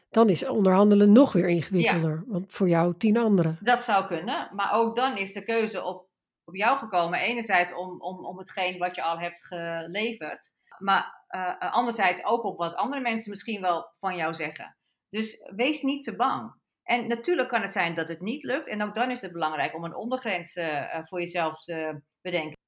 dan 0.10 0.30
is 0.30 0.48
onderhandelen 0.48 1.12
nog 1.12 1.34
weer 1.34 1.48
ingewikkelder. 1.48 2.24
Want 2.28 2.54
voor 2.54 2.70
jou 2.70 2.98
tien 2.98 3.18
anderen. 3.18 3.58
Dat 3.62 3.82
zou 3.82 4.08
kunnen, 4.08 4.50
maar 4.56 4.74
ook 4.74 4.96
dan 4.96 5.18
is 5.18 5.34
de 5.34 5.44
keuze 5.44 5.84
op, 5.84 6.08
op 6.44 6.56
jou 6.56 6.78
gekomen. 6.78 7.20
Enerzijds 7.20 7.74
om, 7.74 8.02
om, 8.02 8.26
om 8.26 8.38
hetgeen 8.38 8.78
wat 8.78 8.96
je 8.96 9.04
al 9.04 9.20
hebt 9.20 9.46
geleverd, 9.46 10.54
maar 10.78 11.26
uh, 11.30 11.74
anderzijds 11.74 12.26
ook 12.26 12.44
op 12.44 12.58
wat 12.58 12.76
andere 12.76 13.02
mensen 13.02 13.30
misschien 13.30 13.62
wel 13.62 13.92
van 13.96 14.16
jou 14.16 14.34
zeggen. 14.34 14.78
Dus 15.10 15.52
wees 15.56 15.82
niet 15.82 16.04
te 16.04 16.16
bang. 16.16 16.54
En 16.84 17.08
natuurlijk 17.08 17.50
kan 17.50 17.62
het 17.62 17.72
zijn 17.72 17.96
dat 17.96 18.08
het 18.08 18.22
niet 18.22 18.44
lukt. 18.44 18.68
En 18.68 18.84
ook 18.84 18.96
dan 18.96 19.12
is 19.12 19.22
het 19.22 19.32
belangrijk 19.32 19.76
om 19.76 19.84
een 19.84 19.96
ondergrens 19.96 20.56
uh, 20.56 21.04
voor 21.04 21.20
jezelf 21.20 21.64
te 21.64 22.02
bedenken. 22.22 22.60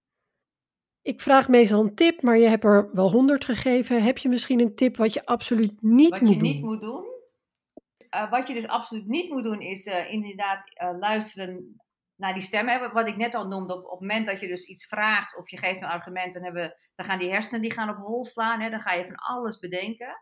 Ik 1.04 1.22
vraag 1.22 1.48
meestal 1.48 1.82
een 1.82 1.96
tip, 1.96 2.22
maar 2.22 2.38
je 2.38 2.48
hebt 2.48 2.64
er 2.64 2.90
wel 2.94 3.12
honderd 3.12 3.46
gegeven. 3.46 4.04
Heb 4.04 4.18
je 4.18 4.30
misschien 4.30 4.60
een 4.60 4.76
tip 4.76 4.98
wat 4.98 5.14
je 5.14 5.26
absoluut 5.26 5.82
niet 5.82 6.10
wat 6.10 6.22
moet 6.22 6.30
je 6.30 6.40
doen? 6.40 6.48
Niet 6.48 6.64
moet 6.64 6.82
doen? 6.82 7.06
Uh, 8.16 8.32
wat 8.32 8.48
je 8.48 8.54
dus 8.54 8.68
absoluut 8.68 9.08
niet 9.08 9.30
moet 9.30 9.44
doen, 9.44 9.62
is 9.62 9.86
uh, 9.86 10.12
inderdaad 10.12 10.64
uh, 10.82 11.00
luisteren 11.00 11.82
naar 12.16 12.34
die 12.34 12.42
stemmen. 12.42 12.94
Wat 12.94 13.08
ik 13.08 13.16
net 13.16 13.36
al 13.36 13.48
noemde, 13.48 13.74
op, 13.74 13.84
op, 13.84 13.92
het 13.92 14.00
moment 14.00 14.26
dat 14.26 14.40
je 14.40 14.48
dus 14.48 14.66
iets 14.66 14.88
vraagt 14.88 15.38
of 15.38 15.50
je 15.50 15.58
geeft 15.58 15.82
een 15.82 15.88
argument, 15.88 16.34
dan, 16.34 16.44
hebben, 16.44 16.76
dan 16.96 17.06
gaan 17.06 17.20
die 17.20 17.32
hersenen 17.32 17.62
die 17.62 17.72
gaan 17.72 17.90
op 17.90 17.98
hol 17.98 18.24
slaan. 18.24 18.62
Hè, 18.62 18.70
dan 18.70 18.82
ga 18.82 18.94
je 18.94 19.06
van 19.06 19.16
alles 19.16 19.60
bedenken. 19.60 20.16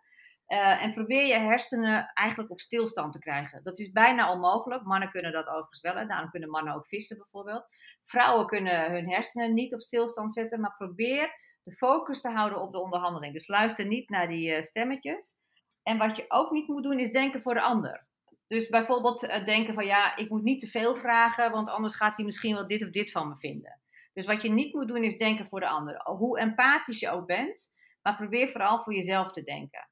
Uh, 0.51 0.83
en 0.83 0.93
probeer 0.93 1.25
je 1.25 1.33
hersenen 1.33 2.11
eigenlijk 2.13 2.51
op 2.51 2.59
stilstand 2.59 3.13
te 3.13 3.19
krijgen. 3.19 3.63
Dat 3.63 3.79
is 3.79 3.91
bijna 3.91 4.31
onmogelijk. 4.31 4.83
Mannen 4.83 5.09
kunnen 5.09 5.31
dat 5.31 5.47
overigens 5.47 5.81
wel. 5.81 6.07
Daarom 6.07 6.29
kunnen 6.29 6.49
mannen 6.49 6.73
ook 6.73 6.87
vissen 6.87 7.17
bijvoorbeeld. 7.17 7.65
Vrouwen 8.03 8.45
kunnen 8.45 8.91
hun 8.91 9.09
hersenen 9.09 9.53
niet 9.53 9.73
op 9.73 9.81
stilstand 9.81 10.33
zetten. 10.33 10.59
Maar 10.59 10.75
probeer 10.77 11.31
de 11.63 11.73
focus 11.73 12.21
te 12.21 12.29
houden 12.29 12.61
op 12.61 12.71
de 12.71 12.81
onderhandeling. 12.81 13.33
Dus 13.33 13.47
luister 13.47 13.87
niet 13.87 14.09
naar 14.09 14.27
die 14.27 14.55
uh, 14.55 14.61
stemmetjes. 14.61 15.37
En 15.83 15.97
wat 15.97 16.17
je 16.17 16.25
ook 16.27 16.51
niet 16.51 16.67
moet 16.67 16.83
doen 16.83 16.99
is 16.99 17.11
denken 17.11 17.41
voor 17.41 17.53
de 17.53 17.61
ander. 17.61 18.07
Dus 18.47 18.69
bijvoorbeeld 18.69 19.23
uh, 19.23 19.45
denken 19.45 19.73
van 19.73 19.85
ja, 19.85 20.15
ik 20.15 20.29
moet 20.29 20.43
niet 20.43 20.59
te 20.59 20.67
veel 20.67 20.95
vragen. 20.95 21.51
Want 21.51 21.69
anders 21.69 21.95
gaat 21.95 22.17
hij 22.17 22.25
misschien 22.25 22.55
wel 22.55 22.67
dit 22.67 22.83
of 22.83 22.89
dit 22.89 23.11
van 23.11 23.27
me 23.27 23.37
vinden. 23.37 23.81
Dus 24.13 24.25
wat 24.25 24.41
je 24.41 24.49
niet 24.49 24.73
moet 24.73 24.87
doen 24.87 25.03
is 25.03 25.17
denken 25.17 25.47
voor 25.47 25.59
de 25.59 25.67
ander. 25.67 26.01
Hoe 26.03 26.39
empathisch 26.39 26.99
je 26.99 27.09
ook 27.09 27.25
bent. 27.25 27.73
Maar 28.01 28.15
probeer 28.15 28.49
vooral 28.49 28.81
voor 28.81 28.93
jezelf 28.93 29.31
te 29.31 29.43
denken. 29.43 29.89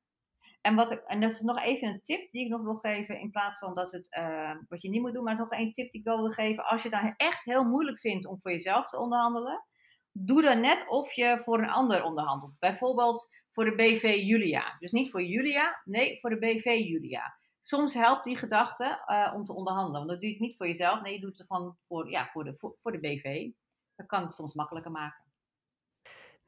En, 0.62 0.76
wat 0.76 1.04
en 1.06 1.22
dat 1.22 1.32
is 1.32 1.41
nog 1.41 1.60
even 1.60 1.88
een 1.88 2.02
tip 2.04 2.32
die 2.32 2.45
ik 2.45 2.52
nog 2.52 2.62
wil 2.62 2.76
geven, 2.76 3.19
in 3.19 3.32
plaats 3.32 3.58
van 3.58 3.76
dat 3.76 3.91
het 3.91 4.17
uh, 4.19 4.56
wat 4.67 4.82
je 4.82 4.89
niet 4.89 5.02
moet 5.02 5.13
doen, 5.13 5.24
maar 5.24 5.38
nog 5.38 5.52
één 5.52 5.72
tip 5.72 5.91
die 5.91 6.02
ik 6.02 6.08
wil 6.08 6.30
geven. 6.30 6.65
Als 6.65 6.84
je 6.84 6.89
het 6.89 7.02
dan 7.02 7.13
echt 7.17 7.43
heel 7.43 7.63
moeilijk 7.63 8.00
vindt 8.00 8.28
om 8.28 8.41
voor 8.41 8.52
jezelf 8.52 8.89
te 8.89 8.98
onderhandelen, 8.98 9.65
doe 10.12 10.41
dan 10.41 10.60
net 10.60 10.88
of 10.88 11.13
je 11.13 11.39
voor 11.43 11.60
een 11.60 11.69
ander 11.69 12.04
onderhandelt. 12.04 12.60
Bijvoorbeeld 12.60 13.30
voor 13.50 13.65
de 13.65 13.76
BV 13.76 14.19
Julia. 14.24 14.76
Dus 14.80 14.91
niet 14.91 15.10
voor 15.10 15.24
Julia, 15.24 15.82
nee, 15.86 16.19
voor 16.19 16.30
de 16.30 16.39
BV 16.39 16.65
Julia. 16.65 17.38
Soms 17.62 17.93
helpt 17.93 18.24
die 18.24 18.38
gedachte 18.38 19.04
uh, 19.08 19.34
om 19.36 19.45
te 19.45 19.54
onderhandelen. 19.54 19.98
Want 19.98 20.10
dat 20.10 20.19
doe 20.19 20.28
je 20.28 20.36
het 20.36 20.43
niet 20.43 20.58
voor 20.58 20.67
jezelf, 20.67 21.02
nee, 21.02 21.13
je 21.13 21.19
doet 21.19 21.38
het 21.38 21.48
van 21.48 21.78
voor, 21.88 22.10
ja, 22.10 22.30
voor, 22.32 22.43
de, 22.43 22.58
voor, 22.58 22.74
voor 22.78 22.91
de 22.91 23.00
BV. 23.00 23.50
Dat 23.95 24.08
kan 24.08 24.22
het 24.22 24.34
soms 24.34 24.54
makkelijker 24.54 24.91
maken. 24.91 25.28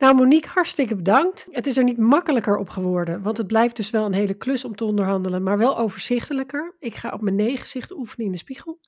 Nou, 0.02 0.16
Monique, 0.16 0.50
hartstikke 0.50 0.96
bedankt. 0.96 1.48
Het 1.52 1.68
is 1.68 1.78
er 1.78 1.84
niet 1.84 1.98
makkelijker 1.98 2.58
op 2.58 2.70
geworden, 2.70 3.22
want 3.22 3.38
het 3.38 3.48
blijft 3.48 3.76
dus 3.76 3.90
wel 3.90 4.06
een 4.06 4.14
hele 4.14 4.34
klus 4.34 4.66
om 4.66 4.76
te 4.76 4.86
onderhandelen, 4.86 5.44
maar 5.44 5.58
wel 5.58 5.78
overzichtelijker. 5.78 6.76
Ik 6.80 6.96
ga 6.96 7.10
op 7.10 7.22
mijn 7.22 7.36
nee 7.36 7.58
gezicht 7.58 7.92
oefenen 7.92 8.26
in 8.26 8.32
de 8.32 8.38
spiegel. 8.38 8.80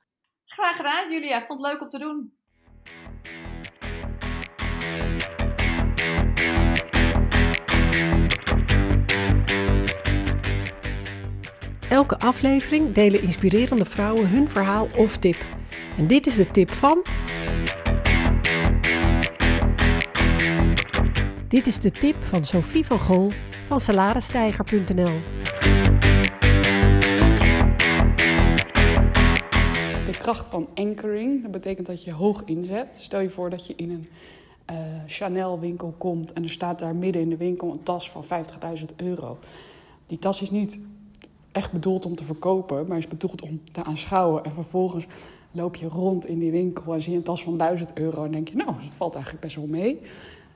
Graag 0.46 0.76
gedaan, 0.76 1.12
Julia. 1.12 1.38
Ik 1.38 1.46
vond 1.46 1.62
het 1.62 1.72
leuk 1.72 1.82
om 1.82 1.90
te 1.90 1.98
doen. 1.98 2.34
Elke 11.90 12.20
aflevering 12.20 12.94
delen 12.94 13.22
inspirerende 13.22 13.86
vrouwen 13.86 14.30
hun 14.30 14.50
verhaal 14.50 14.90
of 14.98 15.18
tip. 15.18 15.38
En 15.98 16.08
dit 16.08 16.28
is 16.28 16.36
de 16.36 16.52
tip 16.52 16.72
van 16.72 17.06
Dit 21.54 21.68
is 21.68 21.80
de 21.80 21.92
tip 21.92 22.24
van 22.24 22.46
Sophie 22.46 22.86
van 22.86 23.00
Gol 23.00 23.32
van 23.66 23.80
salarisstijger.nl. 23.80 25.20
De 30.06 30.18
kracht 30.18 30.50
van 30.50 30.68
anchoring, 30.74 31.42
dat 31.42 31.52
betekent 31.52 31.88
dat 31.88 32.04
je 32.04 32.12
hoog 32.12 32.44
inzet. 32.46 32.96
Stel 33.00 33.20
je 33.20 33.30
voor 33.30 33.50
dat 33.50 33.68
je 33.68 33.74
in 33.76 33.90
een 33.90 34.08
uh, 34.72 35.04
Chanel 35.08 35.60
winkel 35.60 35.94
komt 35.98 36.34
en 36.34 36.44
er 36.44 36.50
staat 36.50 36.80
daar 36.80 36.96
midden 36.96 37.22
in 37.22 37.30
de 37.30 37.38
winkel 37.38 37.72
een 37.72 37.84
tas 37.84 38.10
van 38.10 38.24
50.000 38.80 38.86
euro. 38.96 39.38
Die 40.06 40.20
tas 40.20 40.42
is 40.42 40.52
niet 40.52 40.80
echt 41.52 41.72
bedoeld 41.72 42.06
om 42.06 42.16
te 42.16 42.24
verkopen, 42.24 42.88
maar 42.88 42.98
is 42.98 43.08
bedoeld 43.08 43.42
om 43.42 43.62
te 43.72 43.84
aanschouwen. 43.84 44.44
En 44.44 44.52
vervolgens 44.52 45.06
loop 45.52 45.76
je 45.76 45.88
rond 45.88 46.26
in 46.26 46.40
die 46.40 46.52
winkel 46.52 46.94
en 46.94 47.02
zie 47.02 47.12
je 47.12 47.18
een 47.18 47.24
tas 47.24 47.44
van 47.44 47.58
1000 47.58 47.94
euro 47.94 48.24
en 48.24 48.32
denk 48.32 48.48
je, 48.48 48.56
nou, 48.56 48.74
dat 48.74 48.94
valt 48.96 49.14
eigenlijk 49.14 49.44
best 49.44 49.56
wel 49.56 49.68
mee. 49.68 50.02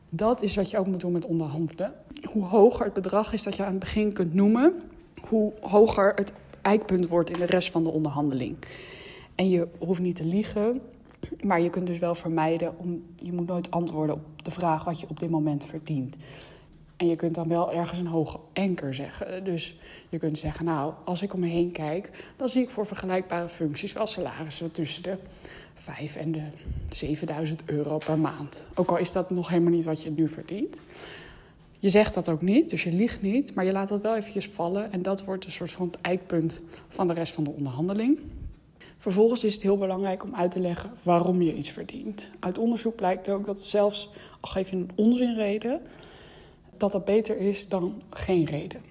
Dat 0.10 0.41
is 0.41 0.56
wat 0.56 0.70
je 0.70 0.78
ook 0.78 0.88
moet 0.88 1.02
doen 1.02 1.12
met 1.12 1.26
onderhandelen. 1.26 1.93
Hoe 2.32 2.43
hoger 2.43 2.86
het 2.86 2.93
bedrag 2.93 3.34
is 3.34 3.43
dat 3.43 3.56
je 3.56 3.63
aan 3.63 3.72
het 3.72 3.80
begin 3.80 4.13
kunt 4.13 4.34
noemen, 4.34 4.74
hoe 5.22 5.54
hoger 5.62 6.13
het 6.15 6.34
eikpunt 6.62 7.08
wordt 7.08 7.30
in 7.30 7.39
de 7.39 7.46
rest 7.46 7.72
van 7.72 7.84
de 7.84 7.89
onderhandeling. 7.89 8.58
En 9.36 9.50
je 9.50 9.67
hoeft 9.80 10.00
niet 10.00 10.15
te 10.15 10.26
liegen, 10.26 10.82
maar 11.43 11.62
je 11.62 11.70
kunt 11.70 11.88
dus 11.88 12.00
wel 12.00 12.15
vermijden 12.15 12.78
om. 12.78 13.04
Je 13.15 13.34
moet 13.34 13.48
nooit 13.48 13.72
antwoorden 13.72 14.15
op 14.15 14.43
de 14.43 14.52
vraag 14.52 14.84
wat 14.84 15.00
je 15.00 15.10
op 15.10 15.20
dit 15.20 15.30
moment 15.30 15.65
verdient. 15.65 16.17
En 16.98 17.08
je 17.08 17.15
kunt 17.15 17.36
dan 17.36 17.48
wel 17.48 17.74
ergens 17.74 18.00
een 18.00 18.08
hoge 18.08 18.39
anker 18.54 18.93
zeggen. 18.93 19.43
Dus 19.43 19.80
je 20.10 20.17
kunt 20.17 20.38
zeggen, 20.38 20.65
nou, 20.65 20.93
als 21.06 21.22
ik 21.22 21.34
om 21.34 21.39
me 21.39 21.48
heen 21.48 21.72
kijk, 21.72 22.32
dan 22.36 22.50
zie 22.50 22.62
ik 22.62 22.70
voor 22.70 22.86
vergelijkbare 22.86 23.50
functies 23.50 23.93
wel 23.93 24.08
salarissen 24.08 24.72
tussen 24.72 25.04
de 25.04 25.17
5 25.78 26.16
en 26.16 26.32
de 26.32 26.42
7000 26.90 27.62
euro 27.70 27.98
per 27.98 28.18
maand. 28.18 28.68
Ook 28.76 28.90
al 28.90 28.98
is 28.98 29.12
dat 29.12 29.30
nog 29.30 29.50
helemaal 29.50 29.72
niet 29.72 29.86
wat 29.86 30.04
je 30.04 30.12
nu 30.12 30.28
verdient. 30.28 30.82
Je 31.80 31.90
zegt 31.90 32.13
dat 32.13 32.30
ook 32.30 32.42
niet, 32.42 32.70
dus 32.70 32.84
je 32.84 32.92
liegt 32.92 33.22
niet, 33.22 33.54
maar 33.54 33.66
je 33.66 33.72
laat 33.72 33.90
dat 33.90 34.02
wel 34.02 34.16
eventjes 34.16 34.48
vallen. 34.48 34.92
En 34.92 35.02
dat 35.02 35.24
wordt 35.24 35.46
een 35.46 35.52
soort 35.52 35.72
van 35.72 35.88
het 35.88 36.02
eikpunt 36.02 36.62
van 36.90 37.08
de 37.08 37.13
rest 37.13 37.34
van 37.34 37.44
de 37.44 37.50
onderhandeling. 37.50 38.20
Vervolgens 38.98 39.44
is 39.44 39.54
het 39.54 39.63
heel 39.63 39.78
belangrijk 39.78 40.24
om 40.24 40.36
uit 40.36 40.52
te 40.52 40.60
leggen 40.60 40.92
waarom 41.04 41.42
je 41.42 41.56
iets 41.56 41.70
verdient. 41.70 42.30
Uit 42.40 42.58
onderzoek 42.58 42.96
blijkt 42.96 43.30
ook 43.30 43.46
dat 43.46 43.60
zelfs, 43.60 44.10
al 44.40 44.50
geef 44.50 44.70
je 44.70 44.76
een 44.76 44.90
onzinreden, 44.96 45.82
dat 46.78 46.92
dat 46.92 47.06
beter 47.06 47.38
is 47.38 47.68
dan 47.68 48.02
geen 48.10 48.46
reden. 48.46 48.82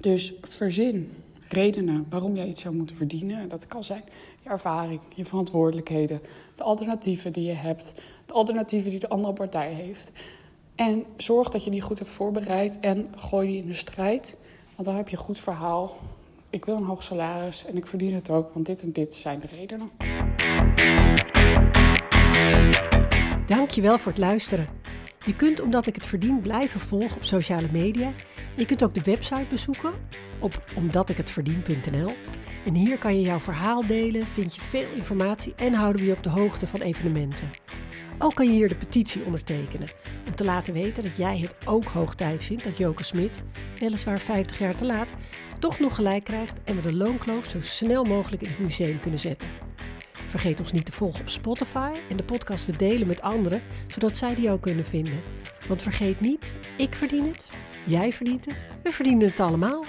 Dus 0.00 0.32
verzin 0.42 1.10
redenen 1.48 2.06
waarom 2.08 2.36
jij 2.36 2.48
iets 2.48 2.60
zou 2.60 2.74
moeten 2.74 2.96
verdienen. 2.96 3.48
Dat 3.48 3.66
kan 3.66 3.84
zijn 3.84 4.02
je 4.42 4.48
ervaring, 4.48 5.00
je 5.14 5.24
verantwoordelijkheden, 5.24 6.20
de 6.54 6.62
alternatieven 6.62 7.32
die 7.32 7.44
je 7.44 7.52
hebt, 7.52 7.94
de 8.26 8.32
alternatieven 8.32 8.90
die 8.90 9.00
de 9.00 9.08
andere 9.08 9.32
partij 9.32 9.72
heeft. 9.72 10.12
En 10.74 11.04
zorg 11.16 11.48
dat 11.48 11.64
je 11.64 11.70
die 11.70 11.80
goed 11.80 11.98
hebt 11.98 12.10
voorbereid 12.10 12.80
en 12.80 13.06
gooi 13.16 13.48
die 13.48 13.62
in 13.62 13.66
de 13.66 13.74
strijd. 13.74 14.38
Want 14.74 14.88
dan 14.88 14.96
heb 14.96 15.08
je 15.08 15.16
een 15.16 15.22
goed 15.22 15.38
verhaal. 15.38 15.92
Ik 16.50 16.64
wil 16.64 16.76
een 16.76 16.84
hoog 16.84 17.02
salaris 17.02 17.66
en 17.66 17.76
ik 17.76 17.86
verdien 17.86 18.14
het 18.14 18.30
ook, 18.30 18.54
want 18.54 18.66
dit 18.66 18.82
en 18.82 18.92
dit 18.92 19.14
zijn 19.14 19.40
de 19.40 19.46
redenen. 19.46 19.90
Dankjewel 23.46 23.98
voor 23.98 24.12
het 24.12 24.20
luisteren. 24.20 24.81
Je 25.24 25.36
kunt 25.36 25.60
omdat 25.60 25.86
ik 25.86 25.94
het 25.94 26.06
verdien 26.06 26.40
blijven 26.40 26.80
volgen 26.80 27.16
op 27.16 27.24
sociale 27.24 27.68
media. 27.72 28.12
Je 28.56 28.66
kunt 28.66 28.84
ook 28.84 28.94
de 28.94 29.02
website 29.02 29.46
bezoeken 29.50 29.92
op 30.38 30.64
omdatikhetverdien.nl. 30.76 32.14
En 32.64 32.74
hier 32.74 32.98
kan 32.98 33.14
je 33.14 33.20
jouw 33.20 33.40
verhaal 33.40 33.86
delen, 33.86 34.26
vind 34.26 34.54
je 34.54 34.60
veel 34.60 34.88
informatie 34.94 35.54
en 35.56 35.74
houden 35.74 36.00
we 36.00 36.08
je 36.08 36.16
op 36.16 36.22
de 36.22 36.30
hoogte 36.30 36.66
van 36.66 36.80
evenementen. 36.80 37.50
Ook 38.18 38.34
kan 38.34 38.46
je 38.46 38.52
hier 38.52 38.68
de 38.68 38.74
petitie 38.74 39.24
ondertekenen 39.24 39.88
om 40.26 40.34
te 40.34 40.44
laten 40.44 40.72
weten 40.72 41.02
dat 41.02 41.16
jij 41.16 41.38
het 41.38 41.56
ook 41.64 41.84
hoog 41.84 42.14
tijd 42.14 42.44
vindt 42.44 42.64
dat 42.64 42.78
Joke 42.78 43.04
Smit, 43.04 43.40
weliswaar 43.78 44.18
50 44.18 44.58
jaar 44.58 44.76
te 44.76 44.84
laat, 44.84 45.12
toch 45.58 45.78
nog 45.78 45.94
gelijk 45.94 46.24
krijgt 46.24 46.58
en 46.64 46.76
we 46.76 46.82
de 46.82 46.94
loonkloof 46.94 47.46
zo 47.46 47.58
snel 47.60 48.04
mogelijk 48.04 48.42
in 48.42 48.48
het 48.48 48.58
museum 48.58 49.00
kunnen 49.00 49.20
zetten. 49.20 49.48
Vergeet 50.32 50.60
ons 50.60 50.72
niet 50.72 50.84
te 50.84 50.92
volgen 50.92 51.20
op 51.20 51.28
Spotify 51.28 51.90
en 52.08 52.16
de 52.16 52.22
podcast 52.22 52.64
te 52.64 52.76
delen 52.76 53.06
met 53.06 53.22
anderen, 53.22 53.62
zodat 53.86 54.16
zij 54.16 54.34
die 54.34 54.50
ook 54.50 54.60
kunnen 54.60 54.84
vinden. 54.84 55.20
Want 55.68 55.82
vergeet 55.82 56.20
niet, 56.20 56.52
ik 56.76 56.94
verdien 56.94 57.28
het, 57.28 57.46
jij 57.86 58.12
verdient 58.12 58.44
het, 58.44 58.64
we 58.82 58.92
verdienen 58.92 59.28
het 59.28 59.40
allemaal. 59.40 59.84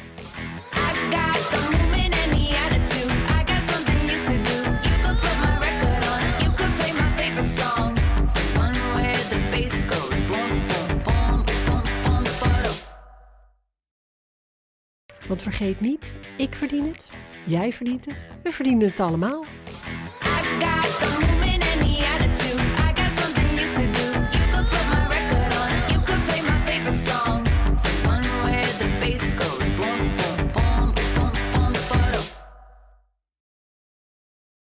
Want 15.27 15.41
vergeet 15.41 15.79
niet, 15.79 16.13
ik 16.38 16.56
verdien 16.56 16.88
het, 16.88 17.10
jij 17.45 17.73
verdient 17.73 18.06
het, 18.06 18.23
we 18.43 18.51
verdienen 18.51 18.88
het 18.88 18.99
allemaal. 18.99 19.45